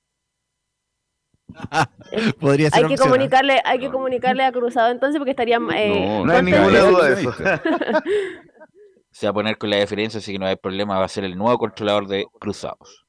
[2.41, 3.11] Podría ser hay que opción, ¿eh?
[3.11, 6.43] comunicarle, hay que comunicarle a Cruzado entonces porque estaría eh, no hay contento.
[6.43, 7.33] ninguna duda de eso.
[9.11, 11.25] Se va a poner con la diferencia, así que no hay problema, va a ser
[11.25, 13.07] el nuevo controlador de Cruzados.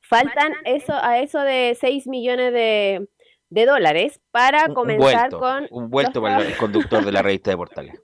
[0.00, 3.08] Faltan eso a eso de 6 millones de,
[3.50, 7.50] de dólares para Un comenzar vuelto, con un vuelto para el conductor de la revista
[7.50, 8.02] de Portales.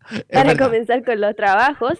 [0.32, 1.98] para comenzar con los trabajos.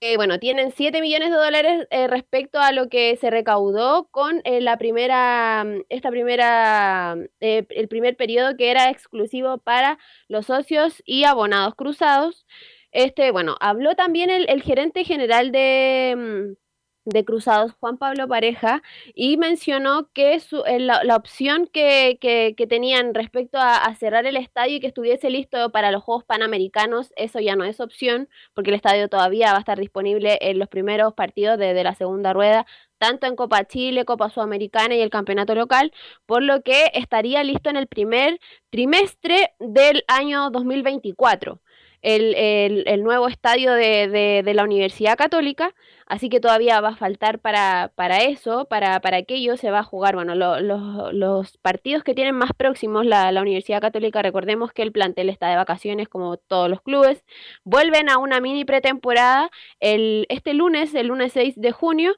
[0.00, 4.40] Eh, bueno, tienen 7 millones de dólares eh, respecto a lo que se recaudó con
[4.44, 9.98] eh, la primera, mm, esta primera, eh, el primer periodo que era exclusivo para
[10.28, 12.46] los socios y abonados cruzados.
[12.92, 16.67] Este, bueno, habló también el, el gerente general de, mm,
[17.08, 18.82] de Cruzados, Juan Pablo Pareja,
[19.14, 24.76] y mencionó que su- eh, la, opción que, que- tenían respecto a, cerrar el estadio
[24.76, 28.76] y que estuviese listo para los Juegos Panamericanos, eso ya no es opción, porque el
[28.76, 32.66] estadio todavía va a estar disponible en los primeros partidos de, de la segunda rueda,
[32.98, 35.92] tanto en Copa Chile, Copa Sudamericana y el campeonato local,
[36.26, 38.38] por lo que estaría listo en el primer
[38.70, 41.60] trimestre del año 2024.
[42.02, 44.08] El, el- el nuevo estadio de,
[44.44, 45.74] de- la Universidad Católica,
[46.06, 49.82] así que todavía va a faltar para, para eso, para, para aquello se va a
[49.84, 54.72] jugar, bueno, lo- lo- los partidos que tienen más próximos la, la Universidad Católica, recordemos
[54.72, 57.24] que el plantel está de vacaciones como todos los clubes,
[57.64, 59.50] vuelven a una mini pretemporada
[59.80, 62.14] el, este lunes, el lunes 6 de junio,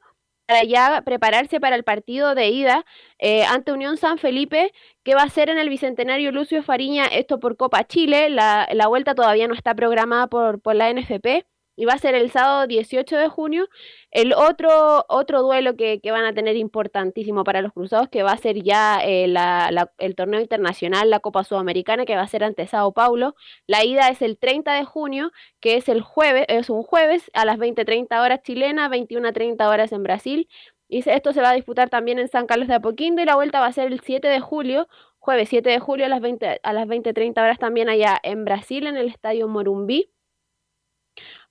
[0.50, 2.84] para ya prepararse para el partido de ida
[3.20, 4.72] eh, ante Unión San Felipe,
[5.04, 8.30] que va a ser en el Bicentenario Lucio Fariña, esto por Copa Chile.
[8.30, 11.46] La, la vuelta todavía no está programada por, por la NFP
[11.80, 13.68] y va a ser el sábado 18 de junio.
[14.10, 18.32] El otro, otro duelo que, que van a tener importantísimo para los cruzados, que va
[18.32, 22.44] a ser ya eh, la- el torneo internacional, la Copa Sudamericana, que va a ser
[22.44, 23.34] ante Sao Paulo.
[23.66, 25.30] La ida es el 30 de junio,
[25.60, 30.02] que es el jueves, es un jueves a las 20.30 horas chilenas, 21.30 horas en
[30.02, 30.48] Brasil.
[30.88, 33.60] Y esto se va a disputar también en San Carlos de Apoquindo y la vuelta
[33.60, 34.88] va a ser el 7 de julio,
[35.18, 38.86] jueves 7 de julio a las 20 a las 20:30 horas también allá en Brasil
[38.86, 40.10] en el Estadio Morumbí.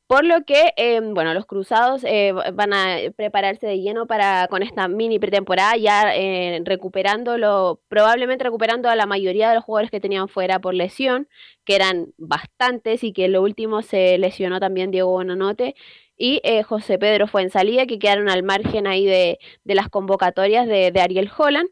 [0.09, 4.47] Por lo que, eh, bueno, los cruzados eh, va- van a prepararse de lleno para
[4.47, 9.91] con esta mini pretemporada, ya eh, recuperándolo, probablemente recuperando a la mayoría de los jugadores
[9.91, 11.27] que tenían fuera por lesión,
[11.63, 15.75] que eran bastantes y que lo último se lesionó también Diego Bonanote
[16.17, 20.89] y eh, José Pedro Fuensalida, que quedaron al margen ahí de, de las convocatorias de,
[20.91, 21.69] de Ariel Holland.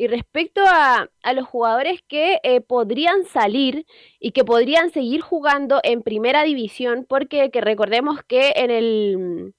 [0.00, 3.86] Y respecto a, a los jugadores que eh, podrían salir
[4.18, 9.54] y que podrían seguir jugando en primera división, porque que recordemos que en el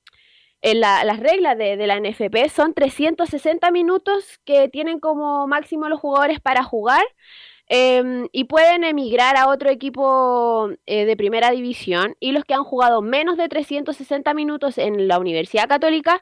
[0.61, 5.89] en la- las reglas de, de la NFP son 360 minutos que tienen como máximo
[5.89, 7.03] los jugadores para jugar
[7.68, 12.63] em, y pueden emigrar a otro equipo eh, de primera división y los que han
[12.63, 16.22] jugado menos de 360 minutos en la Universidad Católica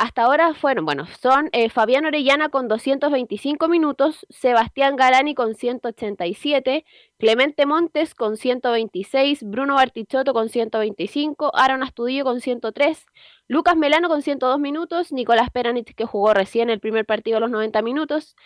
[0.00, 6.86] hasta ahora fueron, bueno, son eh, Fabián Orellana con 225 minutos, Sebastián Galani con 187,
[7.18, 13.04] Clemente Montes con 126, Bruno Bartichotto con 125, Aaron Astudillo con 103,
[13.46, 17.50] Lucas Melano con 102 minutos, Nicolás Peranich que jugó recién el primer partido a los
[17.50, 18.36] 90 minutos,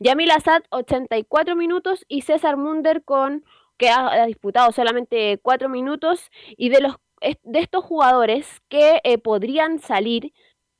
[0.00, 3.44] Yamil Asad 84 minutos y César Munder con
[3.76, 9.78] que ha, disputado solamente 4 minutos y de los de estos jugadores que eh, podrían
[9.78, 10.32] salir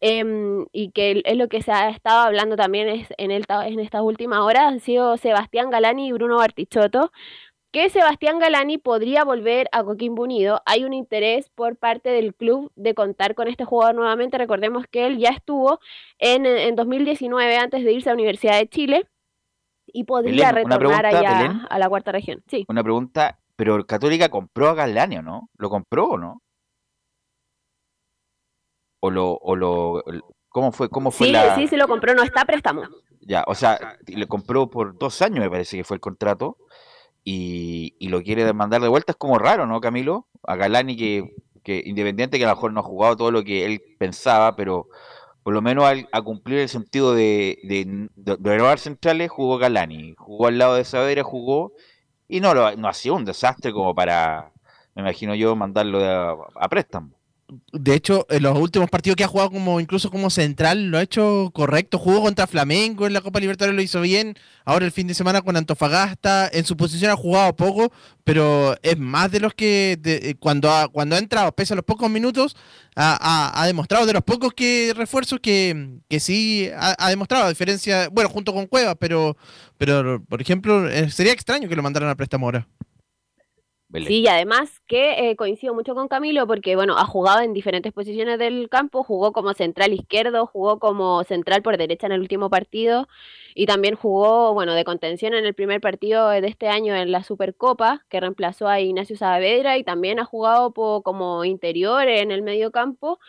[0.07, 3.67] em, y que es lo que se ha estado hablando también es, en, el, ta-
[3.67, 7.11] en estas últimas horas han sido Sebastián Galani y Bruno Bartichotto
[7.73, 10.61] que Sebastián Galani podría volver a Coquimbo Unido.
[10.65, 14.39] Hay un interés por parte del club de contar con este jugador nuevamente.
[14.39, 15.81] Recordemos que él ya estuvo
[16.21, 19.07] en, en 2019 antes de irse a la Universidad de Chile
[19.87, 21.61] y podría Belén, retornar pregunta, allá Belén.
[21.69, 22.43] a la cuarta región.
[22.47, 22.65] Sí.
[22.69, 25.49] Una pregunta, pero Católica compró a Galani, ¿o no?
[25.59, 26.43] ¿Lo compró o no?
[29.07, 30.03] ¿O lo, o lo,
[30.49, 32.83] cómo fue, cómo fue Sí, la, sí, sí lo compró, no está a préstamo.
[33.21, 36.57] ya, o sea, le compró por dos años, me parece que fue el contrato,
[37.25, 40.27] y, y lo quiere mandar de vuelta, es como raro, ¿no, Camilo?
[40.43, 43.65] A Galani que, que independiente que a lo mejor no ha jugado todo lo que
[43.67, 44.89] él pensaba, pero
[45.43, 49.59] por lo menos al- a, cumplir el sentido de, de, de, de renovar centrales, jugó
[49.59, 51.73] Galani, jugó al lado de Saavedra, jugó,
[52.29, 54.53] y no, lo, no ha sido un desastre como para,
[54.95, 57.11] me imagino yo, mandarlo a, a préstamo.
[57.73, 61.03] De hecho, en los últimos partidos que ha jugado como incluso como central lo ha
[61.03, 61.99] hecho correcto.
[61.99, 64.35] Jugó contra Flamengo en la Copa Libertadores lo hizo bien.
[64.65, 66.49] Ahora el fin de semana con Antofagasta.
[66.53, 67.93] En su posición ha jugado poco,
[68.25, 71.85] pero es más de los que eh, cuando ha, cuando ha entrado, pese a los
[71.85, 72.57] pocos minutos,
[72.97, 77.45] ha, ha- ha demostrado de los pocos que refuerzos que, que sí ha, ha demostrado.
[77.45, 79.37] A diferencia, bueno, junto con Cuevas, pero,
[79.79, 82.67] pero por ejemplo, eh, sería extraño que lo mandaran a préstamo ahora.
[84.03, 87.93] Sí, y además que eh, coincido mucho con Camilo porque, bueno, ha jugado en diferentes
[87.93, 92.51] posiciones del campo, jugó como central izquierdo, jugó como central por derecha en el último
[92.51, 93.07] partido
[93.55, 97.23] y también jugó, bueno, de contención en el primer partido de este año en la
[97.23, 102.73] Supercopa, que reemplazó a Ignacio Saavedra y también ha jugado como interior en el medio
[102.73, 103.21] campo.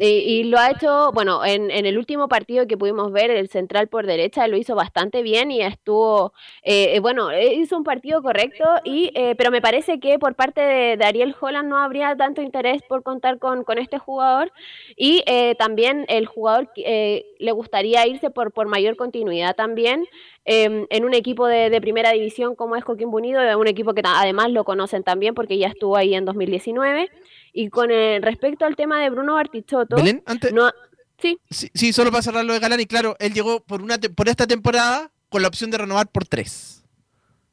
[0.00, 3.48] Y, y lo ha hecho, bueno, en, en el último partido que pudimos ver, el
[3.48, 7.82] central por derecha lo hizo bastante bien y estuvo, eh, eh, bueno, eh, hizo un
[7.84, 11.78] partido correcto, y, eh, pero me parece que por parte de, de Ariel Holland no
[11.78, 14.52] habría tanto interés por contar con, con este jugador
[14.96, 20.04] y eh, también el jugador eh, le gustaría irse por, por mayor continuidad también
[20.44, 24.02] eh, en un equipo de, de primera división como es Coquimbo Unido, un equipo que
[24.04, 27.10] además lo conocen también porque ya estuvo ahí en 2019.
[27.52, 30.70] Y con el, respecto al tema de Bruno Bartichotto, Belén, antes- no,
[31.18, 34.10] sí, Sí, sí, solo para cerrar lo de Galani, claro, él llegó por una te-
[34.10, 36.84] por esta temporada con la opción de renovar por tres.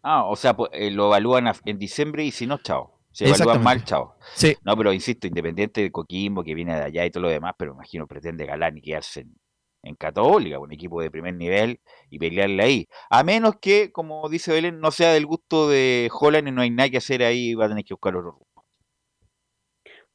[0.04, 2.92] Ah, o sea, pues, eh, lo evalúan en diciembre y si no, chao.
[3.12, 4.16] Si evalúan mal, chao.
[4.36, 4.56] Sí.
[4.64, 7.74] No, pero insisto, independiente de Coquimbo, que viene de allá y todo lo demás, pero
[7.74, 9.34] imagino pretende Galani quedarse en,
[9.84, 12.88] en Católica, un equipo de primer nivel, y pelearle ahí.
[13.10, 16.70] A menos que, como dice Belén, no sea del gusto de Holland y no hay
[16.70, 18.55] nada que hacer ahí, va a tener que buscar otro rumbo.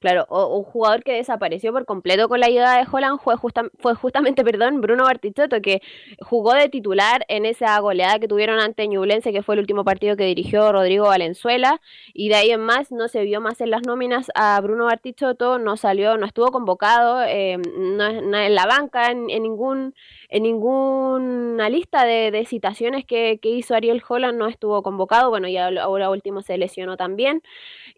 [0.00, 3.68] Claro, o, un jugador que desapareció por completo con la llegada de Holland fue, justa-
[3.78, 5.82] fue justamente, perdón, Bruno Bartichotto, que
[6.22, 10.16] jugó de titular en esa goleada que tuvieron ante Ñublense, que fue el último partido
[10.16, 11.82] que dirigió Rodrigo Valenzuela,
[12.14, 15.58] y de ahí en más no se vio más en las nóminas a Bruno Bartichotto,
[15.58, 19.94] no salió, no estuvo convocado, eh, no, en la banca, en, en ningún
[20.32, 25.48] en ninguna lista de, de citaciones que, que hizo Ariel Holland no estuvo convocado, bueno,
[25.48, 27.42] y ahora último se lesionó también,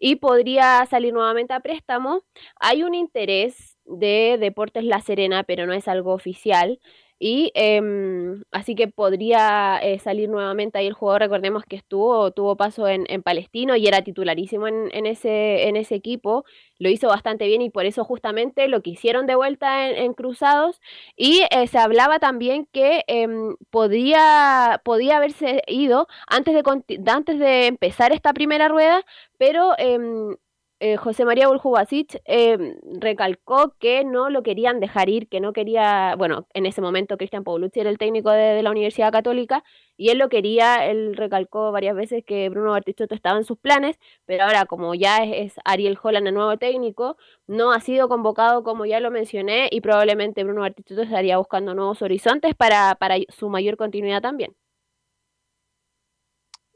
[0.05, 2.23] y podría salir nuevamente a préstamo.
[2.59, 6.81] Hay un interés de Deportes La Serena, pero no es algo oficial.
[7.25, 11.21] Y em, así que podría eh, salir nuevamente ahí el jugador.
[11.21, 15.77] Recordemos que estuvo, tuvo paso en, en Palestino y era titularísimo en, en ese, en
[15.77, 16.43] ese equipo.
[16.79, 20.81] Lo hizo bastante bien y por eso justamente lo quisieron de vuelta en, en Cruzados.
[21.15, 27.67] Y eh, se hablaba también que em, podía, podía haberse ido antes de, antes de
[27.67, 29.05] empezar esta primera rueda,
[29.37, 30.35] pero em,
[30.85, 36.15] eh, José María Buljubasic eh, recalcó que no lo querían dejar ir, que no quería,
[36.17, 39.63] bueno, en ese momento Cristian Paulucci era el técnico de, de la Universidad Católica
[39.95, 43.97] y él lo quería, él recalcó varias veces que Bruno Bartichotto estaba en sus planes,
[44.25, 47.15] pero ahora como ya es, es Ariel Holland el nuevo técnico,
[47.47, 52.01] no ha sido convocado como ya lo mencioné y probablemente Bruno Bartichotto estaría buscando nuevos
[52.01, 54.53] horizontes para, para su mayor continuidad también.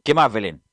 [0.05, 0.66] ¿Qué más, Belén?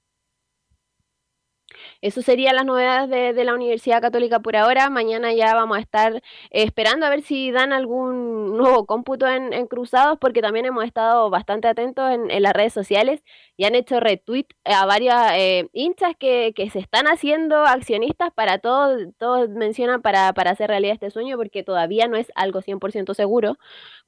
[2.05, 4.90] Eso serían las novedades de, la Universidad Católica por ahora.
[4.90, 6.20] Mañana ya vamos a estar eh,
[6.51, 11.31] esperando a ver si dan algún nuevo cómputo en, en Cruzados, porque también hemos estado
[11.31, 13.22] bastante atentos en, en las redes sociales
[13.56, 18.59] y han hecho retweet a varios eh, hinchas que, que se están haciendo accionistas para
[18.59, 23.14] todos, todos mencionan para, para hacer realidad este sueño, porque todavía no es algo 100%
[23.14, 23.56] seguro,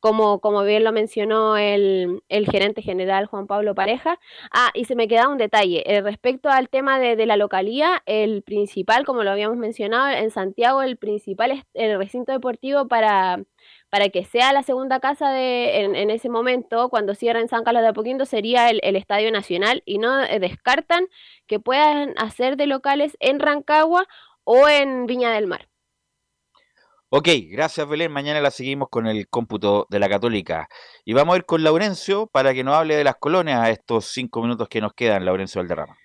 [0.01, 4.19] como, como bien lo mencionó el, el gerente general Juan Pablo Pareja.
[4.53, 5.83] Ah, y se me queda un detalle.
[5.87, 10.31] eh, respecto al tema de, de la localía, el principal, como lo habíamos mencionado, en
[10.31, 13.45] Santiago, el principal es el recinto deportivo para,
[13.97, 17.89] para que sea la segunda casa de, en, ese momento, cuando cierren San Carlos de
[17.89, 21.07] Apoquindo, sería el, el Estadio Nacional y no eh, descartan
[21.47, 24.07] que puedan hacer de locales en Rancagua
[24.45, 25.71] o en Viña del Mar.
[27.09, 28.13] Ok, gracias Belén.
[28.13, 30.69] Mañana la seguimos con el cómputo de la Católica.
[31.07, 34.13] Y vamos a ir con Laurencio para que nos hable de las colonias a estos
[34.13, 35.97] cinco minutos que nos quedan, Laurencio Valderrama.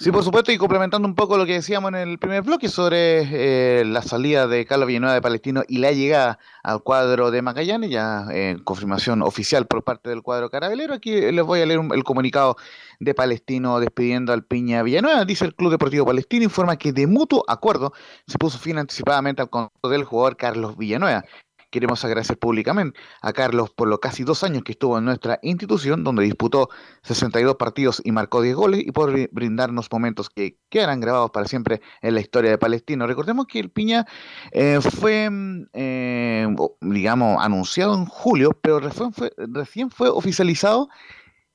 [0.00, 3.80] Sí, por supuesto, y complementando un poco lo que decíamos en el primer bloque sobre
[3.80, 7.90] eh, la salida de Carlos Villanueva de Palestino y la llegada al cuadro de Magallanes,
[7.90, 10.94] ya en confirmación oficial por parte del cuadro carabelero.
[10.94, 12.54] Aquí les voy a leer un- el comunicado
[13.00, 15.24] de Palestino despidiendo al Piña Villanueva.
[15.24, 17.92] Dice el Club Deportivo Palestino, informa que de mutuo acuerdo
[18.24, 21.24] se puso fin anticipadamente al contrato del jugador Carlos Villanueva.
[21.70, 26.02] Queremos agradecer públicamente a Carlos por los casi dos años que estuvo en nuestra institución,
[26.04, 26.68] donde disputó
[27.02, 31.46] 62 partidos y marcó 10 goles, y por bri- brindarnos momentos que quedarán grabados para
[31.46, 33.06] siempre en la historia de Palestino.
[33.06, 34.06] Recordemos que el Piña
[34.52, 40.88] eh, fue, mm, eh, digamos, anunciado en julio, pero recién fue oficializado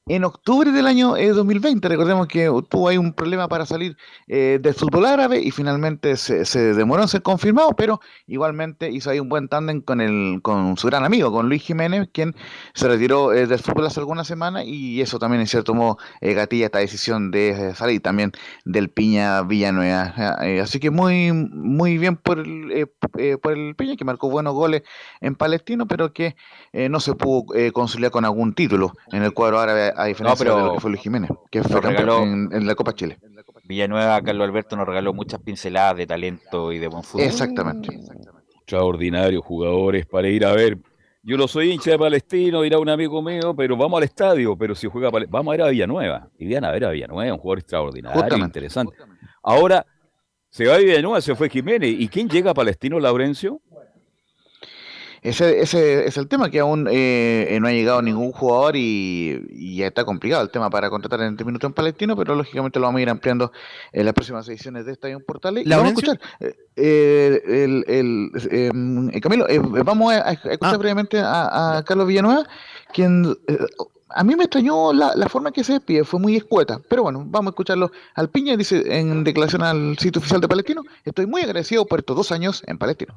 [0.05, 1.87] en octubre del año eh, 2020.
[1.87, 3.95] Recordemos que tuvo ahí un problema para salir
[4.27, 9.09] eh, del fútbol árabe y finalmente se, se demoró en ser confirmado, pero igualmente hizo
[9.09, 12.35] ahí un buen tándem con, el, con su gran amigo, con Luis Jiménez, quien
[12.73, 16.33] se retiró eh, del fútbol hace algunas semanas y eso también en cierto modo eh,
[16.33, 18.33] gatilla esta decisión de salir también
[18.65, 20.13] del Piña Villanueva.
[20.61, 22.89] Así que muy, muy bien por el,
[23.41, 24.83] por el Piña, que marcó buenos goles
[25.21, 26.35] en Palestino, pero que
[26.73, 30.63] no se pudo conciliar con algún título en el cuadro árabe, a diferencia pero de
[30.65, 33.17] lo que fue Luis Jiménez, que fue regaló- en, en la Copa Chile.
[33.65, 37.25] Villanueva, Carlos Alberto nos regaló muchas pinceladas de talento y de buen fútbol.
[37.25, 37.95] Exactamente.
[38.55, 40.77] Extraordinarios jugadores para ir a ver.
[41.25, 44.57] Yo no soy hincha de Palestino, dirá un amigo mío, pero vamos al estadio.
[44.57, 46.27] Pero si juega Pale- vamos a ir a Villanueva.
[46.37, 48.45] Y vean a ver a Villanueva, un jugador extraordinario, Justamente.
[48.59, 48.95] interesante.
[49.41, 49.85] Ahora,
[50.49, 51.95] se va a Villanueva, se fue Jiménez.
[51.97, 53.61] ¿Y quién llega a Palestino, Laurencio?
[55.23, 59.77] Ese, ese es el tema, que aún eh, no ha llegado ningún jugador y, y
[59.77, 62.87] ya está complicado el tema para contratar en este minuto en Palestino, pero lógicamente lo
[62.87, 63.51] vamos a ir ampliando
[63.93, 65.65] en las próximas ediciones de Estadio Portales.
[65.65, 66.19] Y vamos a escuchar,
[66.75, 70.33] eh, el, el, eh, Camilo, eh, vamos a, a Ah.
[70.51, 72.45] escuchar brevemente a, a Carlos Villanueva,
[72.93, 73.35] quien
[74.15, 77.23] a mí me extrañó la, la forma que se despide, fue muy escueta, pero bueno,
[77.25, 81.41] vamos a escucharlo al Piña, dice en declaración al sitio oficial de Palestino, estoy muy
[81.41, 83.15] agradecido por estos dos años en Palestino.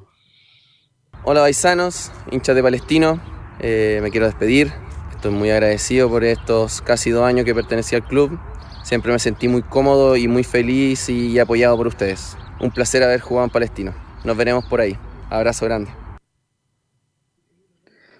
[1.23, 3.19] Hola paisanos, hinchas de Palestino,
[3.59, 4.71] Eh, me quiero despedir.
[5.11, 8.39] Estoy muy agradecido por estos casi dos años que pertenecí al club.
[8.83, 12.37] Siempre me sentí muy cómodo y muy feliz y apoyado por ustedes.
[12.59, 13.95] Un placer haber jugado en Palestino.
[14.23, 14.95] Nos veremos por ahí.
[15.31, 15.89] Abrazo grande.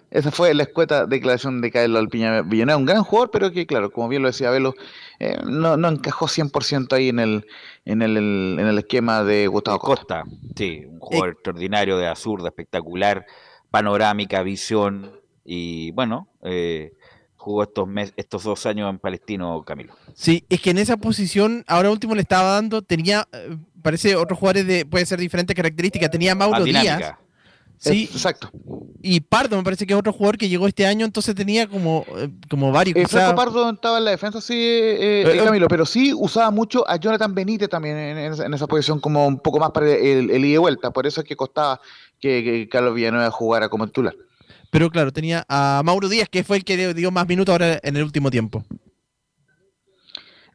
[0.09, 3.91] Esa fue la escueta declaración de Carlos Alpiña Villanueva, un gran jugador, pero que, claro,
[3.91, 4.73] como bien lo decía Velo,
[5.19, 7.47] eh, no, no encajó 100% ahí en el,
[7.85, 10.23] en el, en el esquema de Gustavo Costa.
[10.23, 13.25] Costa, sí, un jugador extraordinario de azurda, espectacular,
[13.71, 16.93] panorámica, visión y bueno, eh,
[17.35, 19.95] jugó estos mes, estos dos años en Palestino, Camilo.
[20.13, 24.37] Sí, es que en esa posición, ahora último le estaba dando, tenía, eh, parece otros
[24.37, 27.15] jugadores de, puede ser diferentes características, tenía Mauro Más Díaz.
[27.79, 28.49] Sí, exacto.
[29.01, 32.05] Y Pardo me parece que es otro jugador que llegó este año, entonces tenía como,
[32.17, 32.97] eh, como varios.
[32.97, 36.87] Eh, Franco Pardo estaba en la defensa, sí, eh, eh, Camilo, pero sí usaba mucho
[36.89, 40.45] a Jonathan Benítez también en, en esa, posición como un poco más para el, el
[40.45, 41.79] ida y vuelta, por eso es que costaba
[42.19, 44.15] que, que Carlos Villanueva jugara como titular.
[44.71, 47.95] Pero claro, tenía a Mauro Díaz, que fue el que dio más minutos ahora en
[47.95, 48.65] el último tiempo.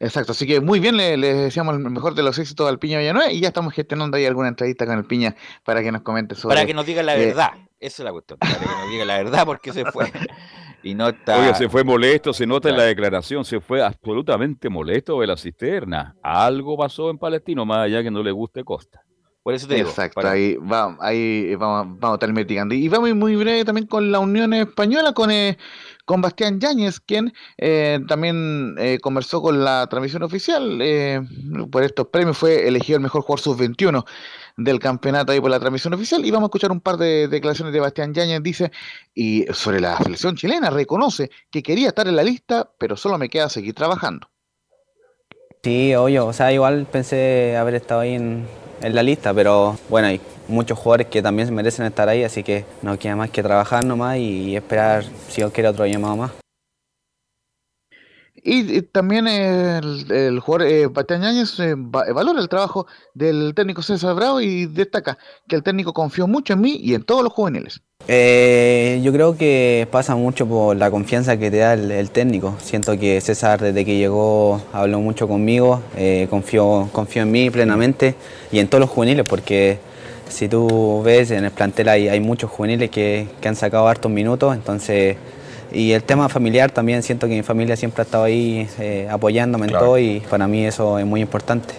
[0.03, 2.99] Exacto, así que muy bien, le, le deseamos el mejor de los éxitos al Piña
[2.99, 6.35] Villanueva y ya estamos gestionando ahí alguna entrevista con el Piña para que nos comente
[6.35, 6.55] sobre...
[6.55, 9.05] Para que nos diga la eh, verdad, esa es la cuestión, para que nos diga
[9.05, 10.11] la verdad porque se fue.
[10.85, 11.39] Y no está...
[11.39, 15.37] Oye, se fue molesto, se nota en la declaración, se fue absolutamente molesto de la
[15.37, 16.13] cisterna.
[16.21, 19.01] Algo pasó en Palestino, más allá que no le guste Costa.
[19.43, 22.75] Por eso te digo, Exacto, para- ahí, va, ahí vamos, vamos a estar investigando.
[22.75, 25.57] Y vamos muy breve también con la Unión Española, con, eh,
[26.05, 30.79] con Bastián Yáñez, quien eh, también eh, conversó con la transmisión oficial.
[30.81, 31.21] eh,
[31.71, 34.05] por estos premios fue elegido el mejor jugador sub-21
[34.57, 36.25] del campeonato ahí por la transmisión oficial.
[36.25, 38.43] Y vamos a escuchar un par de declaraciones de Bastián Yáñez.
[38.43, 38.71] Dice,
[39.13, 43.29] y sobre la selección chilena, reconoce que quería estar en la lista, pero solo me
[43.29, 44.29] queda seguir trabajando.
[45.63, 48.45] Sí, obvio, o sea, igual pensé haber estado ahí en,
[48.81, 50.19] en la lista, pero bueno, hay
[50.53, 54.17] muchos jugadores que también merecen estar ahí, así que no queda más que trabajar nomás
[54.17, 56.31] y esperar si Dios quiere otro llamado más.
[58.45, 63.81] Y, también el, el jugador eh, Bastián Yáñez eh, va- valora el trabajo del técnico
[63.81, 65.17] César Bravo y destaca
[65.47, 67.79] que el técnico confió mucho en mí y en todos los juveniles.
[68.09, 72.57] Eh, yo creo que pasa mucho por la confianza que te da el, el técnico.
[72.61, 78.15] Siento que César desde que llegó habló mucho conmigo, eh, confió, confió en mí plenamente
[78.51, 79.79] y en todos los juveniles porque
[80.29, 84.11] si tú ves en el plantel hay, hay muchos juveniles que, que han sacado hartos
[84.11, 85.17] minutos, entonces...
[85.75, 89.65] Y el tema familiar también, siento que mi familia siempre ha estado ahí eh, apoyándome
[89.65, 91.73] en todo y para mí eso es muy importante.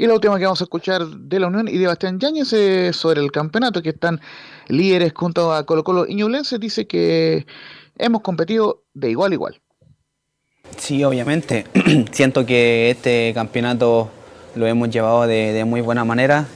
[0.00, 2.96] Y la última que vamos a escuchar de la Unión y de Bastián Yáñez es
[2.96, 4.20] sobre el campeonato, que están
[4.68, 7.44] líderes junto a Colo Colo y Ñublense, dice que
[7.98, 9.60] hemos competido de igual a igual.
[10.78, 11.66] Sí, obviamente.
[12.12, 14.10] Siento que este campeonato
[14.54, 16.46] lo hemos llevado de, de muy buena manera.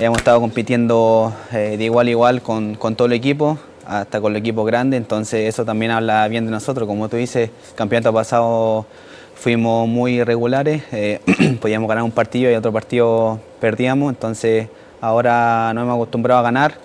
[0.00, 4.38] Hemos estado compitiendo eh, de igual a igual con, todo el equipo, hasta con el
[4.38, 6.88] equipo grande, entonces eso también habla bien de nosotros.
[6.88, 8.86] Como tú dices, campeonato pasado
[9.34, 11.20] fuimos muy irregulares, eh,
[11.60, 14.68] podíamos ganar un partido y otro partido perdíamos, entonces
[15.02, 16.76] ahora nos hemos acostumbrado a ganar,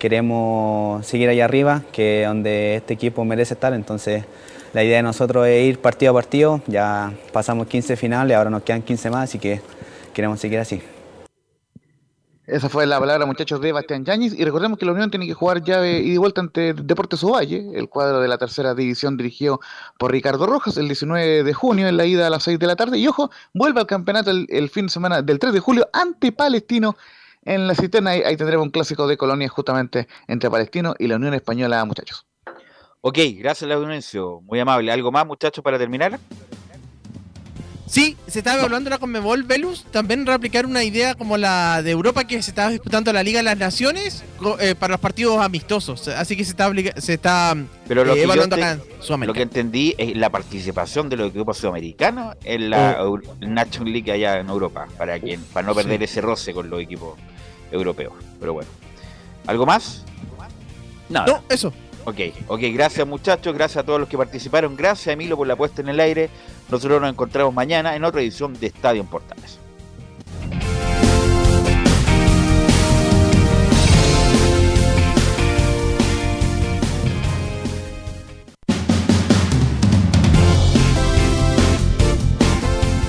[0.00, 4.24] queremos seguir ahí arriba, que es donde este equipo merece estar, entonces
[4.72, 8.64] la idea de nosotros es ir partido a partido, ya pasamos 15 finales, ahora nos
[8.64, 9.60] quedan 15 más, así que
[10.12, 10.82] queremos seguir así.
[12.46, 14.34] Esa fue la palabra, muchachos, de Bastián Yáñez.
[14.34, 17.70] Y recordemos que la Unión tiene que jugar llave y de vuelta ante Deportes Ovalle,
[17.74, 19.60] el cuadro de la tercera división dirigido
[19.98, 22.76] por Ricardo Rojas, el 19 de junio en la ida a las 6 de la
[22.76, 22.98] tarde.
[22.98, 26.96] Y ojo, vuelve al campeonato el, fin de semana del 3 de julio ante Palestino
[27.46, 28.10] en la cisterna.
[28.10, 32.26] Ahí, tendremos un clásico de colonias justamente entre Palestino y la Unión Española, muchachos.
[33.00, 34.92] Ok, gracias Laurencio, muy amable.
[34.92, 36.18] ¿Algo más, muchachos, para terminar?
[37.86, 42.24] Sí, se estaba hablando la Conmebol Velus, también replicar una idea como la de Europa
[42.24, 44.24] que se estaba disputando la Liga de las Naciones
[44.58, 46.08] eh, para los partidos amistosos.
[46.08, 47.54] Así que se está, se está
[47.86, 49.26] Pero lo, eh, evaluando acá en Sudamérica.
[49.26, 53.18] lo que entendí es la participación de los equipos sudamericanos en la Oh.
[53.40, 56.04] National League allá en Europa, para, que, para no perder Sí.
[56.04, 57.18] ese roce con los equipos
[57.70, 58.14] europeos.
[58.40, 58.70] Pero bueno,
[59.46, 60.04] ¿algo más?
[61.10, 61.26] Nada.
[61.26, 61.70] No, eso.
[62.06, 62.18] Ok,
[62.48, 65.88] ok, gracias muchachos, gracias a todos los que participaron, gracias Emilio por la puesta en
[65.88, 66.28] el aire.
[66.70, 69.58] Nosotros nos encontramos mañana en otra edición de Estadio en Portales.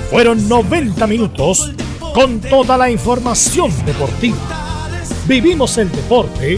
[0.09, 1.73] Fueron 90 minutos
[2.13, 4.37] con toda la información deportiva.
[5.27, 6.57] Vivimos el deporte